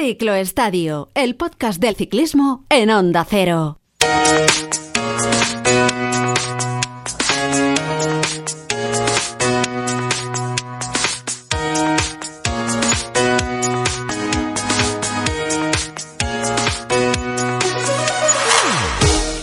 Cicloestadio, 0.00 1.08
el 1.16 1.34
podcast 1.34 1.80
del 1.80 1.96
ciclismo 1.96 2.64
en 2.70 2.88
Onda 2.88 3.26
Cero. 3.28 3.80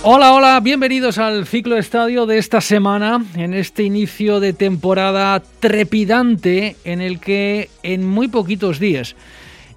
Hola, 0.04 0.34
hola, 0.34 0.62
bienvenidos 0.62 1.18
al 1.18 1.46
ciclo 1.48 1.78
estadio 1.78 2.26
de 2.26 2.38
esta 2.38 2.62
semana, 2.62 3.26
en 3.36 3.54
este 3.54 3.84
inicio 3.84 4.40
de 4.40 4.54
temporada 4.54 5.44
trepidante 5.60 6.78
en 6.86 7.02
el 7.02 7.20
que 7.20 7.70
en 7.84 8.08
muy 8.08 8.30
poquitos 8.30 8.80
días 8.80 9.18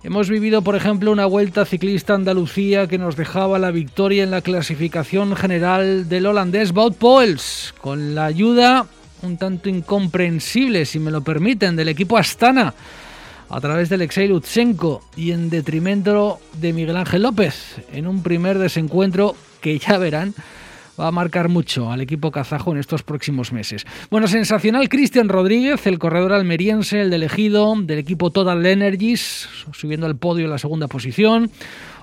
hemos 0.02 0.28
vivido, 0.28 0.62
por 0.62 0.76
ejemplo, 0.76 1.12
una 1.12 1.26
vuelta 1.26 1.64
ciclista 1.64 2.14
Andalucía 2.14 2.86
que 2.86 2.98
nos 2.98 3.16
dejaba 3.16 3.58
la 3.58 3.70
victoria 3.70 4.25
en 4.25 4.30
la 4.30 4.43
clasificación 4.43 5.36
general 5.36 6.08
del 6.08 6.26
holandés 6.26 6.72
Wout 6.72 6.96
Poels, 6.96 7.75
con 7.80 8.14
la 8.14 8.26
ayuda 8.26 8.86
un 9.22 9.36
tanto 9.36 9.68
incomprensible, 9.68 10.84
si 10.86 10.98
me 10.98 11.11
lo 11.11 11.22
permiten, 11.22 11.76
del 11.76 11.89
equipo 11.89 12.16
Astana 12.16 12.75
a 13.50 13.61
través 13.61 13.89
del 13.89 14.00
Alexei 14.00 14.29
Lutsenko 14.29 15.03
y 15.16 15.32
en 15.32 15.50
detrimento 15.50 16.39
de 16.54 16.72
Miguel 16.72 16.96
Ángel 16.96 17.22
López 17.22 17.76
en 17.92 18.06
un 18.06 18.22
primer 18.22 18.58
desencuentro 18.58 19.34
que 19.61 19.78
ya 19.78 19.98
verán 19.98 20.34
va 20.98 21.08
a 21.08 21.12
marcar 21.12 21.48
mucho 21.48 21.93
al 21.93 22.00
equipo 22.00 22.30
kazajo 22.30 22.72
en 22.72 22.79
estos 22.79 23.02
próximos 23.02 23.52
meses. 23.52 23.86
Bueno, 24.11 24.26
sensacional 24.26 24.89
Cristian 24.89 25.29
Rodríguez, 25.29 25.86
el 25.86 25.98
corredor 25.98 26.32
almeriense, 26.32 27.00
el 27.00 27.11
del 27.11 27.22
elegido 27.22 27.75
del 27.76 27.98
equipo 27.98 28.30
Total 28.30 28.64
Energies, 28.64 29.48
subiendo 29.72 30.06
al 30.06 30.16
podio 30.16 30.46
en 30.46 30.50
la 30.50 30.58
segunda 30.58 30.89
posición 30.89 31.50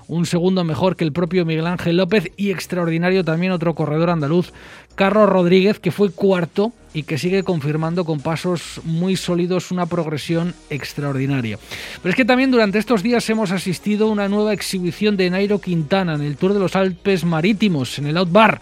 un 0.08 0.24
segundo 0.24 0.62
mejor 0.62 0.96
que 0.96 1.04
el 1.04 1.12
propio 1.12 1.44
Miguel 1.44 1.66
Ángel 1.66 1.96
López 1.96 2.30
y 2.36 2.50
extraordinario 2.50 3.24
también 3.24 3.52
otro 3.52 3.74
corredor 3.74 4.10
andaluz, 4.10 4.52
Carlos 4.94 5.28
Rodríguez, 5.28 5.78
que 5.80 5.90
fue 5.90 6.10
cuarto 6.10 6.72
y 6.94 7.02
que 7.02 7.18
sigue 7.18 7.42
confirmando 7.42 8.04
con 8.04 8.20
pasos 8.20 8.80
muy 8.84 9.16
sólidos 9.16 9.70
una 9.70 9.86
progresión 9.86 10.54
extraordinaria. 10.70 11.58
Pero 12.02 12.10
es 12.10 12.16
que 12.16 12.24
también 12.24 12.50
durante 12.50 12.78
estos 12.78 13.02
días 13.02 13.28
hemos 13.28 13.50
asistido 13.50 14.06
a 14.06 14.10
una 14.10 14.28
nueva 14.28 14.52
exhibición 14.52 15.16
de 15.16 15.28
Nairo 15.28 15.60
Quintana 15.60 16.14
en 16.14 16.22
el 16.22 16.36
Tour 16.36 16.54
de 16.54 16.60
los 16.60 16.76
Alpes 16.76 17.24
Marítimos, 17.24 17.98
en 17.98 18.06
el 18.06 18.16
Outbar, 18.16 18.60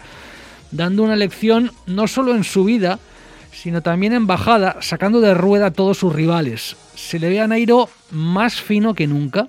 dando 0.75 1.03
una 1.03 1.15
lección 1.15 1.71
no 1.85 2.07
solo 2.07 2.35
en 2.35 2.43
subida, 2.43 2.99
sino 3.51 3.81
también 3.81 4.13
en 4.13 4.27
bajada, 4.27 4.77
sacando 4.81 5.21
de 5.21 5.33
rueda 5.33 5.67
a 5.67 5.71
todos 5.71 5.97
sus 5.97 6.13
rivales. 6.13 6.75
Se 6.95 7.19
le 7.19 7.29
ve 7.29 7.39
a 7.39 7.47
Nairo 7.47 7.89
más 8.11 8.61
fino 8.61 8.93
que 8.93 9.07
nunca, 9.07 9.47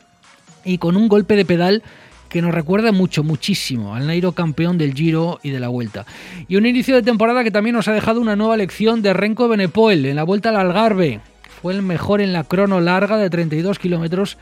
y 0.65 0.79
con 0.79 0.97
un 0.97 1.09
golpe 1.09 1.37
de 1.37 1.45
pedal 1.45 1.83
que 2.29 2.43
nos 2.43 2.55
recuerda 2.55 2.93
mucho, 2.93 3.23
muchísimo 3.23 3.95
al 3.95 4.07
Nairo 4.07 4.33
campeón 4.33 4.79
del 4.79 4.95
Giro 4.95 5.39
y 5.43 5.51
de 5.51 5.61
la 5.61 5.69
Vuelta. 5.69 6.07
Y 6.49 6.57
un 6.57 6.67
inicio 6.67 6.95
de 6.95 7.03
temporada 7.03 7.45
que 7.45 7.51
también 7.51 7.75
nos 7.75 7.89
ha 7.89 7.93
dejado 7.93 8.21
una 8.21 8.37
nueva 8.37 8.57
lección 8.57 9.03
de 9.03 9.13
Renko 9.13 9.49
Benepoel 9.49 10.07
en 10.07 10.17
la 10.17 10.25
Vuelta 10.25 10.51
al 10.51 10.57
Algarve. 10.57 11.21
Fue 11.63 11.73
el 11.73 11.83
mejor 11.83 12.21
en 12.21 12.33
la 12.33 12.45
crono 12.45 12.81
larga 12.81 13.17
de 13.17 13.31
32 13.31 13.79
kilómetros 13.79 14.39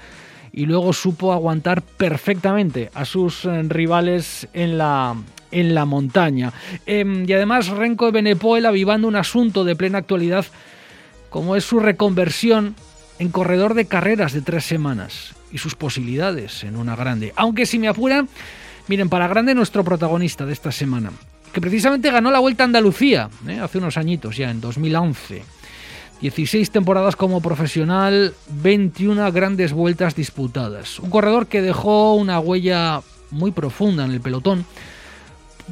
y 0.53 0.67
luego 0.67 0.93
supo 0.93 1.33
aguantar 1.33 1.83
perfectamente 1.83 2.91
a 2.95 3.05
sus 3.05 3.45
eh, 3.45 3.63
rivales 3.65 4.49
en 4.53 4.79
la, 4.79 5.17
en 5.55 5.75
la 5.75 5.85
montaña. 5.87 6.53
Em, 6.85 7.25
y 7.29 7.33
además 7.33 7.69
Renko 7.69 8.13
Benepoel 8.13 8.67
avivando 8.67 9.09
un 9.09 9.17
asunto 9.17 9.65
de 9.65 9.77
plena 9.77 9.99
actualidad 9.99 10.45
como 11.31 11.57
es 11.57 11.65
su 11.65 11.81
reconversión 11.81 12.75
en 13.19 13.31
corredor 13.31 13.75
de 13.75 13.87
carreras 13.87 14.33
de 14.33 14.43
tres 14.43 14.65
semanas 14.65 15.35
y 15.51 15.59
sus 15.59 15.75
posibilidades 15.75 16.65
en 16.65 16.77
una 16.77 16.97
grande. 16.97 17.33
Aunque 17.37 17.67
si 17.67 17.79
me 17.79 17.89
apuran, 17.89 18.29
miren, 18.89 19.09
para 19.09 19.29
grande 19.29 19.55
nuestro 19.55 19.85
protagonista 19.85 20.45
de 20.45 20.53
esta 20.53 20.73
semana, 20.73 21.13
que 21.53 21.61
precisamente 21.61 22.11
ganó 22.11 22.31
la 22.33 22.41
Vuelta 22.41 22.65
a 22.65 22.67
Andalucía 22.67 23.31
¿eh? 23.49 23.61
hace 23.61 23.79
unos 23.79 23.97
añitos 23.97 24.37
ya, 24.37 24.51
en 24.51 24.61
2011. 24.61 25.43
16 26.21 26.71
temporadas 26.71 27.17
como 27.17 27.41
profesional, 27.41 28.35
21 28.49 29.31
grandes 29.33 29.73
vueltas 29.73 30.17
disputadas. 30.17 30.99
Un 30.99 31.11
corredor 31.11 31.47
que 31.47 31.63
dejó 31.63 32.15
una 32.15 32.41
huella 32.41 33.03
muy 33.31 33.51
profunda 33.51 34.05
en 34.05 34.13
el 34.13 34.21
pelotón, 34.21 34.65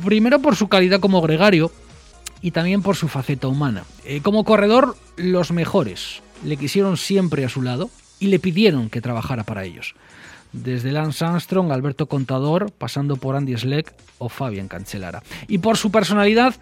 primero 0.04 0.40
por 0.40 0.56
su 0.56 0.68
calidad 0.68 1.00
como 1.00 1.20
gregario 1.22 1.70
y 2.40 2.50
también 2.50 2.82
por 2.82 2.96
su 2.96 3.08
faceta 3.08 3.48
humana. 3.48 3.84
Eh, 4.04 4.20
como 4.22 4.44
corredor, 4.44 4.96
los 5.16 5.52
mejores 5.52 6.22
le 6.44 6.56
quisieron 6.56 6.96
siempre 6.96 7.44
a 7.44 7.48
su 7.48 7.62
lado, 7.62 7.90
y 8.22 8.28
le 8.28 8.38
pidieron 8.38 8.88
que 8.88 9.00
trabajara 9.00 9.42
para 9.42 9.64
ellos. 9.64 9.96
Desde 10.52 10.92
Lance 10.92 11.24
Armstrong, 11.24 11.72
Alberto 11.72 12.06
Contador, 12.06 12.70
pasando 12.70 13.16
por 13.16 13.34
Andy 13.34 13.56
Schleck 13.56 13.92
o 14.18 14.28
Fabián 14.28 14.68
Cancelara. 14.68 15.24
Y 15.48 15.58
por 15.58 15.76
su 15.76 15.90
personalidad, 15.90 16.54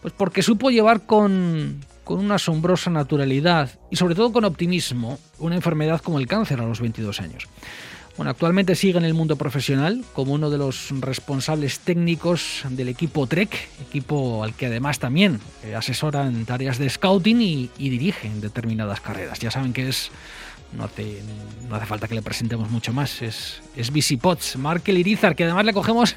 pues 0.00 0.14
porque 0.16 0.42
supo 0.42 0.70
llevar 0.70 1.04
con, 1.04 1.84
con 2.02 2.18
una 2.18 2.36
asombrosa 2.36 2.88
naturalidad 2.88 3.78
y 3.90 3.96
sobre 3.96 4.14
todo 4.14 4.32
con 4.32 4.46
optimismo 4.46 5.18
una 5.38 5.54
enfermedad 5.54 6.00
como 6.00 6.18
el 6.18 6.26
cáncer 6.26 6.60
a 6.60 6.66
los 6.66 6.80
22 6.80 7.20
años. 7.20 7.46
Bueno, 8.16 8.30
actualmente 8.30 8.74
sigue 8.74 8.98
en 8.98 9.04
el 9.04 9.14
mundo 9.14 9.36
profesional 9.36 10.04
como 10.12 10.34
uno 10.34 10.50
de 10.50 10.58
los 10.58 10.88
responsables 11.00 11.80
técnicos 11.80 12.64
del 12.68 12.88
equipo 12.88 13.26
Trek, 13.26 13.68
equipo 13.88 14.44
al 14.44 14.54
que 14.54 14.66
además 14.66 14.98
también 14.98 15.40
eh, 15.64 15.74
asesora 15.74 16.26
en 16.26 16.44
tareas 16.44 16.78
de 16.78 16.90
scouting 16.90 17.40
y, 17.40 17.70
y 17.78 17.88
dirige 17.88 18.26
en 18.26 18.40
determinadas 18.40 19.00
carreras. 19.00 19.38
Ya 19.38 19.50
saben 19.50 19.72
que 19.72 19.88
es 19.88 20.10
no 20.72 20.84
hace, 20.84 21.22
no 21.68 21.76
hace 21.76 21.86
falta 21.86 22.08
que 22.08 22.14
le 22.14 22.22
presentemos 22.22 22.70
mucho 22.70 22.92
más. 22.92 23.22
Es, 23.22 23.60
es 23.76 23.90
Potts, 24.18 24.56
Markel 24.56 24.98
Irizar, 24.98 25.34
que 25.34 25.44
además 25.44 25.64
le 25.64 25.72
cogemos, 25.72 26.16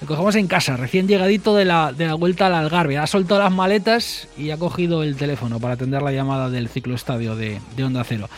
le 0.00 0.06
cogemos 0.06 0.34
en 0.36 0.46
casa, 0.46 0.76
recién 0.76 1.06
llegadito 1.06 1.54
de 1.54 1.64
la, 1.64 1.92
de 1.92 2.06
la 2.06 2.14
vuelta 2.14 2.46
al 2.46 2.54
Algarve. 2.54 2.98
Ha 2.98 3.06
soltado 3.06 3.40
las 3.40 3.52
maletas 3.52 4.28
y 4.36 4.50
ha 4.50 4.56
cogido 4.56 5.02
el 5.02 5.16
teléfono 5.16 5.60
para 5.60 5.74
atender 5.74 6.02
la 6.02 6.12
llamada 6.12 6.50
del 6.50 6.68
ciclo 6.68 6.94
estadio 6.94 7.36
de, 7.36 7.60
de 7.76 7.84
Onda 7.84 8.04
Cero. 8.04 8.28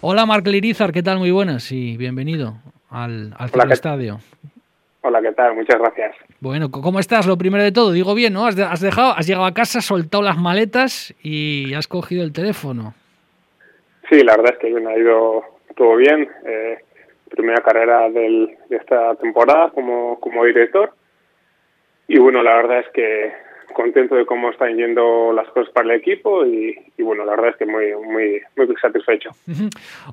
Hola 0.00 0.26
Markel 0.26 0.54
Irizar, 0.54 0.92
¿qué 0.92 1.02
tal? 1.02 1.18
Muy 1.18 1.30
buenas 1.30 1.72
y 1.72 1.96
bienvenido 1.96 2.54
al, 2.90 3.34
al 3.38 3.72
estadio. 3.72 4.18
Hola, 5.00 5.22
¿qué 5.22 5.32
tal? 5.32 5.54
Muchas 5.54 5.78
gracias. 5.78 6.14
Bueno, 6.40 6.70
¿cómo 6.70 6.98
estás? 6.98 7.26
Lo 7.26 7.38
primero 7.38 7.62
de 7.62 7.72
todo, 7.72 7.92
digo 7.92 8.14
bien, 8.14 8.32
¿no? 8.32 8.46
Has, 8.46 8.80
dejado, 8.80 9.12
has 9.12 9.26
llegado 9.26 9.46
a 9.46 9.54
casa, 9.54 9.80
soltado 9.80 10.22
las 10.22 10.36
maletas 10.36 11.14
y 11.22 11.72
has 11.74 11.88
cogido 11.88 12.24
el 12.24 12.32
teléfono. 12.32 12.94
Sí, 14.10 14.22
la 14.22 14.36
verdad 14.36 14.54
es 14.54 14.58
que 14.58 14.70
me 14.70 14.92
ha 14.92 14.98
ido 14.98 15.44
todo 15.76 15.96
bien. 15.96 16.28
Eh, 16.44 16.78
primera 17.30 17.62
carrera 17.62 18.10
del, 18.10 18.56
de 18.68 18.76
esta 18.76 19.14
temporada 19.14 19.70
como, 19.70 20.20
como 20.20 20.44
director. 20.44 20.92
Y 22.08 22.18
bueno, 22.18 22.42
la 22.42 22.56
verdad 22.56 22.80
es 22.80 22.88
que 22.92 23.32
contento 23.76 24.14
de 24.14 24.24
cómo 24.24 24.50
están 24.50 24.74
yendo 24.74 25.34
las 25.34 25.46
cosas 25.50 25.70
para 25.72 25.92
el 25.92 26.00
equipo 26.00 26.46
y, 26.46 26.74
bueno, 26.98 27.26
la 27.26 27.32
verdad 27.32 27.50
es 27.50 27.56
que 27.56 27.66
muy, 27.66 27.92
muy, 27.94 28.40
muy 28.56 28.76
satisfecho. 28.80 29.30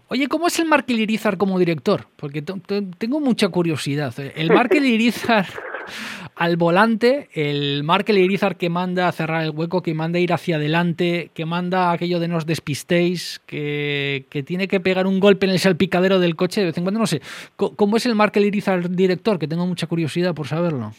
Oye, 0.09 0.28
¿cómo 0.28 0.47
es 0.47 0.59
el 0.59 0.66
Markel 0.66 1.00
Irizar 1.00 1.38
como 1.38 1.57
director? 1.57 2.01
Porque 2.18 2.41
tengo 2.41 3.22
mucha 3.22 3.47
curiosidad. 3.47 4.13
El 4.35 4.50
Markel 4.50 4.85
Irizar 4.85 5.46
al 6.35 6.57
volante, 6.57 7.29
el 7.34 7.84
Markel 7.85 8.18
Irizar 8.18 8.57
que 8.57 8.69
manda 8.69 9.07
a 9.07 9.13
cerrar 9.13 9.44
el 9.44 9.51
hueco, 9.51 9.81
que 9.81 9.94
manda 9.94 10.18
a 10.18 10.22
ir 10.22 10.34
hacia 10.34 10.57
adelante, 10.57 11.31
que 11.34 11.45
manda 11.45 11.94
aquello 11.94 12.19
de 12.19 12.28
nos 12.28 12.45
despistéis, 12.45 13.41
que, 13.45 14.25
que 14.30 14.44
tiene 14.44 14.68
que 14.68 14.81
pegar 14.81 15.07
un 15.07 15.22
golpe 15.22 15.45
en 15.45 15.53
el 15.53 15.59
salpicadero 15.59 16.19
del 16.19 16.35
coche 16.35 16.59
de 16.59 16.68
vez 16.68 16.78
en 16.78 16.84
cuando, 16.84 17.00
no 17.00 17.07
sé. 17.07 17.22
¿Cómo 17.56 17.95
es 17.95 18.06
el 18.06 18.16
Markel 18.16 18.44
Irizar 18.44 18.90
director? 18.90 19.40
Que 19.40 19.47
tengo 19.47 19.66
mucha 19.66 19.88
curiosidad 19.88 20.35
por 20.35 20.47
saberlo. 20.47 20.91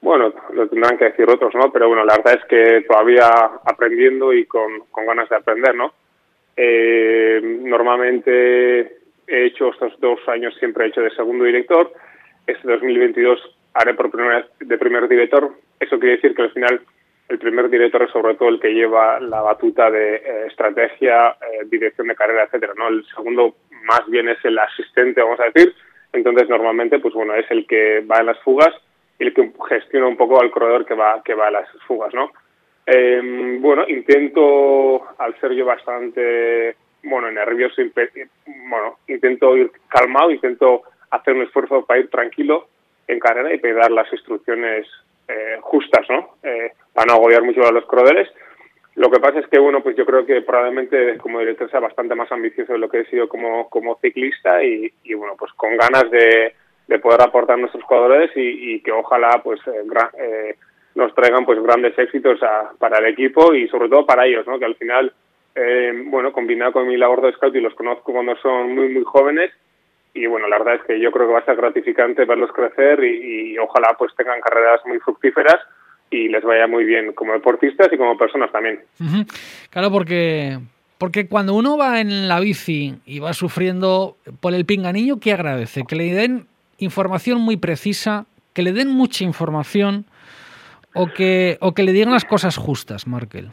Bueno, 0.00 0.32
lo 0.58 0.68
tendrán 0.68 0.98
que 0.98 1.06
decir 1.06 1.28
otros, 1.28 1.54
¿no? 1.54 1.72
Pero 1.72 1.88
bueno, 1.88 2.04
la 2.04 2.16
verdad 2.16 2.40
es 2.40 2.44
que 2.46 2.84
todavía 2.86 3.28
aprendiendo 3.64 4.32
y 4.32 4.46
con, 4.46 4.80
con 4.90 5.06
ganas 5.06 5.28
de 5.28 5.36
aprender, 5.36 5.74
¿no? 5.74 5.92
Eh, 6.56 7.40
normalmente 7.62 8.98
he 9.26 9.46
hecho 9.46 9.70
estos 9.70 9.98
dos 10.00 10.18
años, 10.28 10.54
siempre 10.58 10.84
he 10.84 10.88
hecho 10.88 11.00
de 11.00 11.10
segundo 11.10 11.44
director. 11.44 11.92
Este 12.46 12.68
2022 12.68 13.56
haré 13.74 13.94
por 13.94 14.10
primera 14.10 14.38
vez 14.38 14.46
de 14.60 14.78
primer 14.78 15.08
director. 15.08 15.50
Eso 15.78 15.98
quiere 15.98 16.16
decir 16.16 16.34
que 16.34 16.42
al 16.42 16.52
final 16.52 16.80
el 17.28 17.38
primer 17.38 17.68
director 17.68 18.02
es 18.02 18.10
sobre 18.10 18.34
todo 18.34 18.48
el 18.48 18.58
que 18.58 18.74
lleva 18.74 19.20
la 19.20 19.40
batuta 19.42 19.90
de 19.90 20.16
eh, 20.16 20.46
estrategia, 20.48 21.30
eh, 21.30 21.66
dirección 21.66 22.08
de 22.08 22.16
carrera, 22.16 22.44
etcétera, 22.44 22.72
¿no? 22.76 22.88
El 22.88 23.04
segundo 23.14 23.54
más 23.84 24.02
bien 24.08 24.28
es 24.28 24.44
el 24.44 24.58
asistente, 24.58 25.22
vamos 25.22 25.40
a 25.40 25.50
decir. 25.50 25.74
Entonces 26.12 26.48
normalmente, 26.48 26.98
pues 26.98 27.14
bueno, 27.14 27.34
es 27.34 27.48
el 27.50 27.66
que 27.66 28.00
va 28.00 28.20
en 28.20 28.26
las 28.26 28.38
fugas 28.40 28.74
y 29.18 29.24
el 29.24 29.34
que 29.34 29.52
gestiona 29.68 30.06
un 30.06 30.16
poco 30.16 30.40
al 30.40 30.50
corredor 30.50 30.86
que 30.86 30.94
va 30.94 31.22
que 31.22 31.34
va 31.34 31.48
a 31.48 31.50
las 31.50 31.68
fugas, 31.86 32.14
¿no? 32.14 32.30
Eh, 32.90 33.20
bueno, 33.60 33.84
intento, 33.86 35.02
al 35.18 35.38
ser 35.40 35.52
yo 35.52 35.66
bastante, 35.66 36.74
bueno, 37.02 37.30
nervioso, 37.30 37.82
bueno, 38.70 38.96
intento 39.08 39.54
ir 39.58 39.70
calmado, 39.88 40.30
intento 40.30 40.84
hacer 41.10 41.34
un 41.34 41.42
esfuerzo 41.42 41.84
para 41.84 42.00
ir 42.00 42.08
tranquilo 42.08 42.68
en 43.06 43.18
carrera 43.18 43.52
y 43.52 43.58
dar 43.74 43.90
las 43.90 44.10
instrucciones 44.10 44.86
eh, 45.28 45.58
justas, 45.60 46.06
¿no? 46.08 46.36
Eh, 46.42 46.72
para 46.94 47.06
no 47.08 47.14
agobiar 47.14 47.42
mucho 47.42 47.66
a 47.66 47.72
los 47.72 47.84
corredores. 47.84 48.28
Lo 48.94 49.10
que 49.10 49.20
pasa 49.20 49.40
es 49.40 49.46
que, 49.48 49.58
bueno, 49.58 49.82
pues 49.82 49.94
yo 49.94 50.06
creo 50.06 50.24
que 50.24 50.40
probablemente 50.40 51.18
como 51.18 51.40
director 51.40 51.70
sea 51.70 51.80
bastante 51.80 52.14
más 52.14 52.32
ambicioso 52.32 52.72
de 52.72 52.78
lo 52.78 52.88
que 52.88 53.00
he 53.00 53.10
sido 53.10 53.28
como, 53.28 53.68
como 53.68 53.98
ciclista 54.00 54.64
y, 54.64 54.90
y 55.04 55.12
bueno, 55.12 55.34
pues 55.38 55.52
con 55.52 55.76
ganas 55.76 56.10
de, 56.10 56.54
de 56.88 56.98
poder 56.98 57.22
aportar 57.22 57.58
nuestros 57.58 57.84
jugadores 57.84 58.30
y, 58.34 58.80
que 58.80 58.90
ojalá 58.90 59.40
pues 59.44 59.60
eh, 59.66 59.84
eh, 60.18 60.56
nos 60.94 61.14
traigan 61.14 61.44
pues 61.44 61.62
grandes 61.62 61.96
éxitos 61.98 62.42
a, 62.42 62.72
para 62.78 62.98
el 62.98 63.06
equipo 63.06 63.54
y 63.54 63.68
sobre 63.68 63.88
todo 63.88 64.06
para 64.06 64.26
ellos, 64.26 64.46
¿no? 64.46 64.58
Que 64.58 64.64
al 64.64 64.74
final, 64.74 65.12
eh, 65.54 65.92
bueno, 66.06 66.32
combinado 66.32 66.72
con 66.72 66.88
mi 66.88 66.96
labor 66.96 67.20
de 67.22 67.32
scout 67.32 67.54
y 67.54 67.60
los 67.60 67.74
conozco 67.74 68.12
cuando 68.12 68.36
son 68.36 68.74
muy, 68.74 68.88
muy 68.88 69.04
jóvenes 69.04 69.52
y 70.14 70.26
bueno, 70.26 70.48
la 70.48 70.58
verdad 70.58 70.76
es 70.76 70.82
que 70.82 70.98
yo 70.98 71.12
creo 71.12 71.26
que 71.26 71.34
va 71.34 71.40
a 71.40 71.44
ser 71.44 71.56
gratificante 71.56 72.24
verlos 72.24 72.50
crecer 72.52 73.04
y, 73.04 73.52
y 73.52 73.58
ojalá 73.58 73.94
pues 73.98 74.14
tengan 74.16 74.40
carreras 74.40 74.80
muy 74.86 74.98
fructíferas 74.98 75.56
y 76.10 76.28
les 76.28 76.42
vaya 76.42 76.66
muy 76.66 76.84
bien 76.84 77.12
como 77.12 77.34
deportistas 77.34 77.92
y 77.92 77.98
como 77.98 78.16
personas 78.16 78.50
también. 78.50 78.80
Claro, 79.70 79.90
porque 79.90 80.58
porque 80.96 81.28
cuando 81.28 81.54
uno 81.54 81.76
va 81.76 82.00
en 82.00 82.28
la 82.28 82.40
bici 82.40 82.94
y 83.04 83.18
va 83.20 83.34
sufriendo 83.34 84.16
por 84.40 84.54
el 84.54 84.64
pinganillo, 84.64 85.20
¿qué 85.20 85.32
agradece? 85.32 85.84
Que 85.86 85.94
le 85.94 86.14
den 86.14 86.46
información 86.78 87.40
muy 87.40 87.56
precisa, 87.56 88.26
que 88.54 88.62
le 88.62 88.72
den 88.72 88.88
mucha 88.88 89.24
información 89.24 90.06
o 90.94 91.08
que, 91.08 91.58
o 91.60 91.74
que 91.74 91.82
le 91.82 91.92
digan 91.92 92.12
las 92.12 92.24
cosas 92.24 92.56
justas, 92.56 93.06
Markel. 93.06 93.48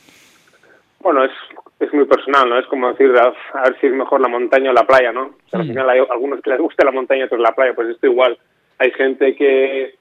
Bueno, 1.00 1.24
es, 1.24 1.32
es 1.80 1.94
muy 1.94 2.06
personal, 2.06 2.50
¿no? 2.50 2.58
Es 2.58 2.66
como 2.68 2.90
decir, 2.90 3.12
a, 3.18 3.62
ver 3.64 3.80
si 3.80 3.88
es 3.88 3.94
mejor 3.94 4.22
la 4.22 4.28
montaña 4.28 4.72
o 4.72 4.74
la 4.74 4.88
playa, 4.88 5.12
¿no? 5.12 5.24
O 5.26 5.50
sea, 5.50 5.60
al 5.60 5.68
final 5.68 5.90
hay 5.90 6.00
algunos 6.00 6.42
que 6.42 6.50
les 6.50 6.60
gusta 6.60 6.86
la 6.86 6.92
montaña 6.92 7.22
y 7.22 7.24
otros 7.26 7.42
la 7.42 7.54
playa, 7.54 7.74
pues 7.76 7.90
esto 7.90 8.08
igual. 8.08 8.38
Hay 8.80 8.92
gente 8.92 9.36
que, 9.36 9.96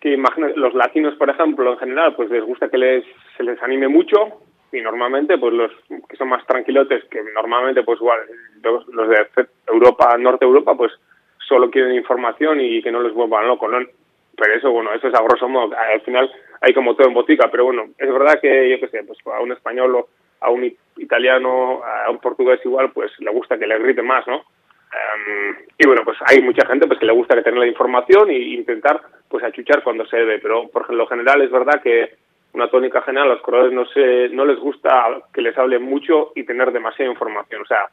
que 0.00 0.12
imagina, 0.14 0.48
los 0.56 0.74
latinos, 0.74 1.14
por 1.14 1.30
ejemplo, 1.30 1.72
en 1.72 1.78
general, 1.78 2.14
pues 2.16 2.30
les 2.30 2.44
gusta 2.44 2.68
que 2.68 2.78
les, 2.78 3.04
se 3.36 3.44
les 3.44 3.62
anime 3.62 3.88
mucho 3.88 4.40
y 4.72 4.80
normalmente, 4.80 5.36
pues 5.38 5.52
los 5.52 5.70
que 6.08 6.16
son 6.16 6.30
más 6.30 6.44
tranquilotes, 6.46 7.04
que 7.04 7.22
normalmente, 7.34 7.82
pues 7.82 8.00
igual, 8.00 8.20
los, 8.62 8.88
los 8.88 9.08
de 9.08 9.26
Europa, 9.66 10.16
Norte 10.18 10.44
Europa, 10.44 10.74
pues 10.74 10.92
solo 11.46 11.70
quieren 11.70 11.94
información 11.94 12.60
y 12.60 12.82
que 12.82 12.92
no 12.92 13.02
les 13.02 13.12
vuelvan 13.12 13.46
locos, 13.46 13.70
¿no? 13.70 13.78
Pero 14.36 14.54
eso, 14.54 14.70
bueno, 14.70 14.92
eso 14.92 15.08
es 15.08 15.14
a 15.14 15.22
grosso 15.22 15.48
modo. 15.48 15.76
Al 15.76 16.00
final 16.02 16.30
hay 16.60 16.72
como 16.72 16.94
todo 16.94 17.08
en 17.08 17.14
botica, 17.14 17.48
pero 17.50 17.64
bueno, 17.64 17.86
es 17.98 18.12
verdad 18.12 18.40
que, 18.40 18.70
yo 18.70 18.80
qué 18.80 18.88
sé, 18.88 19.04
pues 19.04 19.18
a 19.26 19.40
un 19.40 19.52
español 19.52 19.94
o 19.96 20.08
a 20.40 20.50
un 20.50 20.64
italiano, 20.96 21.82
a 21.84 22.10
un 22.10 22.18
portugués 22.18 22.60
igual, 22.64 22.90
pues 22.92 23.12
le 23.20 23.30
gusta 23.30 23.58
que 23.58 23.66
le 23.66 23.78
grite 23.78 24.02
más, 24.02 24.26
¿no? 24.26 24.36
Um, 24.92 25.56
y 25.78 25.86
bueno, 25.86 26.02
pues 26.04 26.18
hay 26.26 26.42
mucha 26.42 26.66
gente 26.66 26.86
pues 26.86 26.98
que 26.98 27.06
le 27.06 27.14
gusta 27.14 27.34
que 27.34 27.42
tener 27.42 27.60
la 27.60 27.66
información 27.66 28.28
e 28.28 28.38
intentar 28.38 29.00
pues 29.28 29.42
achuchar 29.42 29.82
cuando 29.82 30.04
se 30.06 30.18
debe, 30.18 30.38
pero 30.38 30.68
por 30.68 30.92
lo 30.92 31.06
general 31.06 31.40
es 31.40 31.50
verdad 31.50 31.80
que 31.82 32.10
una 32.52 32.68
tónica 32.68 33.00
general 33.00 33.30
a 33.30 33.34
los 33.34 33.42
corredores 33.42 33.72
no 33.72 33.86
se, 33.86 34.28
no 34.28 34.44
les 34.44 34.58
gusta 34.58 35.22
que 35.32 35.40
les 35.40 35.56
hable 35.56 35.78
mucho 35.78 36.32
y 36.34 36.44
tener 36.44 36.72
demasiada 36.72 37.10
información, 37.10 37.62
o 37.62 37.66
sea, 37.66 37.86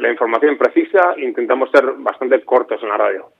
la 0.00 0.10
información 0.10 0.58
precisa, 0.58 1.14
intentamos 1.16 1.70
ser 1.70 1.84
bastante 1.98 2.40
cortos 2.44 2.80
en 2.82 2.88
la 2.88 2.96
radio. 2.96 3.30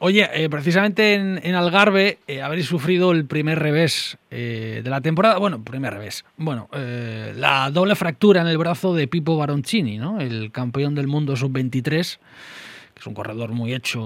Oye, 0.00 0.28
eh, 0.32 0.48
precisamente 0.48 1.14
en, 1.14 1.40
en 1.42 1.54
Algarve 1.54 2.18
eh, 2.26 2.42
habréis 2.42 2.66
sufrido 2.66 3.12
el 3.12 3.26
primer 3.26 3.58
revés 3.58 4.18
eh, 4.30 4.82
de 4.84 4.90
la 4.90 5.00
temporada, 5.00 5.38
bueno, 5.38 5.62
primer 5.64 5.92
revés, 5.94 6.24
bueno, 6.36 6.68
eh, 6.72 7.32
la 7.36 7.70
doble 7.70 7.94
fractura 7.96 8.40
en 8.40 8.46
el 8.46 8.58
brazo 8.58 8.94
de 8.94 9.08
Pipo 9.08 9.36
Baroncini, 9.36 9.98
¿no? 9.98 10.20
el 10.20 10.52
campeón 10.52 10.94
del 10.94 11.08
mundo 11.08 11.36
sub-23 11.36 12.18
que 12.18 12.20
es 12.98 13.06
un 13.06 13.14
corredor 13.14 13.50
muy 13.50 13.74
hecho, 13.74 14.00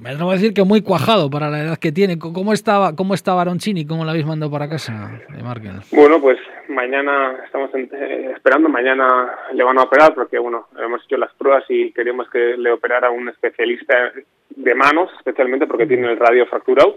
me 0.00 0.10
atrevo 0.10 0.30
a 0.30 0.34
decir 0.34 0.54
que 0.54 0.64
muy 0.64 0.80
cuajado 0.82 1.28
para 1.28 1.50
la 1.50 1.60
edad 1.60 1.78
que 1.78 1.92
tiene. 1.92 2.18
¿Cómo 2.18 2.54
estaba, 2.54 2.96
cómo 2.96 3.12
está 3.12 3.34
Baroncini? 3.34 3.86
¿Cómo 3.86 4.04
lo 4.04 4.10
habéis 4.10 4.26
mandado 4.26 4.50
para 4.50 4.68
casa 4.68 5.20
de 5.28 5.42
Markel? 5.42 5.72
Bueno, 5.92 6.20
pues 6.20 6.38
mañana 6.68 7.36
estamos 7.44 7.70
eh, 7.74 8.32
esperando, 8.34 8.70
mañana 8.70 9.30
le 9.52 9.62
van 9.62 9.78
a 9.78 9.82
operar 9.82 10.14
porque, 10.14 10.38
bueno, 10.38 10.68
hemos 10.82 11.04
hecho 11.04 11.18
las 11.18 11.32
pruebas 11.34 11.64
y 11.68 11.92
queríamos 11.92 12.28
que 12.30 12.56
le 12.56 12.72
operara 12.72 13.10
un 13.10 13.28
especialista 13.28 14.12
de 14.50 14.74
manos, 14.74 15.10
especialmente 15.18 15.66
porque 15.66 15.86
tiene 15.86 16.10
el 16.10 16.18
radio 16.18 16.46
fracturado. 16.46 16.96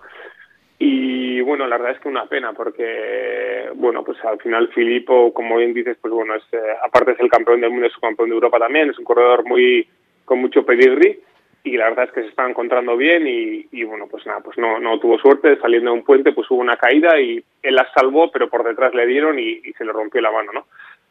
Y 0.82 1.42
bueno, 1.42 1.68
la 1.68 1.78
verdad 1.78 1.98
es 1.98 2.02
que 2.02 2.08
una 2.08 2.28
pena 2.28 2.54
porque, 2.54 3.70
bueno, 3.76 4.06
pues 4.06 4.18
al 4.24 4.40
final 4.40 4.70
Filippo, 4.70 5.34
como 5.34 5.58
bien 5.58 5.74
dices, 5.74 5.98
pues 6.00 6.14
bueno, 6.14 6.36
es, 6.36 6.44
eh, 6.54 6.58
aparte 6.82 7.12
es 7.12 7.20
el 7.20 7.30
campeón 7.30 7.60
del 7.60 7.72
mundo, 7.72 7.88
es 7.88 7.98
campeón 7.98 8.30
de 8.30 8.36
Europa 8.36 8.60
también, 8.60 8.90
es 8.90 8.98
un 8.98 9.04
corredor 9.04 9.44
muy 9.44 9.86
con 10.30 10.40
mucho 10.40 10.64
pedigrí 10.64 11.20
y 11.64 11.76
la 11.76 11.90
verdad 11.90 12.06
es 12.06 12.12
que 12.12 12.22
se 12.22 12.28
está 12.28 12.48
encontrando 12.48 12.96
bien 12.96 13.24
y, 13.28 13.84
bueno, 13.84 14.08
pues 14.08 14.26
nada, 14.28 14.42
pues 14.42 14.58
no, 14.60 14.80
no 14.80 15.00
tuvo 15.00 15.18
suerte, 15.18 15.58
saliendo 15.60 15.92
de 15.92 15.98
un 15.98 16.06
puente 16.06 16.32
pues 16.34 16.50
hubo 16.52 16.62
una 16.62 16.78
caída 16.78 17.20
y 17.20 17.44
él 17.64 17.76
la 17.76 17.92
salvó, 17.96 18.32
pero 18.32 18.48
por 18.48 18.64
detrás 18.64 18.94
le 18.94 19.08
dieron 19.08 19.40
y, 19.40 19.60
se 19.76 19.84
le 19.84 19.92
rompió 19.92 20.22
la 20.22 20.32
mano, 20.32 20.52
¿no? 20.54 20.68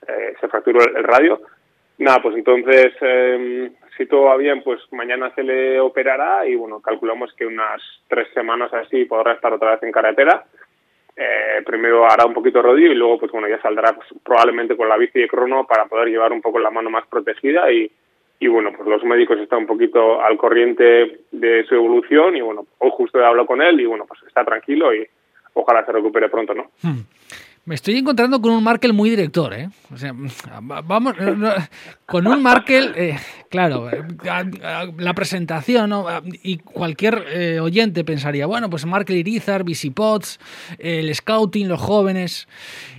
Eh, 0.06 0.35
se 0.41 0.47
fracturó 0.47 0.81
el, 0.82 1.03
radio. 1.03 1.41
Nada, 1.99 2.23
pues 2.23 2.37
entonces, 2.37 2.94
eh, 3.00 3.73
si 3.97 4.06
todo 4.06 4.26
va 4.26 4.37
bien, 4.37 4.62
pues 4.62 4.81
mañana 4.93 5.35
se 5.35 5.43
le 5.43 5.81
operará 5.81 6.47
y 6.47 6.55
bueno, 6.55 6.81
calculamos 6.81 7.35
que 7.35 7.44
unas 7.44 7.82
tres 8.06 8.29
semanas 8.32 8.73
así 8.73 9.05
podrá 9.05 9.32
estar 9.32 9.53
otra 9.53 9.73
vez 9.73 9.82
en 9.82 9.93
carretera. 9.93 10.44
Eh, 11.17 11.62
primero 11.67 12.06
hará 12.06 12.25
un 12.25 12.35
poquito 12.35 12.62
rodillo 12.62 12.93
y 12.93 12.94
luego 12.94 13.19
pues 13.19 13.32
bueno, 13.32 13.49
ya 13.49 13.61
saldrá 13.61 13.93
pues, 13.93 14.06
probablemente 14.25 14.76
con 14.76 14.88
la 14.88 14.97
bici 14.97 15.19
de 15.19 15.26
crono 15.26 15.67
para 15.67 15.87
poder 15.87 16.09
llevar 16.09 16.32
un 16.32 16.41
poco 16.41 16.61
la 16.61 16.71
mano 16.71 16.91
más 16.91 17.05
protegida 17.09 17.73
y, 17.73 17.91
y 18.40 18.46
bueno, 18.46 18.70
pues 18.76 18.88
los 18.88 19.02
médicos 19.05 19.38
están 19.38 19.61
un 19.61 19.67
poquito 19.67 20.23
al 20.23 20.37
corriente 20.37 21.20
de 21.32 21.64
su 21.64 21.75
evolución 21.75 22.37
y 22.37 22.40
bueno, 22.40 22.67
hoy 22.79 22.90
justo 22.93 23.19
he 23.19 23.26
hablado 23.26 23.46
con 23.46 23.61
él 23.61 23.81
y 23.81 23.87
bueno, 23.87 24.05
pues 24.06 24.23
está 24.26 24.44
tranquilo 24.44 24.94
y 24.94 25.06
ojalá 25.55 25.85
se 25.85 25.93
recupere 25.93 26.29
pronto, 26.29 26.55
¿no? 26.55 26.70
Hmm. 26.82 27.00
Me 27.69 27.75
estoy 27.75 27.99
encontrando 27.99 28.41
con 28.41 28.53
un 28.53 28.65
Markel 28.65 28.94
muy 28.94 29.11
director, 29.11 29.53
¿eh? 29.53 29.69
O 29.93 29.99
sea, 29.99 30.15
vamos, 30.62 31.15
con 32.06 32.26
un 32.26 32.43
Markel, 32.43 32.94
eh, 32.97 33.19
claro, 33.50 33.91
la 34.97 35.12
presentación, 35.12 35.91
¿no? 35.91 36.06
Y 36.43 36.56
cualquier 36.56 37.26
eh, 37.31 37.61
oyente 37.61 38.05
pensaría, 38.05 38.47
bueno, 38.47 38.70
pues 38.70 38.87
Markel 38.87 39.19
Irizar, 39.19 39.65
Visipods, 39.65 40.41
el 40.79 41.15
scouting, 41.15 41.69
los 41.69 41.79
jóvenes. 41.79 42.49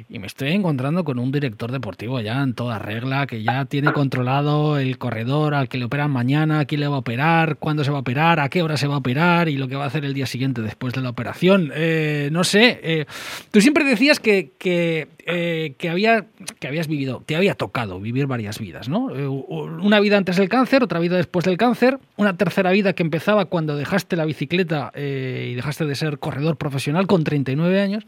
Y 0.07 0.19
me 0.19 0.27
estoy 0.27 0.50
encontrando 0.50 1.04
con 1.04 1.18
un 1.18 1.31
director 1.31 1.72
deportivo 1.72 2.19
ya 2.19 2.42
en 2.42 2.54
toda 2.54 2.77
regla, 2.77 3.25
que 3.25 3.42
ya 3.42 3.65
tiene 3.65 3.92
controlado 3.92 4.77
el 4.77 5.00
corredor 5.00 5.56
al 5.56 5.68
que 5.68 5.80
le 5.80 5.86
operan 5.86 6.12
mañana, 6.12 6.60
a 6.60 6.65
quién 6.65 6.81
le 6.81 6.88
va 6.88 6.95
a 6.95 7.00
operar, 7.00 7.57
cuándo 7.57 7.83
se 7.83 7.89
va 7.89 7.98
a 7.98 8.01
operar, 8.01 8.39
a 8.39 8.50
qué 8.50 8.62
hora 8.62 8.77
se 8.77 8.88
va 8.88 8.95
a 8.95 8.98
operar 9.00 9.50
y 9.50 9.57
lo 9.57 9.68
que 9.68 9.75
va 9.75 9.86
a 9.86 9.88
hacer 9.88 10.06
el 10.06 10.13
día 10.13 10.27
siguiente 10.27 10.62
después 10.62 10.94
de 10.94 11.01
la 11.01 11.10
operación. 11.10 11.72
Eh, 11.75 12.30
no 12.31 12.44
sé, 12.44 12.80
eh, 12.83 13.06
tú 13.51 13.62
siempre 13.62 13.83
decías 13.83 14.19
que, 14.19 14.51
que, 14.59 15.07
eh, 15.25 15.73
que, 15.77 15.89
había, 15.89 16.25
que 16.59 16.67
habías 16.67 16.88
vivido, 16.88 17.23
te 17.25 17.35
había 17.35 17.56
tocado 17.56 18.00
vivir 18.00 18.27
varias 18.27 18.59
vidas, 18.59 18.89
¿no? 18.89 19.09
Eh, 19.15 19.25
una 19.25 20.00
vida 20.01 20.17
antes 20.17 20.35
del 20.35 20.50
cáncer, 20.50 20.83
otra 20.83 21.00
vida 21.00 21.15
después 21.15 21.45
del 21.45 21.57
cáncer, 21.57 21.97
una 22.17 22.35
tercera 22.35 22.69
vida 22.71 22.94
que 22.94 23.01
empezaba 23.01 23.45
cuando 23.45 23.77
dejaste 23.77 24.17
la 24.17 24.25
bicicleta 24.25 24.91
eh, 24.93 25.48
y 25.51 25.55
dejaste 25.55 25.86
de 25.86 25.95
ser 25.95 26.19
corredor 26.19 26.57
profesional 26.57 27.07
con 27.07 27.24
39 27.24 27.81
años. 27.81 28.05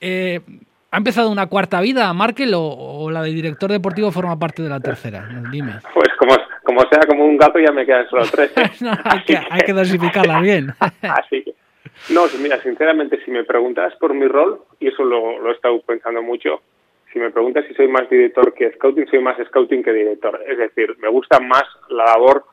Eh, 0.00 0.40
¿Ha 0.90 0.96
empezado 0.96 1.30
una 1.30 1.46
cuarta 1.46 1.80
vida, 1.80 2.12
Markel, 2.12 2.54
o, 2.54 2.62
o, 2.62 3.10
la 3.10 3.22
de 3.22 3.30
director 3.30 3.70
deportivo 3.70 4.10
forma 4.10 4.38
parte 4.38 4.62
de 4.62 4.70
la 4.70 4.80
tercera? 4.80 5.28
Dime. 5.52 5.74
Pues 5.94 6.08
como, 6.18 6.34
como 6.64 6.80
sea 6.90 7.02
como 7.06 7.24
un 7.24 7.36
gato 7.36 7.58
ya 7.60 7.70
me 7.70 7.86
quedan 7.86 8.08
solo 8.08 8.24
tres. 8.30 8.50
no, 8.80 8.92
hay, 9.04 9.22
que, 9.22 9.36
hay, 9.36 9.60
que, 9.64 9.72
dosificarla 9.72 10.40
bien. 10.40 10.74
Así 10.80 11.44
que, 11.44 11.54
no, 12.10 12.26
mira, 12.40 12.60
sinceramente, 12.62 13.22
si 13.24 13.30
me 13.30 13.44
preguntas 13.44 13.94
por 13.96 14.14
mi 14.14 14.26
rol, 14.26 14.60
y 14.80 14.88
eso 14.88 15.04
lo, 15.04 15.38
lo 15.38 15.50
he 15.50 15.54
estado 15.54 15.80
pensando 15.82 16.22
mucho, 16.22 16.62
si 17.12 17.18
me 17.18 17.30
preguntas 17.30 17.64
si 17.66 17.74
soy 17.74 17.88
más 17.88 18.08
director 18.08 18.52
que 18.54 18.70
scouting, 18.72 19.08
soy 19.08 19.20
más 19.20 19.36
scouting 19.48 19.82
que 19.82 19.92
director. 19.92 20.42
Es 20.46 20.58
decir, 20.58 20.96
me 20.98 21.08
gusta 21.08 21.40
más 21.40 21.64
la 21.88 22.04
labor 22.04 22.44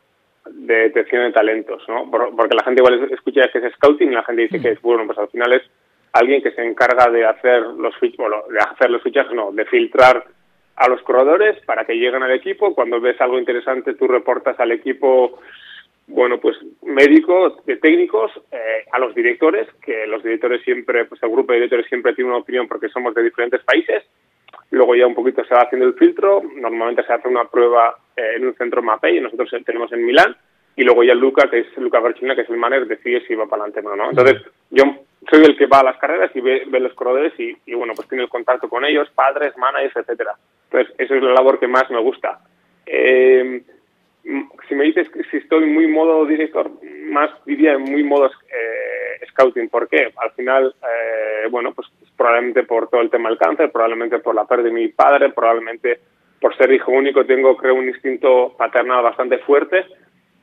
de 0.45 0.75
detección 0.75 1.23
de 1.23 1.31
talentos, 1.31 1.83
¿no? 1.87 2.09
Porque 2.09 2.55
la 2.55 2.63
gente 2.63 2.81
igual 2.81 3.11
escucha 3.11 3.49
que 3.49 3.59
es 3.59 3.73
scouting 3.73 4.11
y 4.11 4.15
la 4.15 4.23
gente 4.23 4.43
dice 4.43 4.61
que 4.61 4.69
es, 4.71 4.81
bueno, 4.81 5.05
pues 5.05 5.17
al 5.17 5.29
final 5.29 5.53
es 5.53 5.63
alguien 6.13 6.41
que 6.41 6.51
se 6.51 6.63
encarga 6.63 7.09
de 7.09 7.25
hacer 7.25 7.61
los 7.61 7.93
bueno, 8.17 8.43
de 8.49 8.59
hacer 8.59 8.89
los 8.89 9.01
fichajes, 9.01 9.33
no, 9.33 9.51
de 9.51 9.65
filtrar 9.65 10.25
a 10.77 10.89
los 10.89 11.01
corredores 11.01 11.59
para 11.65 11.85
que 11.85 11.95
lleguen 11.95 12.23
al 12.23 12.31
equipo. 12.31 12.73
Cuando 12.73 13.01
ves 13.01 13.19
algo 13.19 13.37
interesante, 13.37 13.95
tú 13.95 14.07
reportas 14.07 14.59
al 14.59 14.71
equipo, 14.71 15.39
bueno, 16.07 16.39
pues 16.39 16.57
médico, 16.83 17.61
de 17.65 17.77
técnicos, 17.77 18.31
eh, 18.51 18.85
a 18.91 18.99
los 18.99 19.15
directores, 19.15 19.67
que 19.83 20.05
los 20.05 20.23
directores 20.23 20.61
siempre, 20.63 21.05
pues 21.05 21.21
el 21.23 21.29
grupo 21.29 21.51
de 21.51 21.59
directores 21.59 21.87
siempre 21.87 22.13
tiene 22.13 22.29
una 22.29 22.39
opinión 22.39 22.67
porque 22.67 22.89
somos 22.89 23.15
de 23.15 23.23
diferentes 23.23 23.63
países. 23.63 24.03
Luego 24.71 24.95
ya 24.95 25.07
un 25.07 25.15
poquito 25.15 25.43
se 25.45 25.53
va 25.53 25.61
haciendo 25.61 25.87
el 25.87 25.95
filtro. 25.95 26.41
Normalmente 26.55 27.03
se 27.03 27.13
hace 27.13 27.27
una 27.27 27.45
prueba 27.45 27.95
eh, 28.15 28.33
en 28.35 28.47
un 28.47 28.55
centro 28.55 28.81
MAPEI, 28.81 29.21
nosotros 29.21 29.49
tenemos 29.65 29.91
en 29.93 30.05
Milán. 30.05 30.35
Y 30.77 30.83
luego 30.83 31.03
ya 31.03 31.15
Luca, 31.15 31.49
que 31.49 31.59
es 31.59 31.77
Luca 31.77 32.01
Verchina, 32.01 32.35
que 32.35 32.41
es 32.41 32.49
el 32.49 32.57
manager, 32.57 32.87
decide 32.87 33.25
si 33.25 33.33
va 33.33 33.47
para 33.47 33.63
adelante 33.63 33.87
o 33.87 33.95
no. 33.95 34.09
Entonces, 34.09 34.43
yo 34.71 34.83
soy 35.31 35.43
el 35.43 35.57
que 35.57 35.67
va 35.67 35.79
a 35.79 35.85
las 35.85 35.97
carreras 35.97 36.31
y 36.35 36.41
ve, 36.41 36.63
ve 36.67 36.79
los 36.81 36.93
corredores 36.93 37.33
y, 37.39 37.55
y, 37.65 37.73
bueno, 37.73 37.93
pues 37.95 38.09
tiene 38.09 38.25
el 38.25 38.29
contacto 38.29 38.67
con 38.67 38.83
ellos, 38.83 39.09
padres, 39.15 39.57
managers, 39.57 39.95
etcétera. 39.95 40.33
Entonces, 40.69 40.93
esa 40.97 41.15
es 41.15 41.23
la 41.23 41.33
labor 41.33 41.59
que 41.59 41.67
más 41.67 41.89
me 41.89 41.99
gusta. 41.99 42.39
Eh, 42.85 43.63
si 44.67 44.75
me 44.75 44.85
dices 44.85 45.09
que 45.09 45.23
si 45.25 45.37
estoy 45.37 45.65
muy 45.65 45.87
modo 45.87 46.25
director, 46.25 46.71
más 47.09 47.29
diría 47.45 47.73
en 47.73 47.83
muy 47.83 48.03
modo 48.03 48.27
eh, 48.27 49.25
scouting. 49.29 49.69
¿Por 49.69 49.87
qué? 49.87 50.11
Al 50.17 50.31
final, 50.31 50.75
eh, 50.81 51.47
bueno, 51.49 51.73
pues 51.73 51.87
probablemente 52.17 52.63
por 52.63 52.89
todo 52.89 53.01
el 53.01 53.09
tema 53.09 53.29
del 53.29 53.37
cáncer, 53.37 53.71
probablemente 53.71 54.19
por 54.19 54.33
la 54.33 54.45
pérdida 54.45 54.69
de 54.69 54.73
mi 54.73 54.87
padre, 54.87 55.29
probablemente 55.29 55.99
por 56.41 56.55
ser 56.57 56.71
hijo 56.71 56.91
único 56.91 57.25
tengo, 57.25 57.55
creo, 57.55 57.75
un 57.75 57.87
instinto 57.87 58.55
paternal 58.57 59.03
bastante 59.03 59.37
fuerte. 59.39 59.85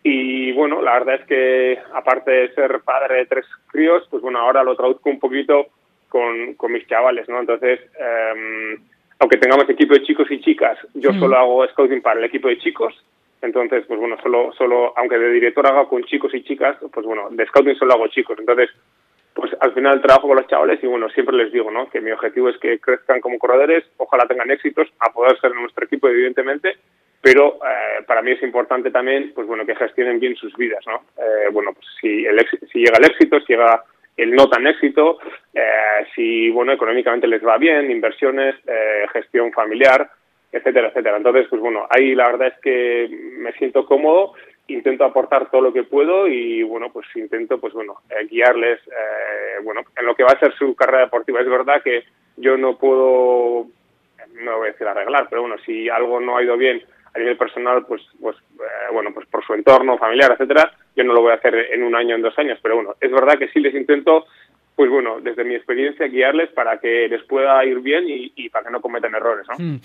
Y 0.04 0.52
bueno, 0.52 0.82
la 0.82 0.94
verdad 0.94 1.16
es 1.16 1.26
que 1.26 1.78
aparte 1.92 2.30
de 2.30 2.54
ser 2.54 2.80
padre 2.80 3.18
de 3.18 3.26
tres 3.26 3.46
críos, 3.70 4.06
pues 4.10 4.22
bueno, 4.22 4.40
ahora 4.40 4.64
lo 4.64 4.76
traduzco 4.76 5.10
un 5.10 5.20
poquito 5.20 5.66
con, 6.08 6.54
con 6.54 6.72
mis 6.72 6.86
chavales, 6.86 7.28
¿no? 7.28 7.40
Entonces, 7.40 7.80
eh, 7.98 8.78
aunque 9.18 9.38
tengamos 9.38 9.68
equipo 9.70 9.94
de 9.94 10.02
chicos 10.02 10.28
y 10.30 10.40
chicas, 10.40 10.76
yo 10.94 11.12
solo 11.12 11.36
hago 11.36 11.68
scouting 11.68 12.02
para 12.02 12.18
el 12.18 12.24
equipo 12.24 12.48
de 12.48 12.58
chicos. 12.58 12.92
Entonces, 13.42 13.84
pues 13.86 13.98
bueno, 13.98 14.16
solo, 14.22 14.52
solo, 14.56 14.94
aunque 14.96 15.18
de 15.18 15.30
director 15.30 15.66
hago 15.66 15.88
con 15.88 16.04
chicos 16.04 16.32
y 16.34 16.44
chicas, 16.44 16.76
pues 16.92 17.04
bueno, 17.04 17.28
de 17.30 17.46
scouting 17.46 17.76
solo 17.76 17.94
hago 17.94 18.06
chicos. 18.08 18.38
Entonces, 18.38 18.70
pues 19.34 19.50
al 19.60 19.72
final 19.74 20.00
trabajo 20.00 20.28
con 20.28 20.36
los 20.36 20.46
chavales 20.46 20.82
y 20.82 20.86
bueno, 20.86 21.08
siempre 21.10 21.36
les 21.36 21.52
digo, 21.52 21.70
¿no? 21.70 21.90
Que 21.90 22.00
mi 22.00 22.12
objetivo 22.12 22.48
es 22.48 22.58
que 22.58 22.78
crezcan 22.78 23.20
como 23.20 23.38
corredores, 23.38 23.84
ojalá 23.96 24.26
tengan 24.26 24.50
éxitos, 24.50 24.88
a 25.00 25.12
poder 25.12 25.38
ser 25.40 25.54
nuestro 25.54 25.84
equipo, 25.84 26.08
evidentemente, 26.08 26.76
pero 27.20 27.54
eh, 27.56 28.04
para 28.06 28.22
mí 28.22 28.32
es 28.32 28.42
importante 28.42 28.90
también, 28.90 29.32
pues 29.34 29.46
bueno, 29.46 29.64
que 29.64 29.74
gestionen 29.74 30.20
bien 30.20 30.36
sus 30.36 30.54
vidas, 30.56 30.84
¿no? 30.86 31.02
Eh, 31.16 31.48
bueno, 31.50 31.72
pues 31.72 31.86
si, 32.00 32.24
el 32.24 32.38
si 32.70 32.78
llega 32.78 32.98
el 32.98 33.06
éxito, 33.06 33.40
si 33.40 33.54
llega 33.54 33.82
el 34.16 34.34
no 34.34 34.48
tan 34.48 34.66
éxito, 34.66 35.18
eh, 35.54 36.06
si, 36.14 36.50
bueno, 36.50 36.72
económicamente 36.72 37.26
les 37.26 37.44
va 37.44 37.56
bien, 37.58 37.90
inversiones, 37.90 38.54
eh, 38.66 39.06
gestión 39.12 39.52
familiar, 39.52 40.10
etcétera, 40.52 40.88
etcétera. 40.88 41.16
Entonces, 41.16 41.46
pues 41.48 41.60
bueno, 41.60 41.86
ahí 41.90 42.14
la 42.14 42.26
verdad 42.26 42.48
es 42.48 42.60
que 42.60 43.08
me 43.38 43.52
siento 43.52 43.86
cómodo, 43.86 44.34
intento 44.68 45.04
aportar 45.04 45.50
todo 45.50 45.62
lo 45.62 45.72
que 45.72 45.82
puedo 45.82 46.28
y, 46.28 46.62
bueno, 46.62 46.90
pues 46.92 47.06
intento, 47.16 47.58
pues 47.58 47.72
bueno, 47.72 47.96
eh, 48.10 48.26
guiarles, 48.26 48.80
bueno, 49.64 49.82
en 49.96 50.06
lo 50.06 50.14
que 50.14 50.24
va 50.24 50.30
a 50.32 50.38
ser 50.38 50.54
su 50.54 50.74
carrera 50.74 51.04
deportiva. 51.04 51.40
Es 51.40 51.48
verdad 51.48 51.82
que 51.82 52.04
yo 52.36 52.56
no 52.56 52.76
puedo, 52.76 53.66
no 54.34 54.58
voy 54.58 54.68
a 54.68 54.72
decir 54.72 54.86
arreglar, 54.86 55.26
pero 55.28 55.42
bueno, 55.42 55.56
si 55.64 55.88
algo 55.88 56.20
no 56.20 56.36
ha 56.36 56.42
ido 56.42 56.56
bien 56.56 56.82
a 57.14 57.18
nivel 57.18 57.36
personal, 57.36 57.84
pues, 57.86 58.02
pues 58.20 58.36
bueno, 58.92 59.10
pues 59.12 59.26
por 59.28 59.44
su 59.44 59.54
entorno 59.54 59.98
familiar, 59.98 60.32
etcétera, 60.32 60.72
yo 60.96 61.04
no 61.04 61.12
lo 61.12 61.22
voy 61.22 61.32
a 61.32 61.36
hacer 61.36 61.54
en 61.54 61.82
un 61.82 61.94
año, 61.94 62.14
en 62.14 62.22
dos 62.22 62.38
años, 62.38 62.58
pero 62.62 62.76
bueno, 62.76 62.94
es 63.00 63.10
verdad 63.10 63.38
que 63.38 63.48
sí 63.48 63.60
les 63.60 63.74
intento, 63.74 64.26
pues 64.74 64.90
bueno, 64.90 65.20
desde 65.20 65.44
mi 65.44 65.54
experiencia, 65.54 66.06
guiarles 66.06 66.50
para 66.50 66.78
que 66.78 67.08
les 67.08 67.22
pueda 67.24 67.64
ir 67.64 67.80
bien 67.80 68.04
y, 68.08 68.48
para 68.48 68.66
que 68.66 68.72
no 68.72 68.80
cometan 68.80 69.14
errores, 69.14 69.46
¿no? 69.48 69.64
Hmm. 69.64 69.80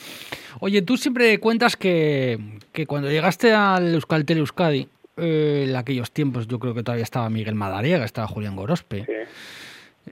Oye, 0.62 0.82
tú 0.82 0.98
siempre 0.98 1.40
cuentas 1.40 1.76
que, 1.76 2.38
que 2.74 2.86
cuando 2.86 3.10
llegaste 3.10 3.54
al 3.54 3.94
Euskaltel 3.94 4.40
Euskadi, 4.40 4.88
eh, 5.18 5.66
en 5.68 5.76
aquellos 5.76 6.12
tiempos 6.12 6.48
yo 6.48 6.60
creo 6.60 6.74
que 6.74 6.84
todavía 6.84 7.04
estaba 7.04 7.30
Miguel 7.30 7.56
Madariaga, 7.56 8.06
estaba 8.06 8.28
Julián 8.28 8.56
Gorospe. 8.56 9.06
Sí. 9.06 9.14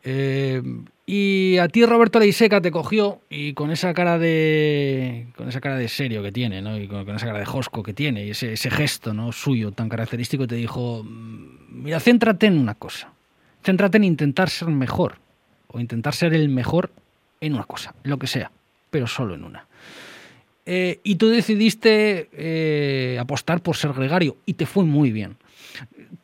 Eh, 0.04 0.62
y 1.06 1.58
a 1.58 1.68
ti 1.68 1.86
Roberto 1.86 2.20
Leiseca 2.20 2.60
te 2.60 2.72
cogió 2.72 3.22
y 3.30 3.54
con 3.54 3.72
esa 3.72 3.94
cara 3.94 4.18
de 4.18 5.28
con 5.38 5.48
esa 5.48 5.62
cara 5.62 5.78
de 5.78 5.88
serio 5.88 6.24
que 6.24 6.32
tiene, 6.32 6.62
¿no? 6.62 6.78
Y 6.78 6.88
con, 6.88 7.08
esa 7.10 7.28
cara 7.28 7.40
de 7.40 7.46
josco 7.46 7.84
que 7.84 7.94
tiene 7.94 8.26
y 8.26 8.32
ese, 8.32 8.54
ese, 8.54 8.70
gesto, 8.72 9.14
¿no? 9.14 9.32
suyo 9.32 9.72
tan 9.72 9.88
característico 9.88 10.48
te 10.48 10.56
dijo, 10.56 11.04
mm, 11.04 11.84
"Mira, 11.84 12.00
céntrate 12.00 12.48
en 12.48 12.58
una 12.58 12.76
cosa. 12.76 13.15
Céntrate 13.66 13.98
en 13.98 14.04
intentar 14.04 14.50
ser 14.50 14.68
mejor 14.68 15.16
o 15.70 15.80
intentar 15.80 16.14
ser 16.14 16.36
el 16.36 16.50
mejor 16.50 16.92
en 17.42 17.56
una 17.56 17.64
cosa, 17.64 17.96
lo 18.04 18.20
que 18.20 18.28
sea, 18.28 18.52
pero 18.92 19.08
solo 19.08 19.34
en 19.34 19.44
una." 19.44 19.66
Eh, 20.68 21.00
y 21.04 21.18
tú 21.18 21.30
decidiste 21.30 22.30
eh, 22.32 23.18
apostar 23.20 23.62
por 23.62 23.76
ser 23.76 23.94
gregario 23.94 24.36
y 24.46 24.54
te 24.54 24.68
fue 24.68 24.84
muy 24.84 25.12
bien. 25.12 25.38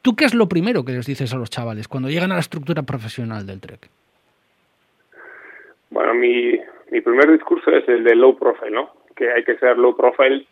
¿Tú 0.01 0.15
qué 0.15 0.25
es 0.25 0.33
lo 0.33 0.47
primero 0.47 0.85
que 0.85 0.93
les 0.93 1.05
dices 1.05 1.33
a 1.33 1.37
los 1.37 1.49
chavales 1.49 1.87
cuando 1.87 2.09
llegan 2.09 2.31
a 2.31 2.35
la 2.35 2.41
estructura 2.41 2.83
profesional 2.83 3.45
del 3.45 3.59
Trek? 3.59 3.89
Bueno, 5.89 6.13
mi, 6.13 6.59
mi 6.91 7.01
primer 7.01 7.31
discurso 7.31 7.71
es 7.71 7.87
el 7.89 8.03
de 8.03 8.15
low 8.15 8.37
profile, 8.37 8.71
¿no? 8.71 8.93
Que 9.15 9.31
hay 9.31 9.43
que 9.43 9.57
ser 9.57 9.77
low 9.77 9.95
profile 9.95 10.45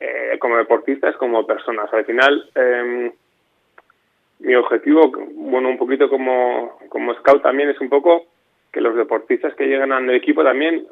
eh, 0.00 0.38
como 0.40 0.56
deportistas, 0.56 1.16
como 1.16 1.46
personas. 1.46 1.92
Al 1.92 2.04
final, 2.04 2.50
eh, 2.54 3.12
mi 4.42 4.54
objetivo, 4.54 5.12
bueno, 5.34 5.68
un 5.68 5.78
poquito 5.78 6.08
como, 6.08 6.78
como 6.88 7.14
scout 7.14 7.42
también 7.42 7.70
es 7.70 7.80
un 7.80 7.88
poco 7.88 8.26
que 8.72 8.80
los 8.80 8.96
deportistas 8.96 9.54
que 9.54 9.66
llegan 9.66 9.92
al 9.92 10.10
equipo 10.10 10.42
también 10.42 10.86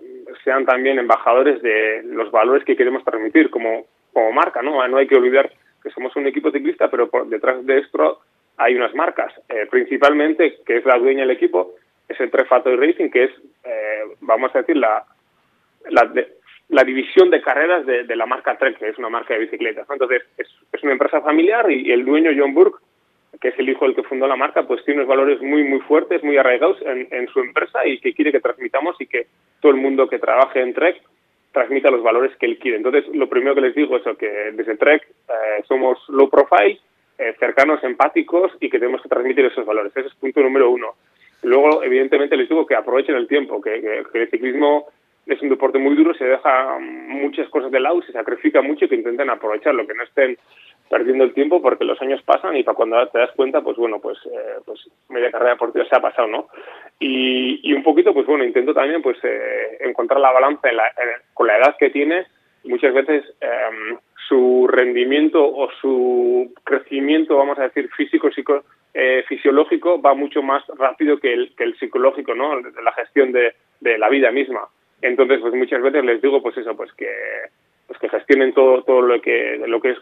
sean 0.45 0.65
también 0.65 0.99
embajadores 0.99 1.61
de 1.63 2.03
los 2.05 2.31
valores 2.31 2.65
que 2.65 2.77
queremos 2.77 3.05
transmitir 3.05 3.51
como, 3.51 3.87
como 4.13 4.33
marca, 4.33 4.63
¿no? 4.63 4.87
No 4.87 4.97
hay 4.99 5.07
que 5.07 5.17
olvidar 5.17 5.51
que 5.83 5.91
somos 5.91 6.15
un 6.15 6.27
equipo 6.27 6.51
ciclista, 6.51 6.91
pero 6.91 7.11
por 7.11 7.27
detrás 7.27 7.65
de 7.67 7.79
esto 7.79 8.21
hay 8.57 8.77
unas 8.77 8.95
marcas, 8.95 9.33
eh, 9.49 9.67
principalmente, 9.71 10.59
que 10.65 10.77
es 10.77 10.85
la 10.85 10.99
dueña 10.99 11.23
del 11.23 11.31
equipo, 11.31 11.73
es 12.09 12.21
el 12.21 12.31
Trefato 12.31 12.77
Racing, 12.77 13.11
que 13.11 13.25
es, 13.25 13.31
eh, 13.65 14.03
vamos 14.21 14.55
a 14.55 14.59
decir, 14.59 14.77
la, 14.77 15.05
la, 15.89 16.13
la 16.69 16.85
división 16.85 17.31
de 17.31 17.41
carreras 17.41 17.87
de, 17.87 18.05
de, 18.05 18.17
la 18.17 18.27
marca 18.27 18.59
Trek, 18.59 18.79
que 18.79 18.91
es 18.91 18.99
una 18.99 19.09
marca 19.09 19.35
de 19.35 19.41
bicicletas. 19.41 19.89
Entonces, 19.91 20.23
es, 20.37 20.47
es, 20.73 20.83
una 20.83 20.93
empresa 20.93 21.23
familiar 21.23 21.71
y 21.71 21.91
el 21.91 22.05
dueño, 22.05 22.33
John 22.37 22.53
Burke, 22.53 22.79
que 23.41 23.49
es 23.49 23.59
el 23.59 23.69
hijo 23.69 23.85
del 23.85 23.95
que 23.95 24.03
fundó 24.03 24.27
la 24.27 24.37
marca, 24.37 24.67
pues 24.67 24.85
tiene 24.85 25.01
unos 25.01 25.09
valores 25.09 25.41
muy, 25.41 25.65
muy 25.65 25.81
fuertes, 25.81 26.23
muy 26.23 26.37
arraigados 26.37 26.81
en, 26.83 27.09
en 27.11 27.29
su 27.29 27.41
empresa 27.41 27.87
y 27.87 27.99
que 28.01 28.15
quiere 28.15 28.33
que 28.33 28.41
transmitamos 28.41 28.97
y 29.01 29.07
que 29.07 29.27
todo 29.61 29.73
el 29.73 29.79
mundo 29.79 30.09
que 30.09 30.19
trabaje 30.19 30.61
en 30.61 30.75
Trek 30.75 31.01
transmita 31.53 31.91
los 31.91 32.03
valores 32.03 32.35
que 32.37 32.47
él 32.47 32.59
quiere. 32.59 32.77
Entonces, 32.77 33.05
lo 33.15 33.29
primero 33.29 33.55
que 33.55 33.61
les 33.61 33.75
digo 33.75 33.97
es 33.97 34.03
que 34.17 34.29
desde 34.53 34.77
Trek 34.77 35.07
eh, 35.29 35.63
somos 35.67 35.99
low 36.09 36.29
profile, 36.31 36.79
eh, 37.19 37.35
cercanos, 37.39 37.83
empáticos 37.85 38.53
y 38.61 38.71
que 38.71 38.79
tenemos 38.79 39.03
que 39.03 39.09
transmitir 39.09 39.45
esos 39.45 39.67
valores. 39.67 39.95
Ese 39.97 40.09
es 40.09 40.15
punto 40.15 40.41
número 40.41 40.71
uno. 40.71 40.95
Luego, 41.43 41.83
evidentemente, 41.83 42.37
les 42.37 42.49
digo 42.49 42.67
que 42.67 42.75
aprovechen 42.75 43.17
el 43.17 43.27
tiempo, 43.27 43.61
que, 43.61 44.05
el 44.15 44.31
ciclismo 44.31 44.87
es 45.27 45.41
un 45.43 45.49
deporte 45.49 45.79
muy 45.79 45.95
duro, 45.95 46.15
se 46.15 46.25
deja 46.25 46.79
muchas 46.79 47.49
cosas 47.49 47.71
de 47.71 47.81
lado, 47.81 48.03
se 48.03 48.13
sacrifica 48.13 48.63
mucho 48.63 48.85
y 48.85 48.89
que 48.89 48.97
intenten 48.97 49.31
aprovecharlo, 49.31 49.87
que 49.87 49.95
no 49.95 50.03
estén 50.03 50.39
perdiendo 50.91 51.23
el 51.23 51.33
tiempo 51.33 51.63
porque 51.63 51.85
los 51.85 52.03
años 52.03 52.21
pasan 52.23 52.57
y 52.57 52.65
para 52.65 52.75
cuando 52.75 53.07
te 53.09 53.21
das 53.21 53.31
cuenta, 53.37 53.63
pues 53.63 53.77
bueno, 53.77 54.01
pues, 54.01 54.19
eh, 54.27 54.59
pues 54.67 54.81
media 55.09 55.31
carrera 55.31 55.53
deportiva 55.53 55.87
se 55.87 55.97
ha 55.97 56.01
pasado, 56.01 56.27
¿no? 56.27 56.49
Y, 56.99 57.61
y 57.63 57.73
un 57.73 57.85
poquito, 57.85 58.13
pues 58.13 58.27
bueno, 58.27 58.45
intento 58.45 58.75
también 58.75 59.01
pues 59.01 59.17
eh, 59.23 59.79
encontrar 59.81 60.21
la 60.21 60.33
balanza 60.33 60.69
en 60.69 60.77
la, 60.77 60.93
con 61.33 61.47
la 61.47 61.59
edad 61.59 61.77
que 61.79 61.91
tiene, 61.91 62.27
muchas 62.65 62.93
veces 62.93 63.25
eh, 63.41 63.97
su 64.29 64.69
rendimiento 64.69 65.43
o 65.43 65.71
su 65.81 66.53
crecimiento, 66.65 67.37
vamos 67.37 67.59
a 67.61 67.63
decir, 67.63 67.89
físico, 67.97 68.31
psico, 68.33 68.65
eh, 68.93 69.25
fisiológico 69.29 70.03
va 70.03 70.15
mucho 70.15 70.43
más 70.43 70.65
rápido 70.77 71.19
que 71.19 71.33
el, 71.33 71.55
que 71.57 71.65
el 71.65 71.79
psicológico, 71.79 72.35
¿no? 72.35 72.61
La 72.61 72.93
gestión 72.93 73.31
de, 73.31 73.55
de 73.79 73.97
la 73.97 74.09
vida 74.09 74.33
misma. 74.33 74.69
Entonces, 75.03 75.39
pues 75.41 75.55
muchas 75.55 75.81
veces 75.83 76.05
les 76.05 76.21
digo, 76.21 76.43
pues 76.43 76.57
eso, 76.59 76.77
pues 76.77 76.93
que 76.95 77.09
pues 77.87 77.99
que 77.99 78.09
gestionen 78.09 78.53
todo 78.53 78.85
todo 78.85 79.03
lo 79.03 79.21
que 79.21 79.61
lo 79.67 79.81
que 79.81 79.91
es 79.91 79.99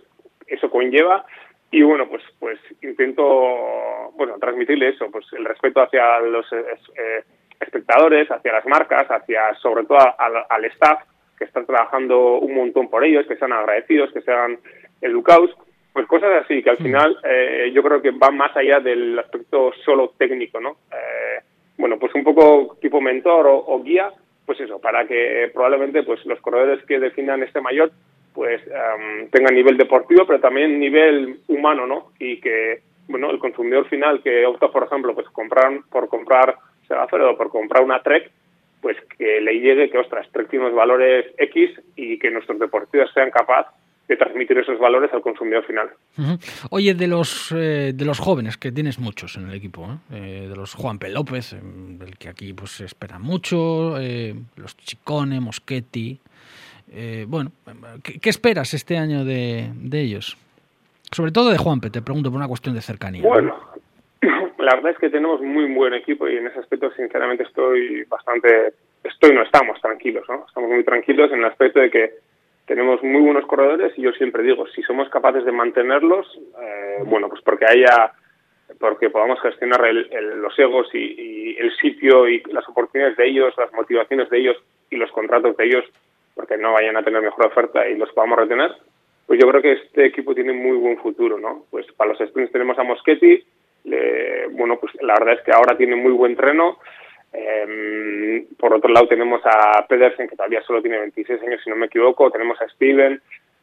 eso 0.48 0.70
conlleva. 0.70 1.24
Y 1.70 1.82
bueno 1.82 2.08
pues 2.08 2.22
pues 2.38 2.58
intento 2.82 3.22
bueno 4.16 4.38
transmitirle 4.38 4.88
eso 4.88 5.10
pues 5.10 5.26
el 5.32 5.44
respeto 5.44 5.82
hacia 5.82 6.18
los 6.20 6.50
eh, 6.52 7.24
espectadores 7.60 8.30
hacia 8.30 8.52
las 8.52 8.66
marcas 8.66 9.06
hacia 9.08 9.54
sobre 9.56 9.84
todo 9.84 9.98
al, 9.98 10.32
al, 10.48 10.64
staff 10.64 11.02
que 11.38 11.44
están 11.44 11.66
trabajando 11.66 12.38
un 12.38 12.54
montón 12.54 12.88
por 12.88 13.04
ellos 13.04 13.26
que 13.26 13.36
sean 13.36 13.52
agradecidos 13.52 14.10
que 14.12 14.22
sean 14.22 14.58
educados 15.02 15.50
pues 15.92 16.06
cosas 16.06 16.42
así 16.42 16.62
que 16.62 16.70
al 16.70 16.78
final 16.78 17.18
eh, 17.24 17.70
yo 17.74 17.82
creo 17.82 18.00
que 18.00 18.12
van 18.12 18.36
más 18.38 18.56
allá 18.56 18.80
del 18.80 19.18
aspecto 19.18 19.72
solo 19.84 20.14
técnico 20.16 20.60
no 20.60 20.78
eh, 20.90 21.42
bueno 21.76 21.98
pues 21.98 22.14
un 22.14 22.24
poco 22.24 22.78
tipo 22.80 23.00
mentor 23.00 23.46
o, 23.46 23.56
o 23.58 23.82
guía 23.82 24.10
pues 24.46 24.58
eso 24.60 24.80
para 24.80 25.06
que 25.06 25.50
probablemente 25.52 26.02
pues 26.02 26.24
los 26.24 26.40
corredores 26.40 26.82
que 26.86 26.98
definan 26.98 27.42
este 27.42 27.60
mayor 27.60 27.92
pues 28.34 28.62
um, 28.66 29.28
tenga 29.30 29.50
nivel 29.50 29.76
deportivo, 29.76 30.26
pero 30.26 30.40
también 30.40 30.78
nivel 30.78 31.40
humano, 31.48 31.86
¿no? 31.86 32.12
Y 32.18 32.40
que, 32.40 32.82
bueno, 33.08 33.30
el 33.30 33.38
consumidor 33.38 33.88
final 33.88 34.22
que 34.22 34.46
opta, 34.46 34.68
por 34.68 34.84
ejemplo, 34.84 35.14
pues 35.14 35.28
comprar 35.30 35.80
por 35.90 36.08
comprar 36.08 36.56
Segafredo 36.86 37.32
o 37.32 37.36
por 37.36 37.50
comprar 37.50 37.82
una 37.82 38.02
Trek, 38.02 38.30
pues 38.80 38.96
que 39.18 39.40
le 39.40 39.60
llegue 39.60 39.90
que, 39.90 39.98
ostras, 39.98 40.26
Trek 40.32 40.48
tiene 40.48 40.66
unos 40.66 40.76
valores 40.76 41.26
X 41.36 41.70
y 41.96 42.18
que 42.18 42.30
nuestros 42.30 42.58
deportistas 42.58 43.12
sean 43.12 43.30
capaces 43.30 43.72
de 44.08 44.16
transmitir 44.16 44.56
esos 44.56 44.78
valores 44.78 45.12
al 45.12 45.20
consumidor 45.20 45.64
final. 45.66 45.90
Oye, 46.70 46.94
de 46.94 47.06
los 47.06 47.52
eh, 47.52 47.92
de 47.94 48.04
los 48.06 48.18
jóvenes, 48.18 48.56
que 48.56 48.72
tienes 48.72 48.98
muchos 48.98 49.36
en 49.36 49.48
el 49.48 49.54
equipo, 49.54 49.84
¿eh? 49.84 49.98
Eh, 50.12 50.46
de 50.48 50.56
los 50.56 50.74
Juan 50.74 50.98
P. 50.98 51.10
López, 51.10 51.54
del 51.60 52.16
que 52.16 52.30
aquí 52.30 52.54
pues 52.54 52.70
se 52.70 52.86
espera 52.86 53.18
mucho, 53.18 53.98
los 54.56 54.76
Chicone, 54.78 55.40
Moschetti, 55.40 56.18
eh, 56.92 57.26
bueno, 57.28 57.50
¿qué, 58.02 58.18
¿qué, 58.20 58.30
esperas 58.30 58.74
este 58.74 58.96
año 58.96 59.24
de, 59.24 59.70
de, 59.74 60.00
ellos? 60.00 60.36
Sobre 61.12 61.32
todo 61.32 61.50
de 61.50 61.58
Juanpe, 61.58 61.90
te 61.90 62.02
pregunto 62.02 62.30
por 62.30 62.38
una 62.38 62.48
cuestión 62.48 62.74
de 62.74 62.80
cercanía. 62.80 63.22
Bueno, 63.22 63.56
la 64.58 64.74
verdad 64.74 64.92
es 64.92 64.98
que 64.98 65.10
tenemos 65.10 65.40
muy 65.40 65.72
buen 65.72 65.94
equipo 65.94 66.28
y 66.28 66.36
en 66.36 66.46
ese 66.46 66.58
aspecto 66.58 66.90
sinceramente 66.92 67.44
estoy 67.44 68.04
bastante, 68.04 68.72
estoy 69.04 69.34
no 69.34 69.42
estamos 69.42 69.80
tranquilos, 69.80 70.24
¿no? 70.28 70.44
Estamos 70.46 70.70
muy 70.70 70.84
tranquilos 70.84 71.30
en 71.32 71.38
el 71.40 71.46
aspecto 71.46 71.80
de 71.80 71.90
que 71.90 72.14
tenemos 72.66 73.02
muy 73.02 73.22
buenos 73.22 73.46
corredores 73.46 73.92
y 73.96 74.02
yo 74.02 74.12
siempre 74.12 74.42
digo, 74.42 74.66
si 74.68 74.82
somos 74.82 75.08
capaces 75.08 75.44
de 75.44 75.52
mantenerlos, 75.52 76.26
eh, 76.60 77.02
bueno, 77.04 77.28
pues 77.28 77.40
porque 77.42 77.64
haya 77.66 78.12
porque 78.78 79.10
podamos 79.10 79.40
gestionar 79.40 79.80
los 79.82 80.58
egos 80.58 80.88
y, 80.94 81.56
el 81.58 81.74
sitio 81.76 82.28
y 82.28 82.42
las 82.52 82.68
oportunidades 82.68 83.16
de 83.16 83.26
ellos, 83.26 83.54
las 83.56 83.72
motivaciones 83.72 84.28
de 84.30 84.38
ellos 84.38 84.56
y 84.90 84.96
los 84.96 85.10
contratos 85.10 85.56
de 85.56 85.64
ellos, 85.64 85.84
porque 86.38 86.56
no 86.56 86.72
vayan 86.72 86.96
a 86.96 87.02
tener 87.02 87.20
mejor 87.20 87.46
oferta 87.46 87.88
y 87.88 87.96
los 87.96 88.12
podamos 88.12 88.38
retener, 88.38 88.70
pues 89.26 89.40
yo 89.40 89.48
creo 89.48 89.60
que 89.60 89.72
este 89.72 90.06
equipo 90.06 90.36
tiene 90.36 90.52
muy 90.52 90.76
buen 90.76 90.96
futuro, 90.98 91.36
¿no? 91.36 91.64
Pues 91.68 91.84
para 91.96 92.12
los 92.12 92.28
sprints 92.28 92.52
tenemos 92.52 92.78
a 92.78 92.84
Moschetti, 92.84 93.42
bueno, 94.52 94.78
pues 94.78 94.92
la 95.00 95.14
verdad 95.14 95.34
es 95.34 95.42
que 95.42 95.52
ahora 95.52 95.76
tiene 95.76 95.96
muy 95.96 96.12
buen 96.12 96.36
treno. 96.36 96.78
Em, 97.32 98.46
por 98.56 98.72
otro 98.72 98.88
lado 98.92 99.08
tenemos 99.08 99.40
a 99.44 99.84
Pedersen, 99.88 100.28
que 100.28 100.36
todavía 100.36 100.62
solo 100.62 100.80
tiene 100.80 100.98
26 100.98 101.42
años, 101.42 101.60
si 101.64 101.70
no 101.70 101.76
me 101.76 101.86
equivoco. 101.86 102.30
Tenemos 102.30 102.60
a 102.60 102.68
Steven, 102.68 103.20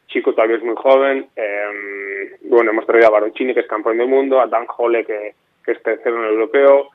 chico 0.08 0.34
todavía 0.34 0.58
es 0.58 0.63
muy 0.63 0.75
joven. 0.75 1.27
Eh, 1.36 2.38
bueno, 2.44 2.72
hemos 2.72 2.86
traído 2.86 3.08
a 3.08 3.12
Baroncini, 3.12 3.53
que 3.53 3.62
es 3.62 3.67
campeón 3.67 3.98
del 3.98 4.08
mundo, 4.08 4.41
a 4.41 4.48
Dan 4.48 4.65
Hole, 4.77 5.05
que, 5.05 5.34
es 5.67 5.82
tercero 5.82 6.17
en 6.17 6.25
el 6.25 6.34
europeo. 6.34 6.89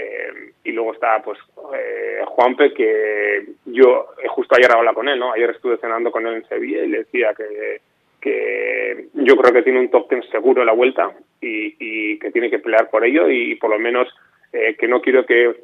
Eh, 0.00 0.52
y 0.62 0.70
luego 0.70 0.92
está 0.92 1.20
pues 1.22 1.38
eh, 1.74 2.20
Juanpe, 2.24 2.72
que 2.72 3.46
yo 3.64 4.06
justo 4.28 4.54
ayer 4.54 4.70
hablaba 4.70 4.94
con 4.94 5.08
él, 5.08 5.18
¿no? 5.18 5.32
Ayer 5.32 5.50
estuve 5.50 5.76
cenando 5.78 6.12
con 6.12 6.24
él 6.24 6.34
en 6.34 6.48
Sevilla 6.48 6.84
y 6.84 6.88
le 6.88 6.98
decía 6.98 7.34
que, 7.34 7.80
que 8.20 9.08
yo 9.14 9.36
creo 9.36 9.52
que 9.52 9.62
tiene 9.62 9.80
un 9.80 9.90
top 9.90 10.08
ten 10.08 10.22
seguro 10.30 10.60
en 10.60 10.66
la 10.66 10.72
vuelta 10.72 11.10
y, 11.40 11.74
y 11.80 12.18
que 12.20 12.30
tiene 12.30 12.48
que 12.48 12.60
pelear 12.60 12.90
por 12.90 13.04
ello 13.04 13.28
y 13.28 13.56
por 13.56 13.70
lo 13.70 13.78
menos 13.80 14.08
eh, 14.52 14.76
que 14.78 14.86
no 14.86 15.00
quiero 15.00 15.26
que 15.26 15.56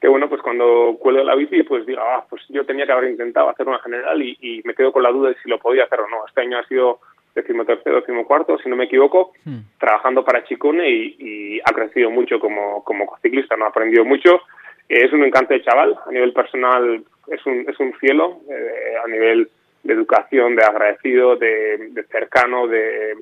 que 0.00 0.08
bueno, 0.08 0.30
pues 0.30 0.40
cuando 0.40 0.96
cuelgue 0.98 1.22
la 1.22 1.34
bici, 1.34 1.62
pues 1.62 1.84
diga, 1.84 2.02
ah, 2.02 2.24
pues 2.28 2.42
yo 2.48 2.64
tenía 2.64 2.86
que 2.86 2.92
haber 2.92 3.10
intentado 3.10 3.50
hacer 3.50 3.68
una 3.68 3.80
general 3.80 4.22
y, 4.22 4.62
me 4.64 4.74
quedo 4.74 4.92
con 4.92 5.02
la 5.02 5.10
duda 5.10 5.28
de 5.28 5.36
si 5.42 5.50
lo 5.50 5.58
podía 5.58 5.84
hacer 5.84 6.00
o 6.00 6.08
no. 6.08 6.26
Este 6.26 6.40
año 6.40 6.58
ha 6.58 6.66
sido 6.66 7.00
decimotercero, 7.34 8.00
decimocuarto, 8.00 8.58
si 8.58 8.68
no 8.68 8.76
me 8.76 8.84
equivoco, 8.84 9.32
hmm. 9.44 9.78
trabajando 9.78 10.24
para 10.24 10.44
Chicone 10.44 10.88
y, 10.88 11.60
ha 11.64 11.72
crecido 11.72 12.10
mucho 12.10 12.40
como, 12.40 12.82
como 12.84 13.16
ciclista, 13.22 13.56
¿no? 13.56 13.66
Ha 13.66 13.68
aprendido 13.68 14.04
mucho. 14.04 14.40
es 14.88 15.12
un 15.12 15.24
encanto 15.24 15.54
de 15.54 15.62
chaval, 15.62 15.96
a 16.06 16.10
nivel 16.10 16.32
personal 16.32 17.04
es 17.28 17.46
un, 17.46 17.64
es 17.68 17.78
un 17.78 17.92
cielo, 18.00 18.40
eh, 18.50 18.96
a 19.04 19.08
nivel 19.08 19.48
de 19.82 19.94
educación, 19.94 20.56
de 20.56 20.64
agradecido, 20.64 21.36
de, 21.36 21.92
cercano, 22.10 22.66
de 22.66 23.16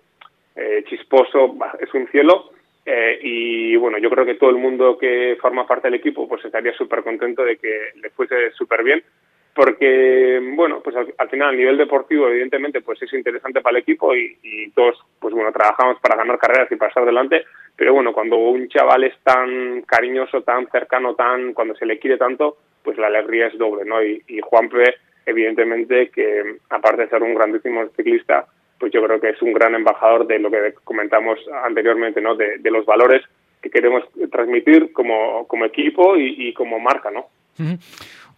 eh, 0.57 0.85
chisposo, 0.89 1.57
es 1.81 1.93
un 1.95 2.09
cielo 2.09 2.51
eh, 2.91 3.19
y 3.23 3.77
bueno, 3.77 3.99
yo 3.99 4.09
creo 4.09 4.25
que 4.25 4.37
todo 4.37 4.49
el 4.49 4.57
mundo 4.57 4.97
que 4.97 5.37
forma 5.41 5.67
parte 5.67 5.89
del 5.89 6.01
equipo 6.01 6.27
pues 6.27 6.43
estaría 6.45 6.73
súper 6.73 7.03
contento 7.03 7.45
de 7.45 7.59
que 7.59 7.91
le 8.01 8.09
fuese 8.09 8.51
súper 8.53 8.83
bien, 8.83 9.03
porque 9.59 10.41
bueno, 10.55 10.81
pues 10.85 10.95
al, 10.95 11.29
final 11.29 11.49
a 11.49 11.53
nivel 11.53 11.77
deportivo 11.77 12.29
evidentemente 12.29 12.81
pues 12.81 13.03
es 13.03 13.13
interesante 13.13 13.61
para 13.61 13.77
el 13.77 13.83
equipo 13.83 14.15
y, 14.15 14.71
todos 14.73 14.97
pues 15.19 15.35
bueno, 15.35 15.51
trabajamos 15.51 15.99
para 16.01 16.15
ganar 16.15 16.39
carreras 16.39 16.71
y 16.71 16.77
pasar 16.77 17.03
adelante, 17.03 17.45
pero 17.75 17.93
bueno, 17.93 18.13
cuando 18.13 18.37
un 18.37 18.69
chaval 18.69 19.03
es 19.03 19.19
tan 19.25 19.83
cariñoso, 19.83 20.43
tan 20.43 20.69
cercano, 20.71 21.17
tan 21.17 21.55
cuando 21.55 21.75
se 21.75 21.87
le 21.87 21.99
quiere 21.99 22.19
tanto, 22.19 22.59
pues 22.85 22.99
la 22.99 23.09
alegría 23.09 23.49
es 23.49 23.59
doble, 23.59 23.85
¿no? 23.85 24.01
Y, 24.01 24.23
y 24.29 24.39
Juanpe 24.41 24.95
evidentemente 25.27 26.11
que 26.11 26.59
aparte 26.71 27.03
de 27.03 27.09
ser 27.09 27.25
un 27.25 27.35
grandísimo 27.35 27.85
ciclista, 27.97 28.47
pues 28.79 28.93
yo 28.93 29.03
creo 29.03 29.21
que 29.21 29.31
es 29.31 29.43
un 29.43 29.53
gran 29.55 29.75
embajador 29.75 30.25
de 30.29 30.39
lo 30.39 30.53
que 30.53 30.75
comentamos 30.85 31.41
anteriormente, 31.65 32.21
¿no? 32.21 32.37
De, 32.37 32.61
los 32.71 32.87
valores 32.87 33.25
que 33.61 33.71
queremos 33.71 34.05
transmitir 34.31 34.93
como, 34.93 35.49
como 35.49 35.65
equipo 35.65 36.17
y, 36.17 36.55
como 36.55 36.79
marca, 36.79 37.11
¿no? 37.11 37.27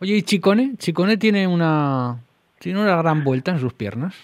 Oye, 0.01 0.15
¿y 0.15 0.23
Chicone? 0.23 0.77
Chicone 0.79 1.19
tiene 1.19 1.47
una, 1.47 2.17
tiene 2.59 2.81
una 2.81 2.97
gran 2.97 3.23
vuelta 3.23 3.51
en 3.51 3.59
sus 3.59 3.75
piernas. 3.75 4.15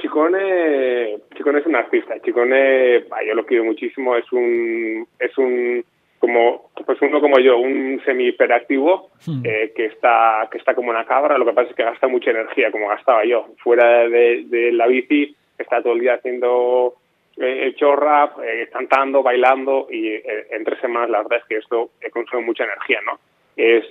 Chicone, 0.00 1.18
Chicone 1.36 1.58
es 1.58 1.66
un 1.66 1.76
artista. 1.76 2.18
Chicone, 2.22 3.04
yo 3.26 3.34
lo 3.34 3.44
quiero 3.44 3.64
muchísimo. 3.64 4.16
Es 4.16 4.30
un, 4.32 5.06
es 5.18 5.36
un 5.36 5.84
como 6.18 6.70
pues 6.86 6.98
uno 7.02 7.20
como 7.20 7.38
yo, 7.38 7.58
un 7.58 8.00
semi 8.06 8.28
hiperactivo 8.28 9.10
hmm. 9.26 9.42
eh, 9.44 9.72
que 9.76 9.84
está 9.86 10.48
que 10.50 10.56
está 10.56 10.74
como 10.74 10.88
una 10.88 11.04
cabra, 11.04 11.36
lo 11.36 11.44
que 11.44 11.52
pasa 11.52 11.68
es 11.68 11.76
que 11.76 11.84
gasta 11.84 12.08
mucha 12.08 12.30
energía 12.30 12.70
como 12.70 12.88
gastaba 12.88 13.26
yo. 13.26 13.48
Fuera 13.62 14.08
de, 14.08 14.70
la 14.72 14.86
bici 14.86 15.36
está 15.58 15.82
todo 15.82 15.92
el 15.92 16.00
día 16.00 16.14
haciendo 16.14 16.94
eh, 17.36 17.74
chorra, 17.76 18.32
eh, 18.42 18.70
cantando, 18.72 19.22
bailando 19.22 19.88
y 19.90 20.08
eh, 20.08 20.46
en 20.50 20.64
tres 20.64 20.80
semanas 20.80 21.10
la 21.10 21.18
verdad 21.18 21.40
es 21.40 21.44
que 21.44 21.56
esto 21.58 21.90
consume 22.10 22.42
mucha 22.42 22.64
energía, 22.64 23.00
¿no? 23.04 23.18
Es 23.56 23.84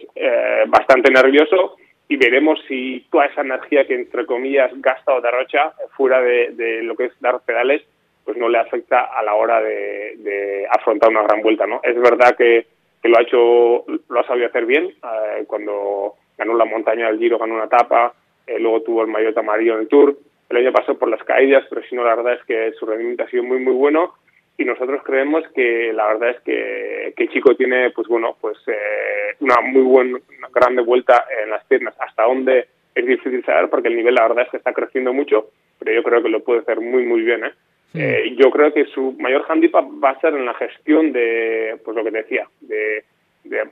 bastante 0.67 1.11
nervioso 1.11 1.77
y 2.07 2.17
veremos 2.17 2.59
si 2.67 3.05
toda 3.09 3.25
esa 3.25 3.41
energía 3.41 3.87
que 3.87 3.95
entre 3.95 4.25
comillas 4.25 4.71
gasta 4.75 5.13
o 5.13 5.21
derrocha 5.21 5.73
fuera 5.95 6.21
de, 6.21 6.51
de 6.51 6.83
lo 6.83 6.95
que 6.95 7.05
es 7.05 7.13
dar 7.21 7.39
pedales 7.45 7.81
pues 8.23 8.37
no 8.37 8.49
le 8.49 8.57
afecta 8.57 9.01
a 9.01 9.23
la 9.23 9.35
hora 9.35 9.61
de, 9.61 10.65
afrontar 10.69 11.09
una 11.09 11.23
gran 11.23 11.41
vuelta, 11.41 11.67
¿no? 11.67 11.81
Es 11.83 11.99
verdad 11.99 12.35
que, 12.37 12.65
lo 13.03 13.17
ha 13.17 13.21
hecho, 13.21 13.85
lo 14.09 14.19
ha 14.19 14.25
sabido 14.25 14.47
hacer 14.47 14.65
bien, 14.65 14.85
eh, 14.85 15.43
cuando 15.45 16.15
ganó 16.37 16.55
la 16.55 16.65
montaña 16.65 17.07
del 17.07 17.19
Giro, 17.19 17.37
ganó 17.37 17.55
una 17.55 17.65
etapa, 17.65 18.13
eh, 18.47 18.57
luego 18.59 18.81
tuvo 18.81 19.01
el 19.01 19.09
maillot 19.09 19.37
amarillo 19.37 19.73
en 19.73 19.81
el 19.81 19.87
Tour, 19.89 20.17
el 20.49 20.57
año 20.57 20.71
pasó 20.71 20.97
por 20.97 21.09
las 21.09 21.21
caídas, 21.23 21.65
pero 21.69 21.83
si 21.83 21.95
no, 21.95 22.03
la 22.03 22.15
verdad 22.15 22.33
es 22.33 22.43
que 22.45 22.71
su 22.79 22.85
rendimiento 22.85 23.23
ha 23.23 23.29
sido 23.29 23.43
muy, 23.43 23.59
muy 23.59 23.73
bueno 23.73 24.13
y 24.57 24.65
nosotros 24.65 25.01
creemos 25.03 25.43
que 25.55 25.91
la 25.93 26.07
verdad 26.07 26.29
es 26.31 26.41
que, 26.41 27.13
que 27.15 27.27
Chico 27.29 27.55
tiene, 27.55 27.89
pues 27.91 28.07
bueno, 28.07 28.37
pues 28.39 28.57
eh, 28.67 29.35
una 29.39 29.61
muy 29.61 29.81
buena, 29.81 30.19
grande 30.53 30.81
vuelta 30.81 31.25
en 31.43 31.49
las 31.49 31.63
piernas, 31.65 31.95
hasta 31.99 32.23
donde 32.23 32.67
es 32.93 33.05
difícil 33.05 33.43
saber 33.43 33.69
porque 33.69 33.87
el 33.87 33.95
nivel 33.95 34.15
la 34.15 34.27
verdad 34.27 34.45
es 34.45 34.51
que 34.51 34.57
está 34.57 34.73
creciendo 34.73 35.11
mucho, 35.13 35.49
pero 35.79 35.91
yo 35.91 36.03
creo 36.03 36.21
que 36.21 36.29
lo 36.29 36.43
puede 36.43 36.61
hacer 36.61 36.79
muy, 36.79 37.03
muy 37.03 37.21
bien, 37.21 37.45
¿eh? 37.45 37.51
Eh, 37.95 38.35
yo 38.37 38.49
creo 38.49 38.73
que 38.73 38.85
su 38.85 39.15
mayor 39.19 39.45
handicap 39.47 39.85
va 40.03 40.11
a 40.11 40.19
ser 40.19 40.33
en 40.33 40.45
la 40.47 40.55
gestión 40.55 41.11
de, 41.11 41.77
pues 41.85 41.95
lo 41.95 42.03
que 42.03 42.11
te 42.11 42.17
decía, 42.23 42.47
de, 42.61 43.03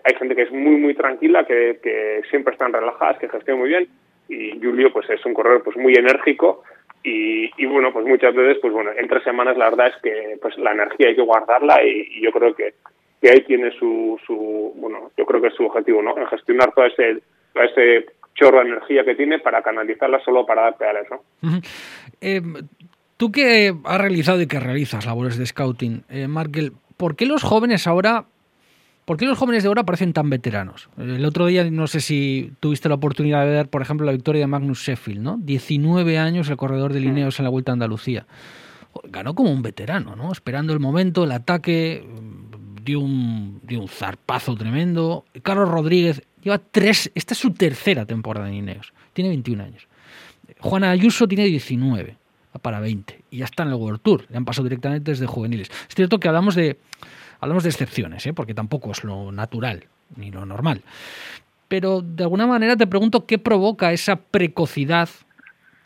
hay 0.03 0.15
gente 0.15 0.35
que 0.35 0.43
es 0.43 0.51
muy, 0.51 0.75
muy 0.75 0.93
tranquila, 0.93 1.43
que, 1.45 1.79
que 1.81 2.21
siempre 2.29 2.53
están 2.53 2.71
relajadas, 2.71 3.17
que 3.17 3.29
gestionan 3.29 3.61
muy 3.61 3.69
bien, 3.69 3.87
y 4.27 4.59
Julio 4.61 4.93
pues 4.93 5.09
es 5.09 5.25
un 5.25 5.33
corredor 5.33 5.63
pues 5.63 5.75
muy 5.75 5.93
enérgico 5.93 6.63
y, 7.03 7.65
bueno, 7.65 7.91
pues 7.91 8.05
muchas 8.05 8.33
veces, 8.35 8.57
pues 8.61 8.73
bueno, 8.73 8.91
en 8.95 9.07
tres 9.07 9.23
semanas 9.23 9.57
la 9.57 9.69
verdad 9.69 9.87
es 9.87 10.01
que 10.01 10.37
pues 10.41 10.57
la 10.57 10.71
energía 10.71 11.07
hay 11.07 11.15
que 11.15 11.21
guardarla 11.21 11.83
y, 11.83 12.21
yo 12.21 12.31
creo 12.31 12.53
que, 12.55 12.73
que 13.21 13.29
ahí 13.31 13.41
tiene 13.41 13.71
su, 13.71 14.19
su, 14.25 14.73
bueno, 14.75 15.11
yo 15.17 15.25
creo 15.25 15.41
que 15.41 15.47
es 15.47 15.55
su 15.55 15.65
objetivo, 15.65 16.01
¿no? 16.01 16.17
En 16.17 16.27
gestionar 16.27 16.71
todo 16.73 16.85
ese, 16.85 17.21
todo 17.53 17.63
ese 17.63 18.05
chorro 18.35 18.59
de 18.59 18.69
energía 18.69 19.03
que 19.03 19.15
tiene 19.15 19.39
para 19.39 19.61
canalizarla 19.61 20.19
solo 20.23 20.45
para 20.45 20.63
dar 20.63 20.77
pedales, 20.77 21.07
¿no? 21.09 21.21
Tú 23.21 23.31
que 23.31 23.71
has 23.83 24.01
realizado 24.01 24.41
y 24.41 24.47
que 24.47 24.59
realizas 24.59 25.05
labores 25.05 25.37
de 25.37 25.45
scouting, 25.45 26.05
eh, 26.09 26.27
Markel, 26.27 26.71
¿por 26.97 27.15
qué 27.15 27.27
los 27.27 27.43
jóvenes 27.43 27.85
ahora, 27.85 28.25
por 29.05 29.17
qué 29.17 29.25
los 29.25 29.37
jóvenes 29.37 29.63
de 29.63 29.67
ahora 29.67 29.83
parecen 29.83 30.13
tan 30.13 30.29
veteranos? 30.29 30.89
El 30.97 31.25
otro 31.25 31.47
día, 31.47 31.69
no 31.69 31.87
sé 31.87 32.01
si 32.01 32.53
tuviste 32.59 32.89
la 32.89 32.95
oportunidad 32.95 33.45
de 33.45 33.51
ver, 33.51 33.69
por 33.69 33.81
ejemplo, 33.81 34.05
la 34.05 34.11
victoria 34.11 34.41
de 34.41 34.47
Magnus 34.47 34.83
Sheffield, 34.83 35.21
¿no? 35.21 35.37
19 35.41 36.17
años 36.17 36.49
el 36.49 36.57
corredor 36.57 36.93
de 36.93 36.99
Lineos 36.99 37.39
en 37.39 37.43
la 37.43 37.49
Vuelta 37.49 37.71
a 37.71 37.73
Andalucía. 37.73 38.25
Ganó 39.05 39.33
como 39.35 39.51
un 39.51 39.61
veterano, 39.61 40.15
¿no? 40.15 40.31
Esperando 40.31 40.73
el 40.73 40.79
momento, 40.79 41.23
el 41.23 41.31
ataque, 41.31 42.05
dio 42.83 42.99
un, 42.99 43.59
dio 43.63 43.81
un 43.81 43.87
zarpazo 43.87 44.55
tremendo. 44.55 45.25
Carlos 45.41 45.69
Rodríguez 45.69 46.23
lleva 46.43 46.59
tres, 46.59 47.11
esta 47.15 47.33
es 47.33 47.37
su 47.39 47.51
tercera 47.51 48.05
temporada 48.05 48.47
en 48.47 48.55
Lineos, 48.55 48.93
tiene 49.13 49.29
21 49.29 49.63
años. 49.63 49.87
Juana 50.59 50.91
Ayuso 50.91 51.27
tiene 51.27 51.45
19 51.45 52.17
para 52.61 52.79
20 52.79 53.23
y 53.31 53.37
ya 53.37 53.45
está 53.45 53.63
en 53.63 53.69
el 53.69 53.75
World 53.75 54.01
Tour, 54.01 54.25
le 54.29 54.37
han 54.37 54.45
pasado 54.45 54.65
directamente 54.65 55.11
desde 55.11 55.25
juveniles. 55.25 55.69
Es 55.89 55.95
cierto 55.95 56.19
que 56.19 56.27
hablamos 56.27 56.55
de, 56.55 56.79
hablamos 57.41 57.63
de 57.63 57.69
excepciones, 57.69 58.25
¿eh? 58.25 58.33
porque 58.33 58.53
tampoco 58.53 58.91
es 58.91 59.03
lo 59.03 59.31
natural 59.31 59.83
ni 60.15 60.31
lo 60.31 60.45
normal. 60.45 60.81
Pero 61.67 62.01
de 62.01 62.23
alguna 62.23 62.47
manera 62.47 62.75
te 62.75 62.87
pregunto 62.87 63.25
qué 63.25 63.37
provoca 63.37 63.91
esa 63.91 64.15
precocidad 64.15 65.09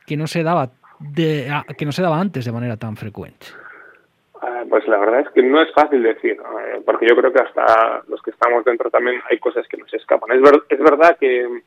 que 0.06 0.18
no 0.18 0.28
se 0.28 0.44
daba 0.44 0.72
de, 1.00 1.52
que 1.78 1.86
no 1.86 1.92
se 1.92 2.02
daba 2.02 2.20
antes 2.20 2.46
de 2.46 2.52
manera 2.52 2.78
tan 2.78 2.96
frecuente. 2.96 3.48
Ah, 4.42 4.64
pues 4.70 4.88
la 4.88 4.98
verdad 4.98 5.22
es 5.22 5.30
que 5.30 5.42
no 5.42 5.62
es 5.62 5.72
fácil 5.74 6.04
decir, 6.04 6.34
eh, 6.34 6.82
porque 6.86 7.08
yo 7.08 7.16
creo 7.16 7.32
que 7.32 7.42
hasta 7.42 8.04
los 8.08 8.22
que 8.22 8.32
estamos 8.32 8.64
dentro 8.66 8.90
también 8.90 9.22
hay 9.30 9.40
cosas 9.40 9.68
que 9.68 9.78
nos 9.78 9.92
escapan. 9.94 10.32
Es, 10.32 10.42
es 10.70 10.80
verdad 10.80 11.18
que 11.20 11.62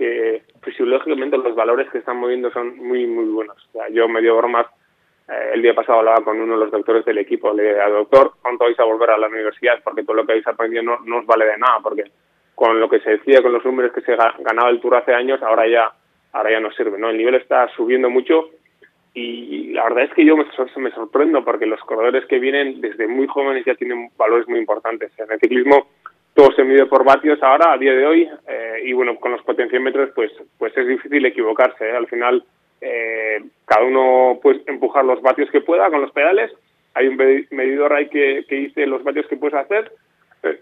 que 0.00 0.44
fisiológicamente 0.62 1.36
los 1.36 1.54
valores 1.54 1.90
que 1.90 1.98
están 1.98 2.16
moviendo 2.16 2.50
son 2.50 2.74
muy, 2.78 3.06
muy 3.06 3.26
buenos. 3.26 3.58
yo 3.92 4.08
medio 4.08 4.34
bromas, 4.34 4.66
eh, 5.30 5.50
el 5.54 5.62
día 5.62 5.74
pasado 5.74 6.00
hablaba 6.00 6.24
con 6.24 6.40
uno 6.40 6.54
de 6.54 6.60
los 6.60 6.70
doctores 6.70 7.04
del 7.04 7.18
equipo, 7.18 7.52
le 7.52 7.62
dije, 7.62 7.90
doctor, 7.90 8.32
¿cuánto 8.42 8.64
vais 8.64 8.78
a 8.80 8.84
volver 8.84 9.10
a 9.10 9.18
la 9.18 9.28
universidad? 9.28 9.80
Porque 9.84 10.02
todo 10.02 10.16
lo 10.16 10.26
que 10.26 10.32
habéis 10.32 10.46
aprendido 10.46 10.82
no, 10.82 10.98
no 11.04 11.18
os 11.18 11.26
vale 11.26 11.46
de 11.46 11.58
nada, 11.58 11.78
porque 11.82 12.04
con 12.54 12.78
lo 12.78 12.88
que 12.88 13.00
se 13.00 13.10
decía, 13.10 13.40
con 13.42 13.52
los 13.52 13.64
números 13.64 13.92
que 13.92 14.02
se 14.02 14.16
ganaba 14.16 14.70
el 14.70 14.80
Tour 14.80 14.96
hace 14.96 15.14
años, 15.14 15.42
ahora 15.42 15.66
ya 15.68 15.92
ahora 16.32 16.50
ya 16.50 16.60
no 16.60 16.70
sirve, 16.72 16.98
¿no? 16.98 17.10
El 17.10 17.18
nivel 17.18 17.34
está 17.34 17.68
subiendo 17.74 18.10
mucho 18.10 18.50
y 19.14 19.72
la 19.72 19.84
verdad 19.84 20.04
es 20.04 20.14
que 20.14 20.24
yo 20.24 20.36
me, 20.36 20.44
me 20.76 20.90
sorprendo 20.92 21.44
porque 21.44 21.66
los 21.66 21.80
corredores 21.80 22.24
que 22.26 22.38
vienen 22.38 22.80
desde 22.80 23.08
muy 23.08 23.26
jóvenes 23.26 23.64
ya 23.64 23.74
tienen 23.74 24.10
valores 24.16 24.48
muy 24.48 24.58
importantes. 24.58 25.10
En 25.18 25.32
el 25.32 25.40
ciclismo 25.40 25.88
todo 26.34 26.52
se 26.54 26.62
mide 26.62 26.86
por 26.86 27.04
vatios 27.04 27.42
ahora, 27.42 27.72
a 27.72 27.78
día 27.78 27.92
de 27.92 28.06
hoy, 28.06 28.28
eh, 28.46 28.82
y 28.84 28.92
bueno, 28.92 29.16
con 29.16 29.32
los 29.32 29.42
potenciómetros, 29.42 30.10
pues, 30.14 30.30
pues 30.58 30.76
es 30.76 30.86
difícil 30.86 31.26
equivocarse. 31.26 31.88
¿eh? 31.88 31.96
Al 31.96 32.06
final, 32.06 32.44
eh, 32.80 33.42
cada 33.66 33.84
uno 33.84 34.38
puede 34.42 34.62
empujar 34.66 35.04
los 35.04 35.20
vatios 35.22 35.50
que 35.50 35.60
pueda 35.60 35.90
con 35.90 36.00
los 36.00 36.12
pedales. 36.12 36.50
hay 36.94 37.08
un 37.08 37.16
medidor 37.50 37.92
ahí 37.92 38.08
que, 38.08 38.44
que 38.48 38.56
dice 38.56 38.86
los 38.86 39.04
vatios 39.04 39.26
que 39.28 39.36
puedes 39.36 39.54
hacer, 39.54 39.92
eh, 40.42 40.58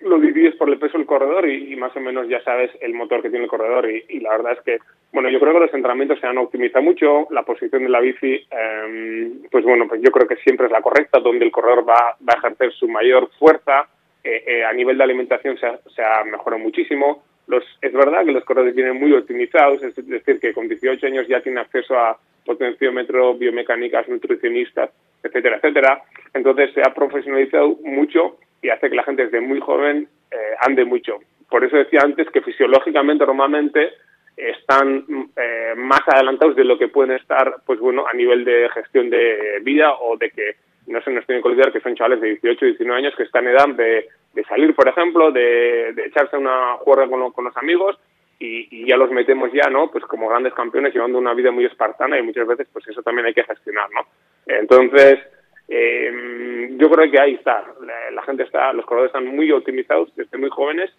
lo 0.00 0.18
divides 0.18 0.56
por 0.56 0.68
el 0.70 0.78
peso 0.78 0.96
del 0.96 1.06
corredor 1.06 1.48
y, 1.48 1.76
más 1.76 1.94
o 1.94 2.00
menos 2.00 2.26
ya 2.28 2.42
sabes 2.42 2.70
el 2.80 2.94
motor 2.94 3.20
que 3.20 3.28
tiene 3.28 3.44
el 3.44 3.50
corredor. 3.50 3.88
Y, 3.90 4.20
la 4.20 4.30
verdad 4.30 4.52
es 4.52 4.60
que, 4.62 4.78
bueno, 5.12 5.28
yo 5.28 5.38
creo 5.38 5.52
que 5.52 5.60
los 5.60 5.74
entrenamientos 5.74 6.18
se 6.20 6.26
han 6.26 6.38
optimizado 6.38 6.82
mucho, 6.82 7.26
la 7.30 7.42
posición 7.42 7.82
de 7.82 7.90
la 7.90 8.00
bici, 8.00 8.46
em, 8.50 9.42
pues 9.50 9.64
bueno, 9.64 9.86
pues 9.86 10.00
yo 10.00 10.10
creo 10.10 10.26
que 10.26 10.36
siempre 10.36 10.66
es 10.66 10.72
la 10.72 10.80
correcta, 10.80 11.20
donde 11.20 11.44
el 11.44 11.52
corredor 11.52 11.86
va, 11.86 12.16
va 12.26 12.34
a 12.34 12.38
ejercer 12.38 12.72
su 12.72 12.88
mayor 12.88 13.30
fuerza, 13.38 13.88
eh, 14.24 14.42
eh, 14.46 14.64
a 14.64 14.72
nivel 14.72 14.96
de 14.96 15.04
alimentación 15.04 15.58
se 15.58 16.02
ha 16.02 16.24
mejorado 16.24 16.62
muchísimo, 16.62 17.22
los, 17.46 17.64
es 17.80 17.92
verdad 17.92 18.24
que 18.24 18.32
los 18.32 18.44
corredores 18.44 18.74
vienen 18.74 18.98
muy 18.98 19.12
optimizados, 19.12 19.82
es 19.82 19.94
decir, 20.06 20.38
que 20.40 20.52
con 20.52 20.68
18 20.68 21.06
años 21.06 21.26
ya 21.28 21.40
tienen 21.40 21.58
acceso 21.58 21.98
a 21.98 22.18
potenciómetro, 22.44 23.34
biomecánicas, 23.34 24.08
nutricionistas, 24.08 24.90
etcétera, 25.22 25.56
etcétera. 25.56 26.02
Entonces 26.32 26.72
se 26.74 26.80
ha 26.80 26.94
profesionalizado 26.94 27.76
mucho 27.84 28.38
y 28.62 28.70
hace 28.70 28.88
que 28.88 28.96
la 28.96 29.04
gente 29.04 29.24
desde 29.24 29.40
muy 29.40 29.60
joven 29.60 30.08
eh, 30.30 30.36
ande 30.60 30.84
mucho. 30.84 31.18
Por 31.48 31.64
eso 31.64 31.76
decía 31.76 32.00
antes 32.02 32.28
que 32.30 32.42
fisiológicamente 32.42 33.26
normalmente 33.26 33.90
están 34.36 35.04
eh, 35.36 35.74
más 35.76 36.00
adelantados 36.06 36.56
de 36.56 36.64
lo 36.64 36.78
que 36.78 36.88
pueden 36.88 37.16
estar, 37.16 37.56
pues 37.66 37.78
bueno, 37.80 38.06
a 38.06 38.14
nivel 38.14 38.44
de 38.44 38.68
gestión 38.70 39.10
de 39.10 39.60
vida 39.62 39.92
o 39.94 40.16
de 40.16 40.30
que 40.30 40.54
no 40.86 41.00
se 41.02 41.10
nos 41.10 41.26
tiene 41.26 41.42
que 41.42 41.48
olvidar 41.48 41.72
que 41.72 41.80
son 41.80 41.94
chavales 41.94 42.20
de 42.20 42.28
18, 42.28 42.64
19 42.64 42.98
años 42.98 43.14
que 43.16 43.24
están 43.24 43.46
en 43.46 43.52
edad 43.52 43.68
de, 43.68 44.08
salir, 44.48 44.74
por 44.74 44.88
ejemplo, 44.88 45.32
de, 45.32 45.90
echarse 46.06 46.36
una 46.36 46.74
juerga 46.78 47.08
con, 47.08 47.32
con 47.32 47.44
los 47.44 47.56
amigos 47.56 47.98
y, 48.38 48.68
y, 48.70 48.86
ya 48.86 48.96
los 48.96 49.10
metemos 49.10 49.52
ya, 49.52 49.68
¿no? 49.68 49.90
Pues 49.90 50.04
como 50.04 50.28
grandes 50.28 50.54
campeones 50.54 50.94
llevando 50.94 51.18
una 51.18 51.34
vida 51.34 51.50
muy 51.50 51.66
espartana 51.66 52.18
y 52.18 52.22
muchas 52.22 52.46
veces 52.46 52.68
pues 52.72 52.86
eso 52.88 53.02
también 53.02 53.26
hay 53.26 53.34
que 53.34 53.44
gestionar, 53.44 53.88
¿no? 53.92 54.06
Entonces, 54.46 55.20
eh, 55.68 56.68
yo 56.76 56.90
creo 56.90 57.10
que 57.10 57.20
ahí 57.20 57.34
está. 57.34 57.64
La, 58.12 58.22
gente 58.22 58.42
está, 58.42 58.72
los 58.72 58.84
corredores 58.84 59.14
están 59.14 59.26
muy 59.26 59.50
optimizados 59.52 60.14
desde 60.16 60.36
muy 60.36 60.50
jóvenes 60.50 60.90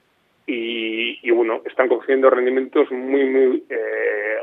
y, 0.47 1.19
y 1.21 1.31
bueno, 1.31 1.61
están 1.65 1.89
cogiendo 1.89 2.29
rendimientos 2.29 2.89
muy, 2.91 3.25
muy, 3.25 3.63
eh, 3.69 4.37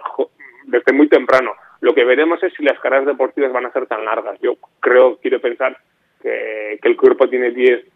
desde 0.64 0.92
muy 0.92 1.08
temprano. 1.08 1.52
Lo 1.80 1.94
que 1.94 2.04
veremos 2.04 2.42
es 2.42 2.52
si 2.54 2.62
las 2.62 2.78
carreras 2.80 3.06
deportivas 3.06 3.52
van 3.52 3.66
a 3.66 3.72
ser 3.72 3.86
tan 3.86 4.04
largas. 4.04 4.38
Yo 4.40 4.56
creo, 4.80 5.16
quiero 5.16 5.40
pensar 5.40 5.78
que, 6.20 6.78
que 6.82 6.88
el 6.88 6.96
cuerpo 6.96 7.28
tiene 7.28 7.50
10 7.50 7.86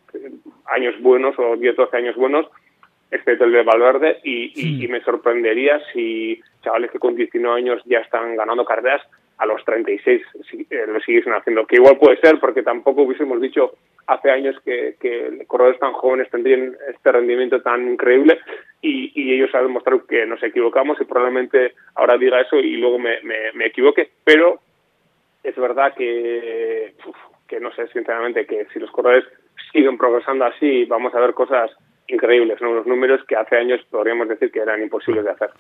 años 0.67 0.95
buenos 1.01 1.35
o 1.39 1.57
10, 1.57 1.77
12 1.77 1.97
años 1.97 2.17
buenos, 2.17 2.47
excepto 3.11 3.45
el 3.45 3.53
de 3.53 3.63
Valverde, 3.63 4.19
y, 4.25 4.85
y 4.85 4.89
me 4.89 5.03
sorprendería 5.03 5.81
si 5.93 6.41
chavales 6.63 6.91
que 6.91 6.99
con 6.99 7.15
19 7.15 7.57
años 7.57 7.83
ya 7.85 7.99
están 7.99 8.37
ganando 8.37 8.65
carreras 8.65 9.03
a 9.39 9.47
los 9.47 9.65
36 9.65 10.23
eh, 10.71 10.85
lo 10.87 11.01
siguiesen 11.01 11.33
haciendo. 11.33 11.67
Que 11.67 11.77
igual 11.77 11.99
puede 11.99 12.17
ser, 12.19 12.39
porque 12.39 12.63
tampoco 12.63 13.03
hubiésemos 13.03 13.41
dicho 13.41 13.73
hace 14.07 14.31
años 14.31 14.57
que, 14.65 14.95
que 15.01 15.45
corredores 15.47 15.81
tan 15.81 15.93
jóvenes 15.93 16.31
tendrían 16.31 16.77
este 16.89 17.13
rendimiento 17.13 17.61
tan 17.61 17.89
increíble 17.89 18.39
y, 18.81 19.13
y, 19.15 19.35
ellos 19.35 19.55
han 19.55 19.67
demostrado 19.67 20.07
que 20.07 20.27
nos 20.27 20.43
equivocamos 20.43 21.01
y 21.01 21.05
probablemente 21.05 21.75
ahora 21.95 22.19
diga 22.19 22.41
eso 22.41 22.57
y 22.57 22.77
luego 22.77 22.99
me, 22.99 23.19
me, 23.23 23.67
equivoque, 23.67 24.11
pero 24.25 24.61
es 25.43 25.57
verdad 25.57 25.95
que, 25.95 26.95
que 27.47 27.61
no 27.61 27.73
sé, 27.75 27.87
sinceramente, 27.89 28.47
que 28.47 28.67
si 28.73 28.81
los 28.81 28.91
corredores 28.91 29.25
siguen 29.73 29.99
progresando 29.99 30.45
así, 30.45 30.85
vamos 30.85 31.15
a 31.15 31.21
ver 31.21 31.35
cosas 31.35 31.71
increíbles, 32.09 32.61
¿no? 32.61 32.71
unos 32.71 32.87
números 32.87 33.21
que 33.27 33.37
hace 33.37 33.57
años 33.57 33.81
podríamos 33.91 34.29
decir 34.29 34.51
que 34.51 34.61
eran 34.61 34.83
imposibles 34.83 35.25
de 35.25 35.31
hacer. 35.31 35.51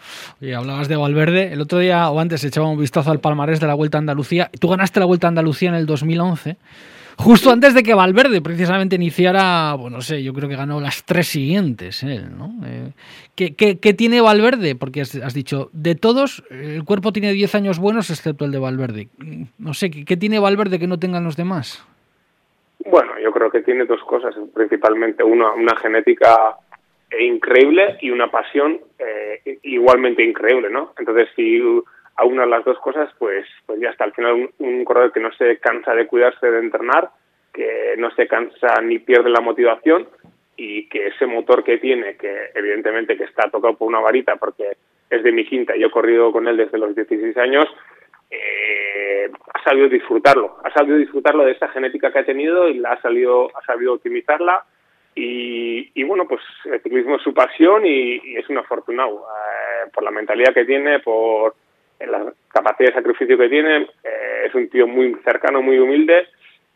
Y 0.41 0.53
hablabas 0.53 0.89
de 0.89 0.97
Valverde, 0.97 1.53
el 1.53 1.61
otro 1.61 1.79
día 1.79 2.11
o 2.11 2.21
antes 2.21 2.45
echaba 2.45 2.69
un 2.69 2.79
vistazo 2.79 3.11
al 3.11 3.21
palmarés 3.21 3.61
de 3.61 3.67
la 3.67 3.75
Vuelta 3.75 3.99
a 3.99 4.01
Andalucía. 4.01 4.51
Tú 4.61 4.69
ganaste 4.69 5.01
la 5.01 5.07
Vuelta 5.07 5.27
a 5.27 5.29
Andalucía 5.29 5.71
en 5.71 5.77
el 5.77 5.87
2011, 5.87 6.57
justo 7.17 7.51
antes 7.51 7.75
de 7.75 7.83
que 7.83 7.95
Valverde 7.95 8.43
precisamente 8.43 8.97
iniciara, 8.97 9.75
bueno, 9.75 9.99
no 9.99 10.03
sé, 10.03 10.23
yo 10.23 10.35
creo 10.35 10.49
que 10.49 10.57
ganó 10.57 10.81
las 10.81 11.05
tres 11.05 11.29
siguientes 11.29 12.03
él, 12.03 12.37
¿no? 12.37 12.55
Eh, 12.67 12.93
¿qué, 13.35 13.55
qué, 13.55 13.95
tiene 13.95 14.21
Valverde? 14.21 14.75
Porque 14.75 15.03
has, 15.03 15.35
dicho, 15.35 15.71
de 15.73 15.95
todos, 15.95 16.45
el 16.51 16.85
cuerpo 16.85 17.13
tiene 17.13 17.33
10 17.33 17.55
años 17.55 17.79
buenos 17.79 18.11
excepto 18.11 18.45
el 18.45 18.51
de 18.51 18.59
Valverde. 18.59 19.09
No 19.59 19.75
sé, 19.75 19.91
¿qué, 19.91 20.05
qué 20.05 20.17
tiene 20.17 20.39
Valverde 20.39 20.79
que 20.79 20.87
no 20.87 20.99
tengan 20.99 21.25
los 21.25 21.37
demás? 21.37 21.87
Bueno, 22.85 23.19
yo 23.19 23.31
creo 23.33 23.51
que 23.51 23.63
tiene 23.63 23.85
dos 23.85 24.03
cosas, 24.05 24.35
principalmente 24.55 25.23
una, 25.23 25.53
una 25.53 25.77
genética 25.77 26.57
increíble 27.19 27.99
y 28.01 28.11
una 28.11 28.31
pasión 28.31 28.81
eh, 28.99 29.59
igualmente 29.63 30.25
increíble, 30.25 30.71
¿no? 30.71 30.93
Entonces, 30.99 31.29
si 31.37 31.61
aunas 32.17 32.49
las 32.49 32.65
dos 32.65 32.79
cosas, 32.79 33.11
pues, 33.19 33.47
pues 33.67 33.81
ya 33.81 33.91
está. 33.91 34.05
Al 34.05 34.13
final, 34.13 34.51
un, 34.59 34.85
corredor 34.85 35.13
que 35.13 35.21
no 35.21 35.33
se 35.33 35.59
cansa 35.59 35.95
de 35.95 36.07
cuidarse 36.07 36.51
de 36.51 36.59
entrenar, 36.59 37.11
que 37.53 37.95
no 37.99 38.11
se 38.13 38.27
cansa 38.27 38.81
ni 38.83 38.99
pierde 38.99 39.31
la 39.31 39.41
motivación 39.41 40.09
y 40.57 40.89
que 40.89 41.09
ese 41.09 41.27
motor 41.27 41.65
que 41.65 41.79
tiene, 41.79 42.17
que 42.17 42.51
evidentemente 42.55 43.17
que 43.17 43.25
está 43.25 43.51
tocado 43.51 43.77
por 43.77 43.89
una 43.89 44.01
varita 44.01 44.37
porque 44.37 44.77
es 45.11 45.23
de 45.23 45.33
mi 45.33 45.45
quinta, 45.45 45.77
yo 45.77 45.89
he 45.89 45.91
corrido 45.91 46.33
con 46.33 46.49
él 46.49 46.57
desde 46.57 46.79
los 46.79 46.95
16 46.95 47.37
años, 47.37 47.67
eh, 48.35 49.31
ha 49.53 49.63
sabido 49.63 49.89
disfrutarlo, 49.89 50.57
ha 50.65 50.73
sabido 50.73 50.97
disfrutarlo 50.97 51.45
de 51.45 51.53
esa 51.53 51.69
genética 51.69 52.11
que 52.11 52.21
ha 52.21 52.25
tenido 52.25 52.69
y 52.69 52.83
ha, 52.85 53.01
salido, 53.03 53.51
ha 53.55 53.63
sabido 53.67 53.93
optimizarla 53.93 54.65
y, 55.15 56.03
bueno, 56.05 56.27
pues 56.27 56.41
el 56.65 56.81
ciclismo 56.81 57.17
es 57.17 57.23
su 57.23 57.35
pasión 57.35 57.85
y, 57.85 58.37
es 58.37 58.49
un 58.49 58.57
afortunado 58.57 59.27
eh, 59.29 59.91
por 59.93 60.03
la 60.03 60.11
mentalidad 60.11 60.55
que 60.55 60.65
tiene, 60.65 61.01
por 61.01 61.55
la 62.01 62.33
capacidad 62.49 62.89
de 62.89 62.95
sacrificio 62.95 63.37
que 63.37 63.49
tiene, 63.51 63.83
eh, 64.03 64.47
es 64.47 64.55
un 64.55 64.71
tío 64.71 64.87
muy 64.87 65.15
cercano, 65.23 65.61
muy 65.61 65.79
humilde 65.79 66.29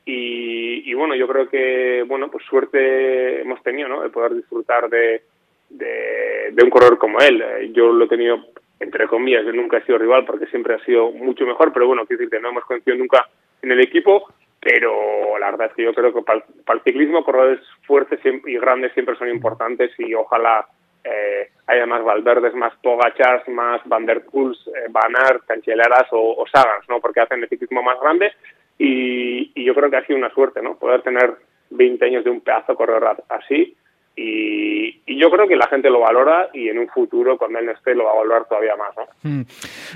y, 0.05 0.93
bueno, 0.95 1.15
yo 1.17 1.27
creo 1.27 1.49
que, 1.49 2.05
bueno, 2.07 2.31
pues 2.31 2.45
suerte 2.45 3.41
hemos 3.41 3.63
tenido, 3.63 3.89
¿no? 3.89 4.03
De 4.03 4.11
poder 4.11 4.35
disfrutar 4.35 4.89
de, 4.89 5.23
de, 5.71 6.53
de 6.53 6.65
un 6.65 6.71
corredor 6.71 6.99
como 6.99 7.19
él. 7.19 7.43
Eh, 7.43 7.71
yo 7.73 7.93
lo 7.93 8.05
he 8.05 8.09
tenido 8.09 8.39
entre 8.81 9.07
comillas, 9.07 9.45
yo 9.45 9.53
nunca 9.53 9.79
he 9.79 9.85
sido 9.85 9.99
rival 9.99 10.25
porque 10.25 10.47
siempre 10.47 10.75
ha 10.75 10.85
sido 10.85 11.11
mucho 11.11 11.47
mejor, 11.47 11.73
pero 11.73 11.87
bueno, 11.87 12.07
quiero 12.07 12.21
decir 12.21 12.31
que 12.31 12.41
no 12.41 12.51
hemos 12.51 12.65
coincidido 12.65 12.99
nunca 12.99 13.27
en 13.63 13.73
el 13.73 13.81
equipo, 13.81 14.29
pero 14.61 15.39
la 15.39 15.51
verdad 15.51 15.69
es 15.69 15.75
que 15.75 15.85
yo 15.85 15.95
creo 15.95 16.13
que 16.13 16.23
para 16.23 16.43
el, 16.43 16.83
ciclismo 16.83 17.25
corredores 17.25 17.61
fuertes 17.87 18.21
y 18.25 18.59
grandes 18.59 18.93
siempre 18.93 19.17
son 19.17 19.29
importantes 19.29 19.93
y 19.99 20.13
ojalá 20.15 20.67
eh, 21.05 21.51
haya 21.69 21.87
más 21.87 22.03
Valverdes, 22.03 22.55
más 22.55 22.75
Pogachars, 22.83 23.49
más 23.49 23.81
Van 23.87 24.07
der 24.07 24.25
Poels, 24.25 24.59
eh, 24.69 24.89
Van 24.91 25.15
Aert, 25.17 25.47
Cancheleras 25.47 26.09
o, 26.11 26.45
Sagans, 26.53 26.89
¿no? 26.89 27.01
Porque 27.01 27.21
hacen 27.21 27.43
el 27.43 27.49
ciclismo 27.49 27.83
más 27.83 27.99
grande 28.01 28.33
y, 28.79 29.65
yo 29.65 29.75
creo 29.75 29.91
que 29.91 29.97
ha 29.97 30.07
sido 30.07 30.19
una 30.19 30.35
suerte, 30.35 30.61
¿no? 30.63 30.77
Poder 30.77 31.03
tener 31.03 31.35
20 31.71 32.05
años 32.05 32.25
de 32.25 32.31
un 32.31 32.41
pedazo 32.41 32.75
corredor 32.75 33.23
así 33.29 33.77
y, 34.17 35.19
yo 35.19 35.31
creo 35.31 35.47
que 35.47 35.57
la 35.57 35.67
gente 35.69 35.91
lo 35.91 36.01
valora 36.01 36.49
y 36.53 36.69
en 36.69 36.79
un 36.79 36.89
futuro, 36.89 37.39
cuando 37.39 37.59
él 37.59 37.69
esté, 37.69 37.95
lo 37.95 38.05
va 38.05 38.13
a 38.13 38.17
valorar 38.17 38.47
todavía 38.49 38.73
más. 38.77 39.09
Mm. 39.23 39.41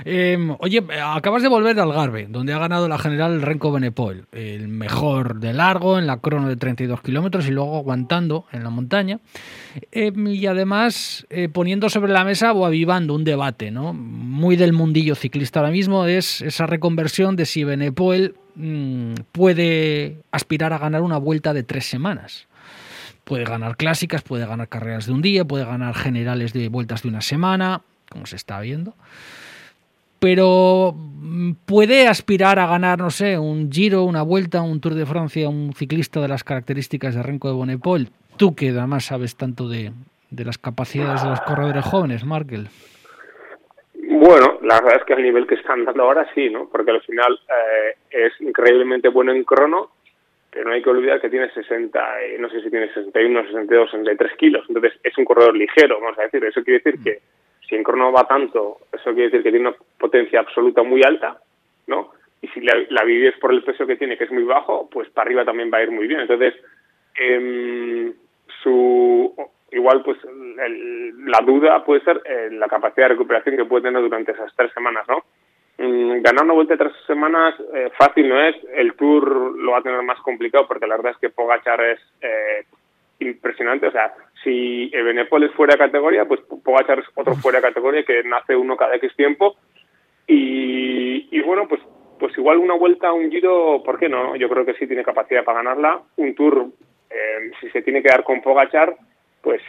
Em, 0.05 0.55
oye, 0.59 0.83
acabas 1.03 1.43
de 1.43 1.49
volver 1.49 1.75
de 1.75 1.81
Algarve, 1.81 2.27
donde 2.27 2.53
ha 2.53 2.59
ganado 2.59 2.87
la 2.87 2.97
general 2.97 3.41
Renko 3.41 3.71
Benepol, 3.71 4.25
el 4.31 4.67
mejor 4.67 5.39
de 5.39 5.53
largo 5.53 5.99
en 5.99 6.07
la 6.07 6.17
crono 6.17 6.49
de 6.49 6.55
32 6.55 7.01
kilómetros 7.01 7.47
y 7.47 7.51
luego 7.51 7.77
aguantando 7.77 8.45
en 8.51 8.63
la 8.63 8.69
montaña. 8.69 9.19
Em, 9.91 10.27
y 10.27 10.45
además 10.47 11.25
eh, 11.29 11.49
poniendo 11.49 11.89
sobre 11.89 12.11
la 12.11 12.23
mesa 12.23 12.53
o 12.53 12.65
avivando 12.65 13.15
un 13.15 13.23
debate 13.23 13.71
¿no? 13.71 13.93
muy 13.93 14.55
del 14.55 14.73
mundillo 14.73 15.15
ciclista 15.15 15.59
ahora 15.59 15.71
mismo, 15.71 16.05
es 16.05 16.41
esa 16.41 16.65
reconversión 16.67 17.35
de 17.35 17.45
si 17.45 17.63
Benepol 17.63 18.35
mm, 18.55 19.13
puede 19.31 20.17
aspirar 20.31 20.73
a 20.73 20.77
ganar 20.77 21.01
una 21.01 21.17
vuelta 21.17 21.53
de 21.53 21.63
tres 21.63 21.85
semanas. 21.85 22.47
Puede 23.31 23.45
ganar 23.45 23.77
clásicas, 23.77 24.23
puede 24.23 24.45
ganar 24.45 24.67
carreras 24.67 25.07
de 25.07 25.13
un 25.13 25.21
día, 25.21 25.45
puede 25.45 25.63
ganar 25.63 25.95
generales 25.95 26.51
de 26.51 26.67
vueltas 26.67 27.03
de 27.03 27.07
una 27.07 27.21
semana, 27.21 27.79
como 28.09 28.25
se 28.25 28.35
está 28.35 28.59
viendo. 28.59 28.93
Pero 30.19 30.93
mm, 30.93 31.53
puede 31.65 32.09
aspirar 32.09 32.59
a 32.59 32.67
ganar, 32.67 32.99
no 32.99 33.09
sé, 33.09 33.39
un 33.39 33.71
Giro, 33.71 34.03
una 34.03 34.21
vuelta, 34.21 34.61
un 34.61 34.81
Tour 34.81 34.95
de 34.95 35.05
Francia, 35.05 35.47
un 35.47 35.71
ciclista 35.71 36.19
de 36.19 36.27
las 36.27 36.43
características 36.43 37.15
de 37.15 37.23
Renko 37.23 37.47
de 37.47 37.53
Bonepol. 37.53 38.09
Tú 38.35 38.53
que 38.53 38.71
además 38.71 39.05
sabes 39.05 39.37
tanto 39.37 39.69
de, 39.69 39.93
las 40.31 40.57
capacidades 40.57 41.23
de 41.23 41.29
los 41.29 41.39
corredores 41.39 41.85
jóvenes, 41.85 42.25
Markel. 42.25 42.67
Bueno, 43.93 44.59
la 44.61 44.81
verdad 44.81 44.97
es 44.99 45.05
que 45.05 45.13
al 45.13 45.23
nivel 45.23 45.47
que 45.47 45.55
están 45.55 45.85
dando 45.85 46.03
ahora 46.03 46.29
sí, 46.35 46.49
¿no? 46.49 46.67
Porque 46.69 46.91
al 46.91 47.01
final 47.03 47.39
eh, 47.47 47.95
es 48.09 48.33
increíblemente 48.41 49.07
bueno 49.07 49.31
en 49.31 49.45
crono 49.45 50.00
pero 50.51 50.65
no 50.65 50.73
hay 50.73 50.81
que 50.81 50.89
olvidar 50.89 51.21
que 51.21 51.29
tiene 51.29 51.49
60, 51.49 52.21
eh, 52.23 52.37
no 52.37 52.49
sé 52.49 52.61
si 52.61 52.69
tiene 52.69 52.87
61, 52.93 53.43
62, 53.43 53.91
63 53.91 54.37
kilos, 54.37 54.65
entonces 54.67 54.99
es 55.01 55.17
un 55.17 55.25
corredor 55.25 55.55
ligero, 55.55 55.99
vamos 55.99 56.19
a 56.19 56.23
decir, 56.23 56.43
eso 56.43 56.63
quiere 56.63 56.81
decir 56.83 57.01
que 57.03 57.19
si 57.67 57.75
en 57.75 57.83
crono 57.83 58.11
va 58.11 58.27
tanto, 58.27 58.79
eso 58.91 59.13
quiere 59.13 59.29
decir 59.29 59.43
que 59.43 59.51
tiene 59.51 59.69
una 59.69 59.77
potencia 59.97 60.41
absoluta 60.41 60.83
muy 60.83 61.01
alta, 61.03 61.39
¿no? 61.87 62.11
Y 62.41 62.47
si 62.49 62.61
la, 62.61 62.73
la 62.89 63.03
vives 63.03 63.35
por 63.39 63.53
el 63.53 63.63
peso 63.63 63.87
que 63.87 63.95
tiene, 63.95 64.17
que 64.17 64.25
es 64.25 64.31
muy 64.31 64.43
bajo, 64.43 64.89
pues 64.91 65.09
para 65.09 65.27
arriba 65.27 65.45
también 65.45 65.71
va 65.71 65.77
a 65.77 65.83
ir 65.83 65.91
muy 65.91 66.07
bien. 66.07 66.21
Entonces, 66.21 66.55
eh, 67.19 68.11
su 68.63 69.33
igual 69.71 70.03
pues 70.03 70.17
la 70.23 71.39
duda 71.45 71.83
puede 71.85 72.01
ser 72.01 72.21
eh, 72.25 72.49
la 72.51 72.67
capacidad 72.67 73.05
de 73.05 73.13
recuperación 73.13 73.55
que 73.55 73.65
puede 73.65 73.83
tener 73.83 74.01
durante 74.01 74.33
esas 74.33 74.53
tres 74.55 74.71
semanas, 74.73 75.07
¿no? 75.07 75.23
Mm, 75.81 76.21
ganar 76.21 76.45
una 76.45 76.53
vuelta 76.53 76.75
de 76.75 76.85
tres 76.85 76.93
semanas 77.07 77.55
eh, 77.73 77.89
fácil 77.97 78.29
no 78.29 78.41
es, 78.41 78.55
el 78.75 78.93
Tour 78.93 79.57
lo 79.57 79.71
va 79.71 79.79
a 79.79 79.83
tener 79.83 80.01
más 80.03 80.19
complicado 80.19 80.67
porque 80.67 80.87
la 80.87 80.97
verdad 80.97 81.13
es 81.13 81.17
que 81.17 81.29
Pogachar 81.29 81.81
es 81.81 81.99
eh, 82.21 82.65
impresionante, 83.19 83.87
o 83.87 83.91
sea, 83.91 84.13
si 84.43 84.89
Ebenepol 84.93 85.43
es 85.43 85.51
fuera 85.53 85.73
de 85.73 85.79
categoría, 85.79 86.25
pues 86.25 86.41
Pogachar 86.63 86.99
es 86.99 87.05
otro 87.15 87.35
fuera 87.35 87.59
de 87.59 87.67
categoría 87.67 88.03
que 88.03 88.23
nace 88.23 88.55
uno 88.55 88.77
cada 88.77 88.95
X 88.95 89.15
tiempo 89.15 89.55
y, 90.27 91.41
bueno, 91.41 91.67
pues 91.67 91.81
pues 92.19 92.37
igual 92.37 92.59
una 92.59 92.75
vuelta, 92.75 93.11
un 93.11 93.31
giro, 93.31 93.81
¿por 93.83 93.97
qué 93.97 94.07
no? 94.07 94.35
Yo 94.35 94.47
creo 94.47 94.63
que 94.63 94.75
sí 94.75 94.85
tiene 94.85 95.03
capacidad 95.03 95.43
para 95.43 95.63
ganarla. 95.63 96.03
Un 96.17 96.35
tour, 96.35 96.67
eh, 97.09 97.51
si 97.59 97.67
se 97.71 97.81
tiene 97.81 98.03
que 98.03 98.09
dar 98.09 98.23
con 98.23 98.43
Pogachar, 98.43 98.95
pues 99.41 99.59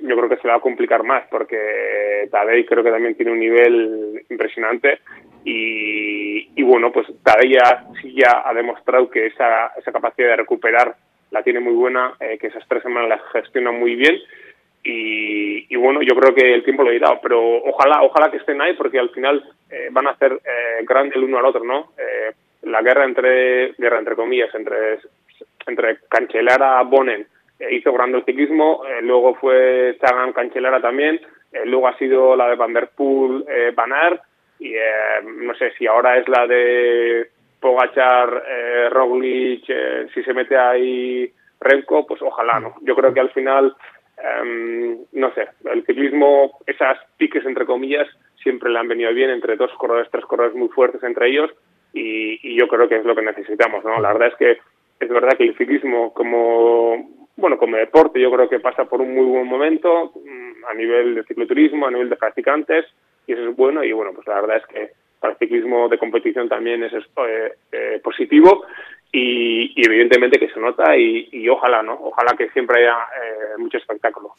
yo 0.00 0.14
creo 0.16 0.28
que 0.28 0.36
se 0.36 0.46
va 0.46 0.56
a 0.56 0.60
complicar 0.60 1.04
más, 1.04 1.24
porque 1.30 2.28
Tadej 2.30 2.66
creo 2.66 2.84
que 2.84 2.90
también 2.90 3.14
tiene 3.14 3.32
un 3.32 3.40
nivel 3.40 4.26
impresionante 4.28 4.98
y, 5.44 6.50
y 6.54 6.62
bueno, 6.62 6.92
pues 6.92 7.06
Tadej 7.22 7.52
ya, 7.52 7.84
sí 8.00 8.14
ya 8.14 8.42
ha 8.44 8.54
demostrado 8.54 9.10
que 9.10 9.26
esa, 9.26 9.68
esa 9.76 9.92
capacidad 9.92 10.28
de 10.28 10.36
recuperar 10.36 10.94
la 11.30 11.42
tiene 11.42 11.60
muy 11.60 11.72
buena, 11.72 12.14
eh, 12.20 12.38
que 12.38 12.48
esas 12.48 12.66
tres 12.68 12.82
semanas 12.82 13.08
las 13.08 13.32
gestiona 13.32 13.72
muy 13.72 13.96
bien 13.96 14.16
y, 14.84 15.72
y, 15.72 15.76
bueno, 15.76 16.02
yo 16.02 16.16
creo 16.16 16.34
que 16.34 16.54
el 16.54 16.64
tiempo 16.64 16.82
lo 16.82 16.90
dirá, 16.90 17.20
pero 17.22 17.40
ojalá, 17.40 18.02
ojalá 18.02 18.30
que 18.30 18.38
estén 18.38 18.60
ahí 18.60 18.74
porque 18.74 18.98
al 18.98 19.10
final 19.10 19.42
eh, 19.70 19.88
van 19.92 20.08
a 20.08 20.10
hacer 20.10 20.32
eh, 20.32 20.84
grande 20.84 21.14
el 21.14 21.24
uno 21.24 21.38
al 21.38 21.46
otro, 21.46 21.62
¿no? 21.64 21.92
Eh, 21.96 22.32
la 22.62 22.82
guerra 22.82 23.04
entre, 23.04 23.72
guerra 23.74 24.00
entre 24.00 24.16
comillas, 24.16 24.52
entre, 24.54 24.98
entre 25.66 25.98
Cancelara 26.08 26.82
Bonen 26.82 27.26
eh, 27.60 27.74
hizo 27.76 27.92
grande 27.92 28.18
el 28.18 28.24
ciclismo, 28.24 28.82
luego 29.02 29.34
fue 29.36 29.96
Sagan 30.00 30.32
Cancelara 30.32 30.80
también, 30.80 31.20
luego 31.64 31.86
ha 31.86 31.98
sido 31.98 32.34
la 32.34 32.48
de 32.48 32.56
Van 32.56 32.72
Der 32.72 32.88
Poel 32.96 33.44
Aert, 33.48 34.20
y 34.62 34.74
eh, 34.74 35.22
no 35.24 35.54
sé 35.54 35.72
si 35.72 35.86
ahora 35.86 36.18
es 36.18 36.28
la 36.28 36.46
de 36.46 37.28
Pogachar, 37.60 38.44
eh, 38.48 38.88
Roglic, 38.90 39.64
eh, 39.68 40.06
si 40.14 40.22
se 40.22 40.34
mete 40.34 40.56
ahí 40.56 41.32
Renko, 41.60 42.06
pues 42.06 42.20
ojalá, 42.22 42.60
¿no? 42.60 42.74
Yo 42.82 42.94
creo 42.94 43.12
que 43.12 43.20
al 43.20 43.30
final 43.30 43.74
Um, 44.22 45.04
no 45.12 45.32
sé, 45.34 45.48
el 45.64 45.84
ciclismo, 45.84 46.60
esas 46.66 46.98
piques 47.16 47.44
entre 47.44 47.66
comillas, 47.66 48.06
siempre 48.40 48.70
le 48.70 48.78
han 48.78 48.86
venido 48.86 49.12
bien 49.12 49.30
entre 49.30 49.56
dos 49.56 49.72
corredores, 49.78 50.10
tres 50.12 50.24
corredores 50.26 50.56
muy 50.56 50.68
fuertes 50.68 51.02
entre 51.02 51.28
ellos 51.28 51.50
y, 51.92 52.38
y, 52.42 52.56
yo 52.56 52.68
creo 52.68 52.88
que 52.88 52.98
es 52.98 53.04
lo 53.04 53.16
que 53.16 53.22
necesitamos, 53.22 53.84
¿no? 53.84 54.00
La 54.00 54.12
verdad 54.12 54.28
es 54.28 54.36
que 54.36 54.58
es 55.00 55.08
verdad 55.08 55.36
que 55.36 55.44
el 55.44 55.56
ciclismo 55.56 56.12
como, 56.14 57.28
bueno, 57.36 57.58
como 57.58 57.76
deporte 57.76 58.20
yo 58.20 58.30
creo 58.30 58.48
que 58.48 58.60
pasa 58.60 58.84
por 58.84 59.00
un 59.00 59.14
muy 59.14 59.24
buen 59.24 59.46
momento 59.46 60.12
mm, 60.14 60.66
a 60.70 60.74
nivel 60.74 61.14
de 61.16 61.24
cicloturismo, 61.24 61.86
a 61.86 61.90
nivel 61.90 62.08
de 62.10 62.16
practicantes 62.16 62.84
eso 63.32 63.50
es 63.50 63.56
bueno 63.56 63.82
y 63.84 63.92
bueno, 63.92 64.12
pues 64.14 64.26
la 64.26 64.40
verdad 64.40 64.58
es 64.58 64.66
que 64.66 64.90
para 65.20 65.34
el 65.34 65.38
ciclismo 65.38 65.88
de 65.88 65.98
competición 65.98 66.48
también 66.48 66.82
es 66.82 66.92
eh, 66.92 67.52
eh, 67.70 68.00
positivo 68.02 68.64
y, 69.14 69.72
y, 69.76 69.86
evidentemente 69.86 70.38
que 70.38 70.48
se 70.48 70.58
nota 70.58 70.96
y, 70.96 71.28
y, 71.32 71.46
ojalá, 71.50 71.82
¿no? 71.82 71.92
Ojalá 72.00 72.34
que 72.36 72.48
siempre 72.50 72.80
haya 72.80 72.96
eh, 72.96 73.58
mucho 73.58 73.76
espectáculo. 73.76 74.34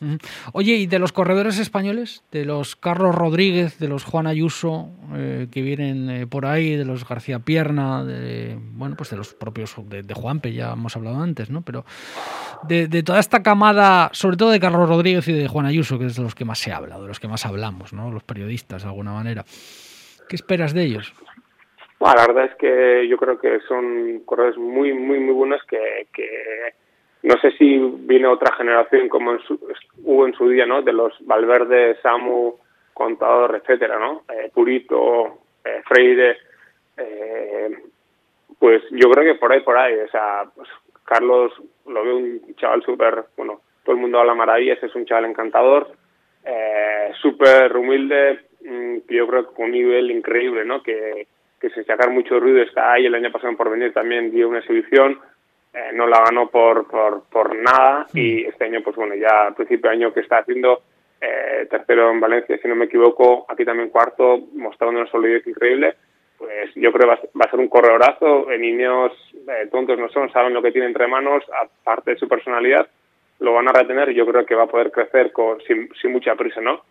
Oye, 0.52 0.74
¿y 0.74 0.88
de 0.88 0.98
los 0.98 1.12
corredores 1.12 1.60
españoles? 1.60 2.24
De 2.32 2.44
los 2.44 2.76
Carlos 2.76 3.14
Rodríguez, 3.14 3.78
de 3.78 3.88
los 3.88 4.04
Juan 4.04 4.26
Ayuso, 4.26 4.90
eh, 5.16 5.48
que 5.52 5.62
vienen 5.62 6.10
eh, 6.10 6.26
por 6.26 6.48
ahí, 6.48 6.76
de 6.76 6.86
los 6.86 7.08
García 7.08 7.38
Pierna, 7.38 8.04
de, 8.04 8.58
bueno, 8.60 8.96
pues 8.98 9.12
de 9.12 9.18
los 9.18 9.36
propios, 9.36 9.76
de, 9.88 10.14
Juanpe, 10.16 10.54
ya 10.54 10.74
hemos 10.74 10.96
hablado 10.96 11.22
antes, 11.22 11.52
¿no? 11.52 11.62
Pero 11.62 11.86
de, 12.68 12.88
de, 12.88 13.04
toda 13.04 13.20
esta 13.20 13.44
camada, 13.44 14.10
sobre 14.14 14.38
todo 14.38 14.50
de 14.50 14.60
Carlos 14.60 14.90
Rodríguez 14.90 15.28
y 15.28 15.34
de 15.34 15.48
Juan 15.48 15.68
Ayuso, 15.68 16.00
que 16.00 16.08
es 16.08 16.16
de 16.16 16.24
los 16.24 16.34
que 16.34 16.46
más 16.46 16.58
se 16.58 16.72
habla, 16.72 17.00
de 17.00 17.08
los 17.08 17.20
que 17.20 17.28
más 17.28 17.46
hablamos, 17.46 17.94
¿no? 17.94 18.12
Los 18.12 18.24
periodistas, 18.24 18.82
de 18.82 18.90
alguna 18.90 19.14
manera. 19.14 19.46
¿Qué 20.28 20.36
esperas 20.36 20.74
de 20.74 20.84
ellos? 20.84 21.14
La 22.04 22.28
verdad 22.28 22.46
es 22.46 22.56
que 22.56 23.08
yo 23.08 23.18
creo 23.18 23.40
que 23.40 23.60
son 23.62 24.22
corredores 24.26 24.58
muy, 24.58 24.94
muy, 24.94 25.20
muy 25.20 25.34
buenos 25.34 25.64
que, 25.64 26.08
que 26.14 26.74
no 27.24 27.36
sé 27.40 27.52
si 27.52 27.80
viene 27.80 28.28
otra 28.28 28.54
generación 28.56 29.08
como 29.08 29.32
en 29.32 29.40
su, 29.40 29.60
hubo 30.04 30.28
en 30.28 30.34
su 30.34 30.50
día, 30.50 30.66
¿no? 30.66 30.82
De 30.82 30.92
los 30.92 31.14
Valverde, 31.26 31.98
Samu, 32.02 32.56
Contador, 32.94 33.56
etcétera, 33.56 33.98
¿no? 33.98 34.24
Eh, 34.30 34.52
Purito, 34.54 35.40
eh, 35.64 35.82
Freire, 35.88 36.38
eh, 36.98 37.70
pues 38.60 38.84
yo 38.92 39.10
creo 39.10 39.34
que 39.34 39.40
por 39.40 39.52
ahí, 39.52 39.62
por 39.62 39.78
ahí, 39.78 39.96
o 40.00 40.10
sea, 40.10 40.44
pues 40.54 40.68
Carlos 41.06 41.54
lo 41.88 42.04
veo 42.04 42.18
un 42.18 42.56
chaval 42.56 42.84
súper, 42.84 43.26
bueno, 43.38 43.62
todo 43.84 43.96
el 43.96 44.02
mundo 44.02 44.20
habla 44.20 44.36
maravillas, 44.36 44.82
es 44.84 44.94
un 44.96 45.06
chaval 45.06 45.26
encantador, 45.26 45.92
eh, 46.46 47.12
súper 47.22 47.76
humilde, 47.76 48.42
mmm, 48.62 48.98
yo 49.10 49.28
creo 49.28 49.50
que 49.50 49.56
con 49.56 49.66
un 49.66 49.72
nivel 49.72 50.12
increíble, 50.12 50.66
¿no? 50.66 50.84
Que 50.84 51.28
que 51.64 51.70
sin 51.70 51.86
sacar 51.86 52.10
mucho 52.10 52.42
ruido 52.42 52.62
está 52.62 52.92
ahí. 52.92 53.06
El 53.06 53.16
año 53.16 53.32
pasado 53.32 53.56
por 53.56 53.70
venir 53.70 53.94
también 53.94 54.30
dio 54.32 54.50
una 54.50 54.60
exhibición, 54.60 55.18
eh, 55.74 55.92
no 55.94 56.06
la 56.06 56.22
ganó 56.22 56.50
por, 56.50 56.86
por, 56.90 57.24
por 57.30 57.56
nada 57.56 58.06
y 58.14 58.44
este 58.44 58.66
año, 58.66 58.82
pues 58.84 58.98
bueno, 58.98 59.16
ya 59.16 59.48
al 59.48 59.56
principio 59.56 59.90
de 59.90 59.96
año 59.96 60.14
que 60.14 60.20
está 60.20 60.40
haciendo 60.40 60.82
eh, 61.22 61.66
tercero 61.70 62.12
en 62.12 62.20
Valencia, 62.20 62.60
si 62.62 62.68
no 62.68 62.76
me 62.76 62.86
equivoco, 62.86 63.46
aquí 63.48 63.64
también 63.64 63.90
cuarto, 63.90 64.40
mostrando 64.56 65.00
una 65.00 65.10
solidez 65.10 65.48
increíble. 65.48 65.96
Pues 66.38 66.76
yo 66.76 66.92
creo 66.92 67.08
que 67.08 67.16
va, 67.16 67.20
va 67.40 67.46
a 67.46 67.50
ser 67.50 67.62
un 67.62 67.70
corredorazo. 67.70 68.52
En 68.52 68.60
niños 68.60 69.14
eh, 69.48 69.70
tontos 69.72 69.98
no 69.98 70.10
son, 70.10 70.30
saben 70.34 70.54
lo 70.54 70.62
que 70.62 70.74
tiene 70.74 70.88
entre 70.88 71.08
manos, 71.08 71.46
aparte 71.82 72.12
de 72.12 72.18
su 72.18 72.28
personalidad, 72.28 72.86
lo 73.40 73.54
van 73.54 73.70
a 73.70 73.72
retener 73.72 74.10
y 74.10 74.16
yo 74.16 74.26
creo 74.26 74.46
que 74.46 74.56
va 74.56 74.64
a 74.64 74.68
poder 74.68 74.92
crecer 74.92 75.32
con, 75.32 75.62
sin, 75.62 75.90
sin 76.02 76.12
mucha 76.12 76.36
prisa, 76.36 76.60
¿no? 76.60 76.82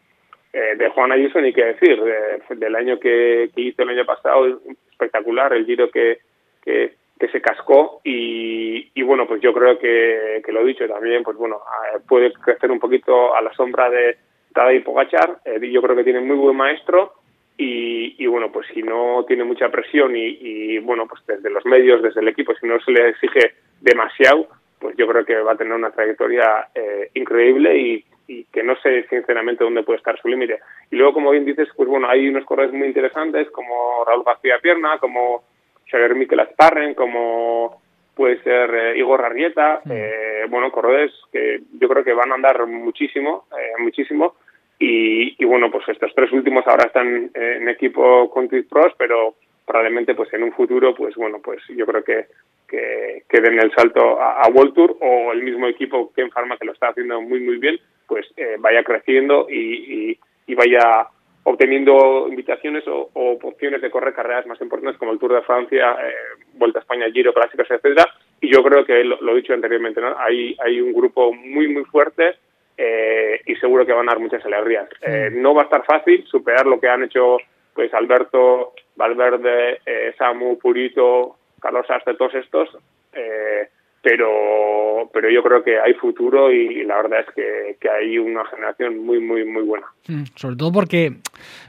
Eh, 0.55 0.77
de 0.77 0.91
Juan 0.91 1.12
Ayuso 1.12 1.41
ni 1.41 1.51
qué 1.55 1.65
decir, 1.65 1.99
de, 2.03 2.57
del 2.57 2.77
año 2.77 3.01
que, 3.01 3.51
hizo 3.57 3.83
el 3.83 3.88
año 3.88 4.05
pasado, 4.05 4.61
espectacular, 4.91 5.55
el 5.55 5.65
giro 5.65 5.91
que, 5.91 6.19
que, 6.62 6.93
se 7.31 7.41
cascó 7.41 8.01
y, 8.05 8.91
y, 8.95 9.03
bueno, 9.03 9.29
pues 9.29 9.41
yo 9.41 9.55
creo 9.55 9.79
que, 9.79 10.43
que 10.45 10.53
lo 10.53 10.61
he 10.61 10.67
dicho 10.67 10.87
también, 10.88 11.23
pues 11.23 11.37
bueno, 11.37 11.61
puede 12.09 12.33
crecer 12.33 12.71
un 12.71 12.81
poquito 12.81 13.35
a 13.35 13.41
la 13.41 13.53
sombra 13.55 13.88
de 13.88 14.17
Tadej 14.53 14.83
Pogachar, 14.85 15.38
eh, 15.45 15.71
yo 15.71 15.81
creo 15.81 15.97
que 15.97 16.05
tiene 16.05 16.21
muy 16.21 16.37
buen 16.37 16.57
maestro 16.57 17.15
y, 17.57 18.17
y 18.23 18.27
bueno, 18.27 18.51
pues 18.51 18.67
si 18.75 18.83
no 18.83 19.25
tiene 19.27 19.45
mucha 19.45 19.71
presión 19.71 20.17
y, 20.17 20.37
y 20.41 20.79
bueno, 20.81 21.07
pues 21.07 21.25
desde 21.27 21.49
los 21.49 21.65
medios, 21.65 22.03
desde 22.03 22.21
el 22.21 22.29
equipo, 22.29 22.55
si 22.57 22.67
no 22.67 22.79
se 22.81 22.91
le 22.91 23.11
exige 23.11 23.55
demasiado, 23.81 24.49
pues 24.81 24.97
yo 24.99 25.07
creo 25.07 25.25
que 25.25 25.37
va 25.37 25.53
a 25.53 25.57
tener 25.57 25.73
una 25.73 25.93
trayectoria 25.93 26.69
eh, 26.75 27.09
increíble 27.15 27.79
y, 27.79 28.05
y, 28.27 28.45
que 28.45 28.63
no 28.63 28.77
sé 28.77 29.07
sinceramente 29.09 29.65
dónde 29.65 29.83
puede 29.83 29.99
estar 29.99 30.19
su 30.21 30.29
límite. 30.29 30.61
Y 30.91 30.97
luego, 30.97 31.15
como 31.15 31.31
bien 31.31 31.45
dices, 31.45 31.69
pues 31.77 31.89
bueno, 31.89 32.09
hay 32.09 32.29
unos 32.29 32.45
corredores 32.45 32.77
muy 32.77 32.89
interesantes 32.89 33.51
como 33.51 34.05
Raúl 34.05 34.25
García 34.25 34.59
Pierna, 34.61 34.99
como 34.99 35.43
Xavier 35.91 36.15
Miquel 36.15 36.41
Asparren, 36.41 36.95
como 36.95 37.81
puede 38.15 38.43
ser 38.43 38.75
eh, 38.75 38.99
Igor 38.99 39.25
Arrieta, 39.25 39.81
eh, 39.91 40.45
bueno, 40.49 40.71
corredores 40.71 41.13
que 41.33 41.61
yo 41.79 41.89
creo 41.89 42.05
que 42.05 42.13
van 42.13 42.33
a 42.33 42.35
andar 42.35 42.67
muchísimo, 42.67 43.47
eh, 43.59 43.73
muchísimo. 43.79 44.35
Y, 44.79 45.37
y, 45.41 45.45
bueno, 45.45 45.71
pues 45.71 45.89
estos 45.89 46.13
tres 46.15 46.33
últimos 46.33 46.67
ahora 46.67 46.87
están 46.87 47.31
en 47.35 47.69
equipo 47.69 48.29
con 48.31 48.49
Pros, 48.49 48.93
pero 48.99 49.37
probablemente 49.65 50.15
pues 50.15 50.33
en 50.33 50.43
un 50.43 50.53
futuro, 50.53 50.93
pues 50.93 51.15
bueno, 51.15 51.39
pues 51.41 51.63
yo 51.69 51.87
creo 51.87 52.03
que 52.03 52.27
que, 52.73 53.25
que 53.29 53.41
den 53.41 53.61
el 53.61 53.71
salto 53.73 54.19
a, 54.19 54.41
a, 54.41 54.49
World 54.49 54.73
Tour 54.73 54.97
o 55.01 55.33
el 55.33 55.43
mismo 55.43 55.67
equipo 55.67 56.11
que 56.15 56.23
en 56.23 56.31
Pharma 56.31 56.57
que 56.57 56.65
lo 56.65 56.73
está 56.73 56.89
haciendo 56.89 57.21
muy 57.21 57.41
muy 57.41 57.59
bien, 57.59 57.79
pues 58.12 58.27
eh, 58.37 58.57
vaya 58.59 58.85
creciendo 58.85 59.46
y, 59.48 60.11
y, 60.11 60.18
y, 60.46 60.55
vaya 60.55 61.09
obteniendo 61.44 62.29
invitaciones 62.29 62.87
o, 62.87 63.09
o, 63.14 63.38
opciones 63.42 63.81
de 63.81 63.90
correr 63.90 64.12
carreras 64.12 64.46
más 64.46 64.61
importantes 64.61 64.98
como 64.98 65.12
el 65.12 65.18
Tour 65.18 65.33
de 65.33 65.40
Francia, 65.40 65.96
eh, 65.98 66.42
Vuelta 66.53 66.81
a 66.81 66.83
España, 66.83 67.11
Giro, 67.11 67.33
Clásicos, 67.33 67.70
etcétera. 67.70 68.07
Y 68.42 68.53
yo 68.53 68.62
creo 68.62 68.85
que 68.85 69.03
lo, 69.03 69.18
lo 69.22 69.33
he 69.33 69.37
dicho 69.37 69.55
anteriormente, 69.55 70.03
¿no? 70.03 70.14
Hay, 70.18 70.55
hay 70.62 70.79
un 70.83 70.92
grupo 70.92 71.33
muy 71.33 71.68
muy 71.68 71.85
fuerte 71.85 72.35
eh, 72.77 73.40
y 73.46 73.57
seguro 73.57 73.87
que 73.87 73.94
van 73.94 74.11
a 74.11 74.12
dar 74.12 74.20
muchas 74.20 74.44
alegrías. 74.44 74.90
Eh, 75.01 75.31
no 75.33 75.55
va 75.55 75.62
a 75.62 75.64
estar 75.64 75.87
fácil 75.87 76.27
superar 76.27 76.66
lo 76.66 76.79
que 76.79 76.88
han 76.90 77.05
hecho 77.05 77.38
pues 77.72 77.94
Alberto, 77.94 78.75
Valverde, 78.96 79.81
eh, 79.87 80.14
Samu, 80.18 80.59
Purito, 80.59 81.37
Carlos 81.59 81.87
Sastre, 81.87 82.14
todos 82.16 82.35
estos, 82.35 82.68
eh, 83.14 83.70
pero, 84.03 85.09
pero 85.12 85.31
yo 85.31 85.43
creo 85.43 85.62
que 85.62 85.79
hay 85.79 85.95
futuro 85.95 86.53
y 86.53 86.85
la 86.85 86.97
verdad 86.97 87.21
es 87.21 87.77
que, 87.81 87.88
hay 87.88 88.19
una 88.19 88.45
generación 88.47 89.05
muy, 89.05 89.21
muy, 89.21 89.45
muy 89.45 89.62
buena. 89.62 89.87
Mm, 90.09 90.25
sobre 90.35 90.57
todo 90.57 90.73
porque 90.73 91.19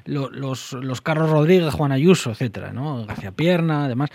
lo, 0.05 0.29
los, 0.29 0.73
los 0.73 1.01
Carlos 1.01 1.29
Rodríguez, 1.29 1.73
Juan 1.73 1.91
Ayuso, 1.91 2.31
etcétera, 2.31 2.73
¿no? 2.73 3.05
García 3.05 3.31
Pierna, 3.31 3.85
además, 3.85 4.09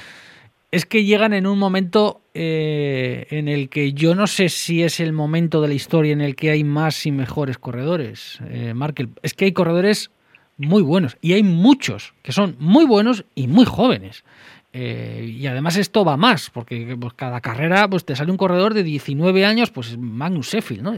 es 0.71 0.85
que 0.85 1.05
llegan 1.05 1.33
en 1.33 1.47
un 1.47 1.59
momento 1.59 2.21
eh, 2.35 3.27
en 3.31 3.49
el 3.49 3.69
que 3.69 3.93
yo 3.93 4.15
no 4.15 4.27
sé 4.27 4.49
si 4.49 4.83
es 4.83 5.01
el 5.01 5.13
momento 5.13 5.61
de 5.61 5.69
la 5.69 5.75
historia 5.75 6.13
en 6.13 6.21
el 6.21 6.37
que 6.37 6.51
hay 6.51 6.65
más 6.65 7.07
y 7.07 7.13
mejores 7.13 7.59
corredores, 7.59 8.41
eh, 8.51 8.75
Markel. 8.75 9.11
Es 9.23 9.35
que 9.35 9.47
hay 9.47 9.53
corredores 9.53 10.11
muy 10.59 10.83
buenos 10.83 11.17
y 11.21 11.35
hay 11.35 11.43
muchos 11.43 12.15
que 12.23 12.33
son 12.33 12.57
muy 12.59 12.85
buenos 12.85 13.25
y 13.35 13.47
muy 13.47 13.65
jóvenes. 13.65 14.25
Eh, 14.73 15.35
y 15.39 15.47
además 15.47 15.77
esto 15.77 16.05
va 16.05 16.17
más, 16.17 16.51
porque 16.51 16.97
pues, 17.01 17.15
cada 17.15 17.41
carrera 17.41 17.89
pues 17.89 18.05
te 18.05 18.15
sale 18.15 18.31
un 18.31 18.37
corredor 18.37 18.75
de 18.75 18.83
19 18.83 19.47
años, 19.47 19.71
pues 19.71 19.97
Magnus 19.97 20.49
Sheffield, 20.49 20.83
¿no? 20.83 20.95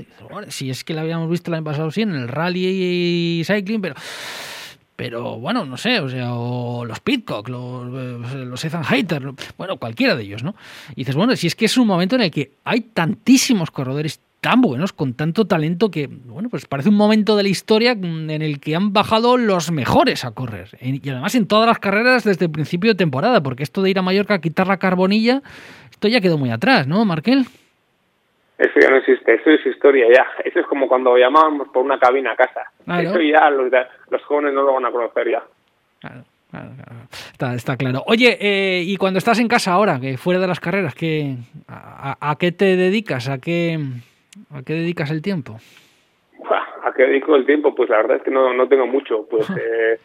Si 0.48 0.70
es 0.70 0.82
que 0.82 0.92
lo 0.92 1.00
habíamos 1.00 1.30
visto 1.30 1.50
el 1.50 1.54
año 1.54 1.64
pasado 1.64 1.90
sí, 1.90 2.02
en 2.02 2.14
el 2.14 2.28
rally 2.28 2.66
y 2.66 3.44
cycling, 3.44 3.80
pero 3.80 3.94
pero 5.00 5.38
bueno, 5.38 5.64
no 5.64 5.78
sé, 5.78 5.98
o 5.98 6.10
sea, 6.10 6.34
o 6.34 6.84
los 6.84 7.00
Pitcock, 7.00 7.48
los, 7.48 7.88
eh, 7.94 8.66
Ethan 8.66 8.82
Hayter, 8.86 9.32
bueno, 9.56 9.78
cualquiera 9.78 10.14
de 10.14 10.24
ellos, 10.24 10.42
¿no? 10.42 10.54
Y 10.90 10.96
dices, 10.96 11.14
bueno, 11.14 11.34
si 11.36 11.46
es 11.46 11.54
que 11.54 11.64
es 11.64 11.78
un 11.78 11.86
momento 11.86 12.16
en 12.16 12.20
el 12.20 12.30
que 12.30 12.52
hay 12.64 12.82
tantísimos 12.82 13.70
corredores 13.70 14.20
tan 14.40 14.60
buenos, 14.62 14.92
con 14.92 15.14
tanto 15.14 15.46
talento 15.46 15.90
que, 15.90 16.08
bueno, 16.08 16.48
pues 16.48 16.66
parece 16.66 16.88
un 16.88 16.96
momento 16.96 17.36
de 17.36 17.42
la 17.42 17.48
historia 17.48 17.92
en 17.92 18.30
el 18.30 18.60
que 18.60 18.74
han 18.74 18.92
bajado 18.92 19.36
los 19.36 19.70
mejores 19.70 20.24
a 20.24 20.32
correr. 20.32 20.68
Y 20.80 21.08
además 21.10 21.34
en 21.34 21.46
todas 21.46 21.66
las 21.66 21.78
carreras 21.78 22.24
desde 22.24 22.46
el 22.46 22.50
principio 22.50 22.92
de 22.92 22.96
temporada, 22.96 23.42
porque 23.42 23.62
esto 23.62 23.82
de 23.82 23.90
ir 23.90 23.98
a 23.98 24.02
Mallorca 24.02 24.34
a 24.34 24.40
quitar 24.40 24.66
la 24.66 24.78
carbonilla, 24.78 25.42
esto 25.90 26.08
ya 26.08 26.20
quedó 26.20 26.38
muy 26.38 26.50
atrás, 26.50 26.86
¿no, 26.86 27.04
Markel? 27.04 27.44
Eso 28.60 28.78
ya 28.78 28.90
no 28.90 28.96
existe, 28.96 29.34
eso 29.34 29.50
es 29.50 29.64
historia 29.64 30.06
ya. 30.14 30.26
Eso 30.44 30.60
es 30.60 30.66
como 30.66 30.86
cuando 30.86 31.16
llamábamos 31.16 31.68
por 31.68 31.82
una 31.82 31.98
cabina 31.98 32.32
a 32.32 32.36
casa. 32.36 32.70
Eso 33.00 33.18
ya 33.20 33.48
los, 33.48 33.70
los, 34.10 34.22
jóvenes 34.24 34.52
no 34.52 34.62
lo 34.62 34.74
van 34.74 34.84
a 34.84 34.90
conocer 34.90 35.30
ya. 35.30 35.42
Claro, 35.98 36.24
claro, 36.50 37.56
Está, 37.56 37.76
claro. 37.78 38.02
Oye, 38.06 38.36
eh, 38.38 38.82
y 38.84 38.96
cuando 38.98 39.16
estás 39.16 39.38
en 39.38 39.48
casa 39.48 39.72
ahora, 39.72 39.98
que 39.98 40.18
fuera 40.18 40.40
de 40.40 40.46
las 40.46 40.60
carreras, 40.60 40.94
¿qué, 40.94 41.36
a, 41.68 42.36
qué 42.38 42.52
te 42.52 42.76
dedicas? 42.76 43.30
¿A 43.30 43.38
qué, 43.38 43.78
¿A 44.50 44.62
qué 44.62 44.74
dedicas 44.74 45.10
el 45.10 45.22
tiempo? 45.22 45.56
¿A 46.82 46.92
qué 46.92 47.04
dedico 47.04 47.36
el 47.36 47.46
tiempo? 47.46 47.74
Pues 47.74 47.88
la 47.90 47.98
verdad 47.98 48.16
es 48.16 48.22
que 48.22 48.30
no, 48.30 48.52
no 48.52 48.68
tengo 48.68 48.86
mucho. 48.86 49.26
Pues 49.28 49.48
eh, 49.60 49.98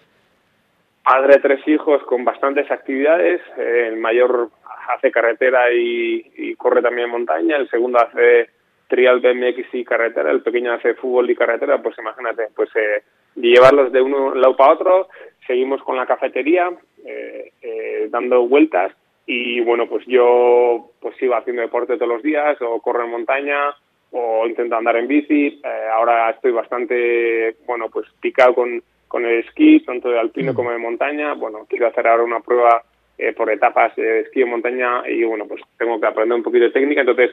padre 1.04 1.36
de 1.36 1.40
tres 1.40 1.68
hijos 1.68 2.04
con 2.04 2.24
bastantes 2.24 2.70
actividades. 2.70 3.42
Eh, 3.58 3.88
el 3.88 3.98
mayor 3.98 4.50
hace 4.90 5.12
carretera 5.12 5.72
y, 5.74 6.56
corre 6.56 6.82
también 6.82 7.10
montaña, 7.10 7.58
el 7.58 7.70
segundo 7.70 8.00
hace 8.00 8.50
trial 8.88 9.20
BMX 9.20 9.74
y 9.74 9.84
carretera, 9.84 10.32
el 10.32 10.42
pequeño 10.42 10.74
hace 10.74 10.94
fútbol 10.96 11.30
y 11.30 11.36
carretera, 11.36 11.82
pues 11.82 11.98
imagínate, 11.98 12.50
pues 12.56 12.70
eh, 12.76 13.04
llevarlos 13.36 13.92
de 13.92 14.02
uno 14.02 14.36
lado 14.36 14.56
para 14.56 14.74
otro, 14.74 15.08
seguimos 15.48 15.82
con 15.84 15.98
la 15.98 16.06
cafetería, 16.06 16.72
eh, 17.04 17.52
eh, 17.62 18.08
dando 18.10 18.48
vueltas 18.48 18.94
y 19.26 19.60
bueno, 19.62 19.88
pues 19.88 20.06
yo 20.06 20.92
pues 21.00 21.16
sigo 21.18 21.36
haciendo 21.36 21.64
deporte 21.64 21.96
todos 21.96 22.12
los 22.12 22.24
días 22.24 22.58
o 22.62 22.80
corro 22.80 23.04
en 23.04 23.12
montaña 23.12 23.76
o 24.18 24.48
intento 24.48 24.78
andar 24.78 24.96
en 24.96 25.08
bici, 25.08 25.60
eh, 25.62 25.88
ahora 25.92 26.30
estoy 26.30 26.54
bastante, 26.54 27.58
bueno, 27.66 27.90
pues 27.90 28.08
picado 28.22 28.56
con, 28.56 28.82
con 29.10 29.26
el 29.26 29.40
esquí, 29.40 29.82
tanto 29.82 30.10
de 30.10 30.18
alpino 30.18 30.54
mm. 30.54 30.56
como 30.56 30.72
de 30.72 30.78
montaña, 30.78 31.34
bueno, 31.34 31.66
quiero 31.68 31.88
hacer 31.88 32.08
ahora 32.08 32.24
una 32.24 32.40
prueba 32.40 32.82
eh, 33.18 33.34
por 33.34 33.52
etapas 33.52 33.94
de 33.98 34.22
esquí 34.22 34.42
en 34.42 34.52
montaña 34.52 35.04
y 35.10 35.26
bueno, 35.26 35.46
pues 35.48 35.62
tengo 35.78 36.00
que 36.00 36.08
aprender 36.08 36.38
un 36.38 36.44
poquito 36.44 36.64
de 36.64 36.72
técnica, 36.72 37.02
entonces 37.02 37.32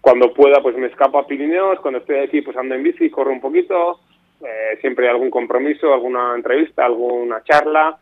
cuando 0.00 0.34
pueda 0.34 0.60
pues 0.60 0.76
me 0.76 0.88
escapo 0.88 1.16
a 1.16 1.28
Pirineos, 1.28 1.78
cuando 1.78 2.00
estoy 2.00 2.16
aquí 2.16 2.42
pues 2.42 2.56
ando 2.56 2.74
en 2.74 2.82
bici, 2.82 3.08
corro 3.08 3.30
un 3.30 3.40
poquito, 3.40 4.00
eh, 4.44 4.76
siempre 4.80 5.06
hay 5.06 5.12
algún 5.12 5.30
compromiso, 5.30 5.94
alguna 5.94 6.34
entrevista, 6.34 6.84
alguna 6.84 7.44
charla, 7.44 7.96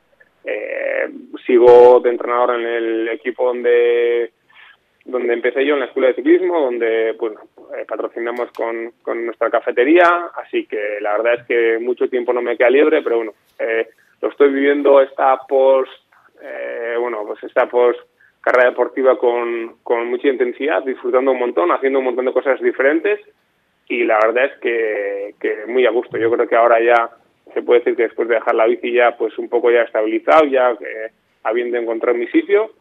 eh, 0.44 1.10
sigo 1.46 2.00
de 2.00 2.08
entrenador 2.08 2.58
en 2.58 2.66
el 2.66 3.08
equipo 3.08 3.48
donde 3.48 4.32
donde 5.04 5.32
empecé 5.32 5.66
yo 5.66 5.74
en 5.74 5.80
la 5.80 5.86
escuela 5.86 6.08
de 6.08 6.14
ciclismo, 6.14 6.60
donde 6.60 7.14
pues 7.18 7.34
patrocinamos 7.88 8.50
con, 8.52 8.92
con 9.02 9.24
nuestra 9.26 9.50
cafetería, 9.50 10.30
así 10.36 10.66
que 10.66 10.98
la 11.00 11.12
verdad 11.16 11.40
es 11.40 11.46
que 11.46 11.78
mucho 11.80 12.08
tiempo 12.08 12.32
no 12.32 12.42
me 12.42 12.56
queda 12.56 12.70
libre, 12.70 13.02
pero 13.02 13.16
bueno, 13.16 13.32
lo 14.20 14.28
estoy 14.28 14.52
viviendo 14.52 15.00
esta 15.00 15.36
post 15.48 15.90
eh, 16.42 16.96
bueno, 16.98 17.24
pues 17.26 17.42
está 17.44 17.66
pues 17.66 17.96
carrera 18.40 18.70
deportiva 18.70 19.16
con, 19.16 19.76
con 19.84 20.08
mucha 20.08 20.28
intensidad, 20.28 20.82
disfrutando 20.82 21.30
un 21.30 21.38
montón, 21.38 21.70
haciendo 21.70 22.00
un 22.00 22.06
montón 22.06 22.24
de 22.24 22.32
cosas 22.32 22.60
diferentes 22.60 23.20
y 23.88 24.04
la 24.04 24.18
verdad 24.24 24.46
es 24.46 24.58
que, 24.58 25.34
que 25.40 25.66
muy 25.66 25.86
a 25.86 25.90
gusto. 25.90 26.18
Yo 26.18 26.30
creo 26.32 26.48
que 26.48 26.56
ahora 26.56 26.82
ya 26.82 27.10
se 27.54 27.62
puede 27.62 27.80
decir 27.80 27.96
que 27.96 28.04
después 28.04 28.28
de 28.28 28.34
dejar 28.34 28.54
la 28.56 28.66
bici 28.66 28.92
ya 28.92 29.16
pues 29.16 29.38
un 29.38 29.48
poco 29.48 29.70
ya 29.70 29.82
estabilizado, 29.82 30.46
ya 30.46 30.72
eh, 30.72 31.12
habiendo 31.44 31.78
encontrado 31.78 32.18
mi 32.18 32.26
sitio 32.28 32.72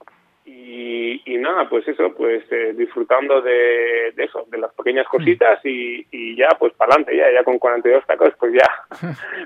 y, 0.45 1.21
y 1.25 1.37
nada, 1.37 1.69
pues 1.69 1.87
eso, 1.87 2.13
pues 2.15 2.43
eh, 2.51 2.73
disfrutando 2.75 3.41
de, 3.41 4.11
de, 4.15 4.23
eso, 4.23 4.45
de 4.49 4.57
las 4.57 4.73
pequeñas 4.73 5.07
cositas 5.07 5.59
y, 5.63 6.05
y 6.11 6.35
ya 6.35 6.49
pues 6.57 6.73
para 6.73 6.93
adelante, 6.93 7.15
ya, 7.15 7.31
ya 7.31 7.43
con 7.43 7.59
42 7.59 8.05
tacos, 8.05 8.33
pues 8.39 8.53
ya 8.53 8.69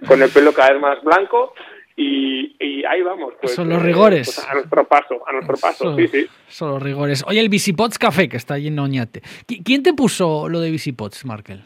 con 0.08 0.22
el 0.22 0.30
pelo 0.30 0.54
cada 0.54 0.74
vez 0.74 0.82
más 0.82 1.04
blanco 1.04 1.54
y, 1.98 2.84
ahí 2.86 3.02
vamos. 3.02 3.34
Pues, 3.40 3.54
son 3.54 3.70
los 3.70 3.82
rigores. 3.82 4.36
Pues, 4.36 4.50
a 4.50 4.54
nuestro 4.54 4.84
paso, 4.86 5.28
a 5.28 5.32
nuestro 5.32 5.56
paso, 5.56 5.96
sí, 5.96 6.08
sí. 6.08 6.28
Son 6.48 6.72
los 6.72 6.84
rigores. 6.84 7.24
Oye, 7.28 7.40
el 7.40 7.50
Visipots 7.50 7.98
Café, 7.98 8.28
que 8.28 8.38
está 8.38 8.56
allí 8.56 8.68
en 8.68 8.80
Oñate. 8.80 9.22
¿Quién 9.64 9.82
te 9.82 9.94
puso 9.94 10.50
lo 10.50 10.60
de 10.60 10.72
Visipots, 10.72 11.26
Markel? 11.26 11.62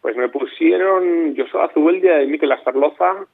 Pues 0.00 0.16
me 0.16 0.28
pusieron 0.28 1.34
Joshua 1.36 1.70
Zubeldia 1.72 2.22
y 2.22 2.26
Miquel 2.28 2.52
Astarloza, 2.52 3.26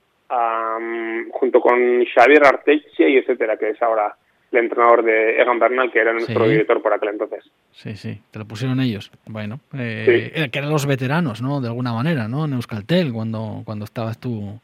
junto 1.32 1.60
con 1.60 2.04
Xavier 2.04 2.44
Arteche 2.44 3.08
y 3.08 3.18
etcétera, 3.18 3.56
que 3.56 3.70
es 3.70 3.82
ahora 3.82 4.16
el 4.52 4.58
entrenador 4.58 5.04
de 5.04 5.40
Egan 5.40 5.58
Bernal, 5.58 5.90
que 5.92 6.00
era 6.00 6.12
nuestro 6.12 6.48
director 6.48 6.82
por 6.82 6.92
aquel 6.92 7.10
entonces. 7.10 7.50
Sí, 7.70 7.96
sí, 7.96 8.20
te 8.30 8.38
lo 8.38 8.46
pusieron 8.46 8.80
ellos. 8.80 9.10
Bueno, 9.26 9.60
eh, 9.78 10.32
eh, 10.34 10.50
que 10.50 10.58
eran 10.58 10.70
los 10.70 10.86
veteranos, 10.86 11.40
¿no? 11.40 11.60
De 11.60 11.68
alguna 11.68 11.92
manera, 11.92 12.28
¿no? 12.28 12.44
En 12.44 12.54
Euskaltel, 12.54 13.12
cuando, 13.12 13.62
cuando 13.64 13.84
estabas 13.84 14.18
tú, 14.18 14.60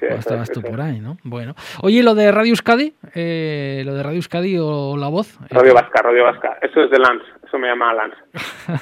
cuando 0.00 0.18
estabas 0.18 0.50
tú 0.50 0.60
por 0.62 0.80
ahí, 0.80 1.00
¿no? 1.00 1.18
Bueno. 1.22 1.54
Oye, 1.82 2.02
lo 2.02 2.14
de 2.14 2.32
Radio 2.32 2.50
Euskadi, 2.50 2.94
eh, 3.14 3.82
lo 3.84 3.94
de 3.94 4.02
Radio 4.02 4.16
Euskadi 4.16 4.58
o 4.58 4.96
La 4.96 5.08
Voz. 5.08 5.38
Radio 5.50 5.74
Vasca, 5.74 6.02
Radio 6.02 6.24
Vasca. 6.24 6.58
Eso 6.60 6.82
es 6.82 6.90
de 6.90 6.98
Lance, 6.98 7.24
eso 7.48 7.58
me 7.58 7.68
llama 7.68 7.94
Lance. 7.94 8.18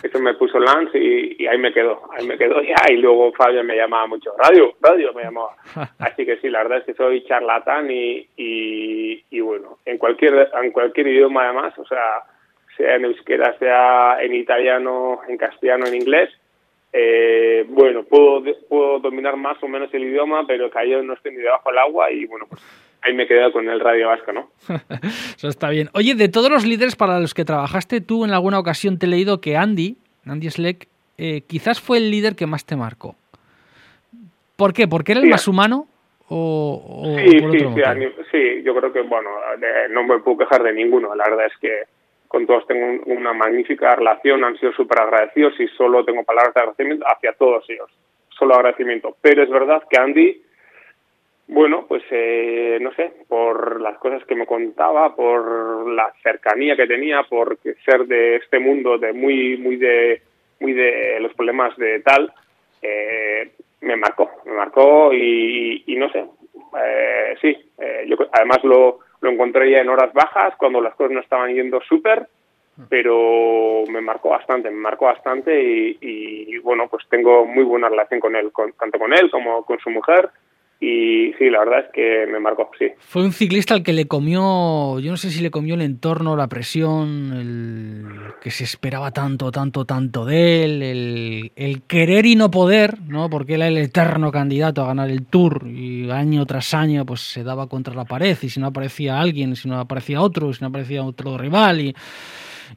eso 0.03 0.19
me 0.19 0.35
puso 0.35 0.59
Lance 0.59 0.99
y, 0.99 1.47
ahí 1.47 1.59
me 1.59 1.73
quedó, 1.73 2.03
ahí 2.17 2.27
me 2.27 2.37
quedó 2.37 2.61
ya. 2.61 2.77
Y 2.91 2.97
luego 2.97 3.33
Fabio 3.33 3.65
me 3.65 3.77
llamaba 3.77 4.07
mucho. 4.07 4.33
Radio, 4.39 4.75
Radio 4.83 5.15
me 5.15 5.23
llamaba. 5.23 5.57
Así 5.99 6.27
que 6.27 6.37
sí, 6.39 6.51
la 6.51 6.63
verdad 6.63 6.79
es 6.79 6.85
que 6.85 6.95
soy 6.95 7.25
charlatán 7.25 7.91
y, 7.91 8.29
y, 8.37 9.25
y 9.31 9.41
bueno, 9.41 9.79
en 9.85 9.99
cualquier, 9.99 10.51
en 10.63 10.73
cualquier 10.73 11.09
idioma 11.09 11.45
además, 11.45 11.79
o 11.79 11.87
sea 11.87 12.25
sea 12.77 12.97
en 12.97 13.07
euskera, 13.07 13.59
sea 13.59 14.23
en 14.23 14.35
italiano, 14.35 15.21
en 15.29 15.37
castellano, 15.37 15.87
en 15.87 15.95
inglés. 15.95 16.31
Eh, 16.93 17.65
bueno, 17.69 18.05
puedo, 18.05 18.43
puedo 18.69 18.99
dominar 19.01 19.37
más 19.37 19.63
o 19.63 19.69
menos 19.69 19.93
el 19.93 20.05
idioma, 20.05 20.47
pero 20.47 20.71
que 20.71 20.89
yo 20.89 21.03
no 21.03 21.15
estoy 21.15 21.33
ni 21.33 21.39
debajo 21.39 21.71
del 21.71 21.79
agua 21.79 22.11
y 22.11 22.27
bueno, 22.27 22.47
pues 22.49 22.63
ahí 23.07 23.15
me 23.15 23.27
quedo 23.27 23.53
con 23.53 23.69
el 23.69 23.81
radio 23.81 24.09
vasco, 24.09 24.33
¿no? 24.33 24.51
Eso 25.37 25.49
está 25.49 25.71
bien. 25.71 25.89
Oye, 25.95 26.15
de 26.15 26.29
todos 26.29 26.51
los 26.51 26.67
líderes 26.67 26.97
para 26.97 27.21
los 27.21 27.35
que 27.35 27.45
trabajaste, 27.45 28.01
tú 28.01 28.25
en 28.25 28.33
alguna 28.33 28.59
ocasión 28.59 28.99
te 28.99 29.07
he 29.07 29.09
leído 29.09 29.41
que 29.41 29.57
Andy, 29.57 29.97
Andy 30.27 30.51
Sleck, 30.51 30.89
eh, 31.19 31.43
quizás 31.47 31.81
fue 31.81 31.99
el 31.99 32.11
líder 32.11 32.35
que 32.35 32.47
más 32.47 32.67
te 32.67 32.77
marcó. 32.77 33.15
¿Por 34.57 34.73
qué? 34.73 34.89
¿Porque 34.89 35.13
era 35.13 35.21
el 35.21 35.29
más 35.29 35.49
humano? 35.49 35.87
O, 36.29 37.15
sí, 37.19 37.39
sí, 37.39 37.59
sí, 37.59 38.25
sí, 38.33 38.63
yo 38.65 38.75
creo 38.75 38.93
que, 38.93 39.03
bueno, 39.03 39.31
no 39.91 40.03
me 40.03 40.19
puedo 40.19 40.39
quejar 40.39 40.63
de 40.65 40.73
ninguno. 40.73 41.15
La 41.15 41.25
verdad 41.29 41.47
es 41.47 41.57
que 41.61 41.85
con 42.27 42.47
todos 42.47 42.67
tengo 42.67 43.05
una 43.07 43.33
magnífica 43.33 43.95
relación, 43.95 44.43
han 44.43 44.59
sido 44.59 44.73
súper 44.73 45.01
agradecidos 45.01 45.59
y 45.61 45.69
solo 45.69 46.05
tengo 46.05 46.25
palabras 46.25 46.53
de 46.55 46.61
agradecimiento 46.61 47.07
hacia 47.07 47.33
todos 47.35 47.65
ellos, 47.69 47.91
solo 48.31 48.55
agradecimiento. 48.55 49.17
Pero 49.21 49.45
es 49.45 49.51
verdad 49.51 49.83
que 49.89 50.01
Andy, 50.01 50.43
bueno, 51.49 51.87
pues 51.87 52.03
eh, 52.11 52.79
no 52.81 52.93
sé, 52.95 53.13
por 53.29 53.81
las 53.81 53.99
cosas 53.99 54.25
que 54.25 54.35
me 54.35 54.47
contaba, 54.47 55.15
por 55.15 55.89
la 55.89 56.13
cercanía 56.23 56.77
que 56.77 56.87
tenía, 56.87 57.23
por 57.25 57.59
ser 57.85 58.07
de 58.07 58.37
este 58.37 58.59
mundo, 58.59 58.99
de 58.99 59.13
muy, 59.13 59.57
muy 59.57 59.77
de, 59.77 60.23
muy 60.61 60.73
de 60.73 61.21
los 61.21 61.33
problemas 61.35 61.77
de 61.77 62.01
tal, 62.01 62.33
eh, 62.83 63.53
me 63.81 63.97
marcó, 63.97 64.31
me 64.45 64.53
marcó 64.53 65.13
y, 65.13 65.85
y 65.87 65.97
no 65.97 66.11
sé, 66.11 66.25
eh, 66.83 67.35
sí, 67.41 67.57
eh, 67.79 68.05
yo 68.09 68.17
además 68.33 68.65
lo 68.65 69.01
lo 69.21 69.31
encontré 69.31 69.71
ya 69.71 69.81
en 69.81 69.89
horas 69.89 70.13
bajas, 70.13 70.55
cuando 70.57 70.81
las 70.81 70.95
cosas 70.95 71.13
no 71.13 71.21
estaban 71.21 71.55
yendo 71.55 71.81
súper, 71.83 72.27
pero 72.91 73.85
me 73.89 74.01
marcó 74.01 74.31
bastante, 74.31 74.71
me 74.71 74.77
marcó 74.77 75.07
bastante 75.07 75.63
y, 75.63 75.99
y, 76.01 76.59
bueno, 76.59 76.89
pues 76.89 77.05
tengo 77.09 77.47
muy 77.47 77.65
buena 77.65 77.89
relación 77.89 78.21
con 78.21 78.37
él, 78.37 78.53
con, 78.53 78.73
tanto 78.73 78.99
con 78.99 79.15
él 79.15 79.31
como 79.31 79.65
con 79.65 79.79
su 79.79 79.91
mujer 79.91 80.29
y 80.79 81.33
sí, 81.39 81.49
la 81.49 81.61
verdad 81.61 81.81
es 81.81 81.93
que 81.93 82.27
me 82.31 82.39
marcó, 82.39 82.71
sí. 82.79 82.87
Fue 82.99 83.25
un 83.25 83.33
ciclista 83.33 83.75
al 83.75 83.83
que 83.83 83.95
le 83.95 84.07
comió, 84.07 84.99
yo 85.01 85.11
no 85.11 85.17
sé 85.17 85.31
si 85.31 85.41
le 85.41 85.51
comió 85.51 85.75
el 85.75 85.81
entorno, 85.81 86.37
la 86.37 86.49
presión, 86.49 87.33
el 87.33 88.35
que 88.43 88.51
se 88.51 88.65
esperaba 88.65 89.11
tanto, 89.11 89.51
tanto, 89.51 89.87
tanto 89.87 90.27
de 90.27 90.65
él, 90.65 90.83
el, 90.83 91.53
el 91.57 91.83
querer 91.83 92.27
y 92.27 92.37
no 92.37 92.51
poder, 92.51 93.01
¿no? 93.09 93.31
Porque 93.31 93.55
él 93.55 93.63
era 93.63 93.69
el 93.69 93.79
eterno 93.79 94.31
candidato 94.31 94.83
a 94.83 94.89
ganar 94.89 95.11
el 95.11 95.25
Tour 95.25 95.67
y 95.67 96.11
año 96.11 96.45
tras 96.45 96.75
año 96.75 97.07
pues 97.07 97.21
se 97.21 97.43
daba 97.43 97.69
contra 97.69 97.95
la 97.95 98.05
pared 98.05 98.37
y 98.43 98.49
si 98.51 98.61
no 98.61 98.67
aparecía 98.67 99.19
alguien, 99.19 99.57
si 99.57 99.69
no 99.69 99.81
aparecía 99.81 100.21
otro, 100.21 100.53
si 100.53 100.61
no 100.61 100.69
aparecía 100.69 101.03
otro 101.03 101.39
rival 101.39 101.81
y 101.81 101.95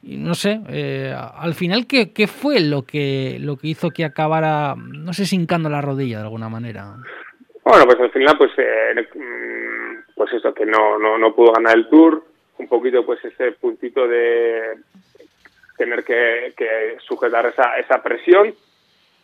no 0.02 0.34
sé, 0.34 0.60
eh, 0.68 1.14
al 1.14 1.54
final, 1.54 1.86
¿qué, 1.86 2.12
¿qué, 2.12 2.26
fue 2.26 2.60
lo 2.60 2.82
que, 2.82 3.38
lo 3.40 3.56
que 3.56 3.68
hizo 3.68 3.90
que 3.90 4.04
acabara, 4.04 4.74
no 4.76 5.12
sé, 5.12 5.24
hincando 5.34 5.68
la 5.68 5.80
rodilla 5.80 6.18
de 6.18 6.24
alguna 6.24 6.48
manera? 6.48 6.96
Bueno, 7.70 7.86
pues 7.86 8.00
al 8.00 8.10
final, 8.10 8.36
pues, 8.36 8.50
eh, 8.56 9.06
mm, 9.14 10.14
pues 10.16 10.32
eso, 10.32 10.52
que 10.52 10.66
no, 10.66 10.98
no, 10.98 11.16
no 11.18 11.32
pudo 11.32 11.52
ganar 11.52 11.76
el 11.76 11.88
Tour, 11.88 12.20
un 12.58 12.66
poquito 12.66 13.06
pues 13.06 13.24
ese 13.24 13.52
puntito 13.52 14.08
de 14.08 14.74
tener 15.78 16.02
que, 16.02 16.96
sujetar 16.98 17.46
esa, 17.46 17.78
esa 17.78 18.02
presión. 18.02 18.52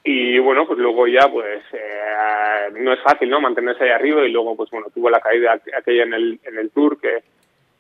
y 0.05 0.38
bueno, 0.38 0.64
pues 0.64 0.78
luego 0.78 1.09
ya, 1.09 1.28
pues 1.28 1.61
eh, 1.72 2.70
no 2.74 2.92
es 2.92 3.01
fácil, 3.01 3.28
¿no? 3.30 3.40
Mantenerse 3.40 3.82
ahí 3.82 3.90
arriba 3.90 4.24
y 4.24 4.30
luego, 4.30 4.55
pues 4.55 4.70
bueno, 4.70 4.86
tuvo 4.94 5.11
la 5.11 5.18
caída 5.18 5.61
aquella 5.76 6.05
en 6.05 6.14
el, 6.14 6.38
en 6.44 6.57
el 6.57 6.70
Tour 6.70 7.01
que, 7.01 7.24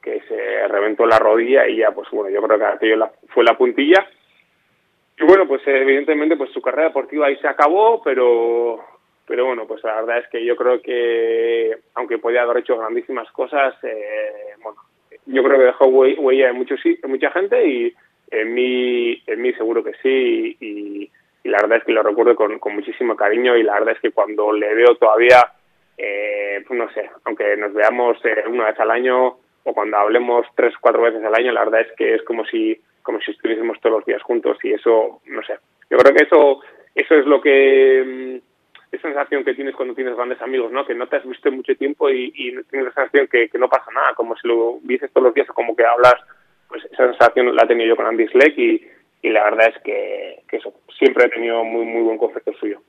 que 0.02 0.20
se 0.22 0.66
reventó 0.66 1.06
la 1.06 1.20
rodilla 1.20 1.68
y 1.68 1.76
ya, 1.76 1.92
pues 1.92 2.10
bueno, 2.10 2.28
yo 2.28 2.42
creo 2.42 2.58
que 2.58 2.64
aquello 2.64 3.08
fue 3.28 3.44
la 3.44 3.56
puntilla. 3.56 4.04
Y 5.16 5.24
bueno, 5.26 5.46
pues 5.46 5.62
evidentemente, 5.64 6.36
pues 6.36 6.50
su 6.50 6.60
carrera 6.60 6.88
deportiva 6.88 7.28
ahí 7.28 7.36
se 7.36 7.46
acabó, 7.46 8.02
pero 8.02 8.95
pero 9.26 9.46
bueno, 9.46 9.66
pues 9.66 9.82
la 9.84 9.96
verdad 9.96 10.18
es 10.18 10.28
que 10.28 10.44
yo 10.44 10.56
creo 10.56 10.80
que, 10.80 11.76
aunque 11.94 12.18
podía 12.18 12.42
haber 12.42 12.58
hecho 12.58 12.78
grandísimas 12.78 13.30
cosas, 13.32 13.74
eh, 13.82 14.54
bueno, 14.62 14.78
yo 15.26 15.42
creo 15.42 15.58
que 15.58 15.64
dejó 15.64 15.86
huella 15.86 16.50
en, 16.50 16.56
muchos, 16.56 16.80
en 16.84 17.10
mucha 17.10 17.30
gente 17.32 17.66
y 17.66 17.94
en 18.30 18.54
mí, 18.54 19.22
en 19.26 19.42
mí 19.42 19.52
seguro 19.54 19.82
que 19.82 19.94
sí. 20.02 20.56
Y, 20.60 21.10
la 21.44 21.58
verdad 21.58 21.78
es 21.78 21.84
que 21.84 21.92
lo 21.92 22.02
recuerdo 22.02 22.34
con, 22.34 22.58
con, 22.58 22.74
muchísimo 22.74 23.14
cariño 23.14 23.56
y 23.56 23.62
la 23.62 23.74
verdad 23.74 23.94
es 23.94 24.00
que 24.00 24.10
cuando 24.10 24.52
le 24.52 24.74
veo 24.74 24.96
todavía, 24.96 25.52
eh, 25.96 26.64
pues 26.66 26.76
no 26.76 26.90
sé, 26.92 27.08
aunque 27.24 27.56
nos 27.56 27.72
veamos 27.72 28.18
eh, 28.24 28.42
una 28.48 28.64
vez 28.64 28.80
al 28.80 28.90
año 28.90 29.36
o 29.62 29.72
cuando 29.72 29.96
hablemos 29.96 30.44
tres 30.56 30.74
o 30.74 30.78
cuatro 30.80 31.02
veces 31.02 31.22
al 31.22 31.36
año, 31.36 31.52
la 31.52 31.64
verdad 31.64 31.82
es 31.82 31.92
que 31.96 32.14
es 32.14 32.22
como 32.24 32.44
si 32.46 32.80
como 33.02 33.20
si 33.20 33.30
estuviésemos 33.30 33.80
todos 33.80 33.98
los 33.98 34.04
días 34.04 34.22
juntos 34.22 34.58
y 34.64 34.72
eso, 34.72 35.20
no 35.26 35.42
sé, 35.44 35.54
yo 35.88 35.96
creo 35.98 36.12
que 36.12 36.24
eso 36.24 36.62
eso 36.96 37.14
es 37.14 37.26
lo 37.26 37.40
que 37.40 38.35
sensación 38.98 39.44
que 39.44 39.54
tienes 39.54 39.74
cuando 39.74 39.94
tienes 39.94 40.16
grandes 40.16 40.40
amigos, 40.40 40.72
¿no? 40.72 40.86
Que 40.86 40.94
no 40.94 41.06
te 41.06 41.16
has 41.16 41.26
visto 41.26 41.50
mucho 41.50 41.74
tiempo 41.76 42.10
y, 42.10 42.32
y 42.34 42.50
tienes 42.64 42.88
la 42.88 42.92
sensación 42.94 43.28
que, 43.28 43.48
que 43.48 43.58
no 43.58 43.68
pasa 43.68 43.90
nada, 43.92 44.14
como 44.14 44.36
si 44.36 44.46
lo 44.48 44.78
vieses 44.82 45.10
todos 45.12 45.26
los 45.26 45.34
días 45.34 45.48
o 45.50 45.54
como 45.54 45.74
que 45.74 45.84
hablas, 45.84 46.14
pues 46.68 46.84
esa 46.84 47.08
sensación 47.08 47.54
la 47.54 47.64
he 47.64 47.68
tenido 47.68 47.88
yo 47.88 47.96
con 47.96 48.06
Andy 48.06 48.26
Schleck 48.28 48.58
y, 48.58 48.82
la 49.22 49.44
verdad 49.44 49.72
es 49.74 49.82
que, 49.82 50.42
eso, 50.52 50.72
siempre 50.98 51.24
he 51.24 51.28
tenido 51.28 51.64
muy, 51.64 51.84
muy 51.84 52.02
buen 52.02 52.18
concepto 52.18 52.52
suyo. 52.54 52.80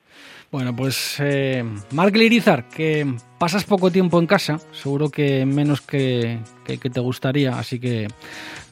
Bueno, 0.49 0.73
pues 0.73 1.17
eh, 1.19 1.61
Mark 1.91 2.15
Lirizar, 2.15 2.69
que 2.69 3.05
pasas 3.37 3.65
poco 3.65 3.91
tiempo 3.91 4.17
en 4.17 4.27
casa, 4.27 4.61
seguro 4.71 5.09
que 5.09 5.45
menos 5.45 5.81
que, 5.81 6.39
que, 6.65 6.77
te 6.77 6.99
gustaría, 7.01 7.59
así 7.59 7.79
que 7.79 8.07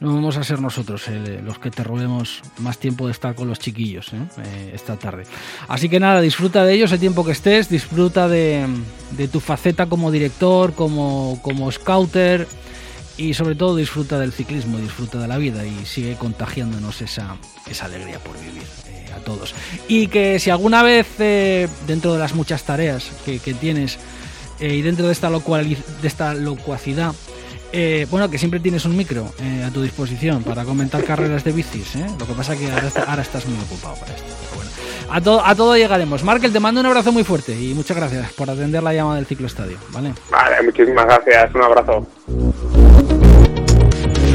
no 0.00 0.14
vamos 0.14 0.38
a 0.38 0.44
ser 0.44 0.58
nosotros 0.60 1.06
eh, 1.08 1.42
los 1.44 1.58
que 1.58 1.70
te 1.70 1.84
robemos 1.84 2.40
más 2.58 2.78
tiempo 2.78 3.06
de 3.06 3.12
estar 3.12 3.34
con 3.34 3.48
los 3.48 3.58
chiquillos 3.58 4.10
¿eh? 4.14 4.22
Eh, 4.42 4.70
esta 4.74 4.96
tarde. 4.96 5.24
Así 5.68 5.90
que 5.90 6.00
nada, 6.00 6.22
disfruta 6.22 6.64
de 6.64 6.72
ellos 6.72 6.92
el 6.92 6.98
tiempo 6.98 7.26
que 7.26 7.32
estés, 7.32 7.68
disfruta 7.68 8.26
de, 8.26 8.66
de 9.10 9.28
tu 9.28 9.40
faceta 9.40 9.84
como 9.84 10.10
director, 10.10 10.72
como, 10.72 11.38
como 11.42 11.70
scouter 11.70 12.48
y 13.18 13.34
sobre 13.34 13.54
todo 13.54 13.76
disfruta 13.76 14.18
del 14.18 14.32
ciclismo, 14.32 14.78
disfruta 14.78 15.18
de 15.18 15.28
la 15.28 15.36
vida 15.36 15.66
y 15.66 15.84
sigue 15.84 16.16
contagiándonos 16.16 17.02
esa, 17.02 17.36
esa 17.68 17.84
alegría 17.84 18.18
por 18.18 18.38
vivir 18.40 18.85
a 19.14 19.18
todos. 19.18 19.54
Y 19.88 20.08
que 20.08 20.38
si 20.38 20.50
alguna 20.50 20.82
vez 20.82 21.06
eh, 21.18 21.68
dentro 21.86 22.12
de 22.12 22.18
las 22.18 22.34
muchas 22.34 22.64
tareas 22.64 23.10
que, 23.24 23.38
tienes 23.38 23.98
eh, 24.60 24.74
y 24.74 24.82
dentro 24.82 25.06
de 25.06 25.12
esta, 25.12 25.30
locuacidad, 26.34 27.14
bueno, 28.10 28.30
que 28.30 28.38
siempre 28.38 28.58
tienes 28.58 28.86
un 28.86 28.96
micro 28.96 29.30
a 29.66 29.70
tu 29.70 29.82
disposición 29.82 30.42
para 30.42 30.64
comentar 30.64 31.04
carreras 31.04 31.44
de 31.44 31.52
bicis, 31.52 31.94
lo 32.18 32.26
que 32.26 32.32
pasa 32.32 32.56
que 32.56 32.70
ahora, 32.70 33.20
estás 33.20 33.44
muy 33.44 33.58
ocupado 33.64 33.96
para 33.96 34.14
esto. 34.14 34.32
bueno, 34.54 34.70
a, 35.10 35.20
todo 35.20 35.44
a 35.44 35.54
todo 35.54 35.76
llegaremos. 35.76 36.24
Markel, 36.24 36.52
te 36.52 36.60
mando 36.60 36.80
un 36.80 36.86
abrazo 36.86 37.12
muy 37.12 37.24
fuerte 37.24 37.52
y 37.52 37.74
muchas 37.74 37.96
gracias 37.96 38.32
por 38.32 38.48
atender 38.48 38.82
la 38.82 38.94
llamada 38.94 39.16
del 39.16 39.26
ciclo 39.26 39.46
estadio. 39.46 39.76
Vale, 40.30 40.62
muchísimas 40.64 41.04
gracias. 41.04 41.54
Un 41.54 41.62
abrazo. 41.62 42.06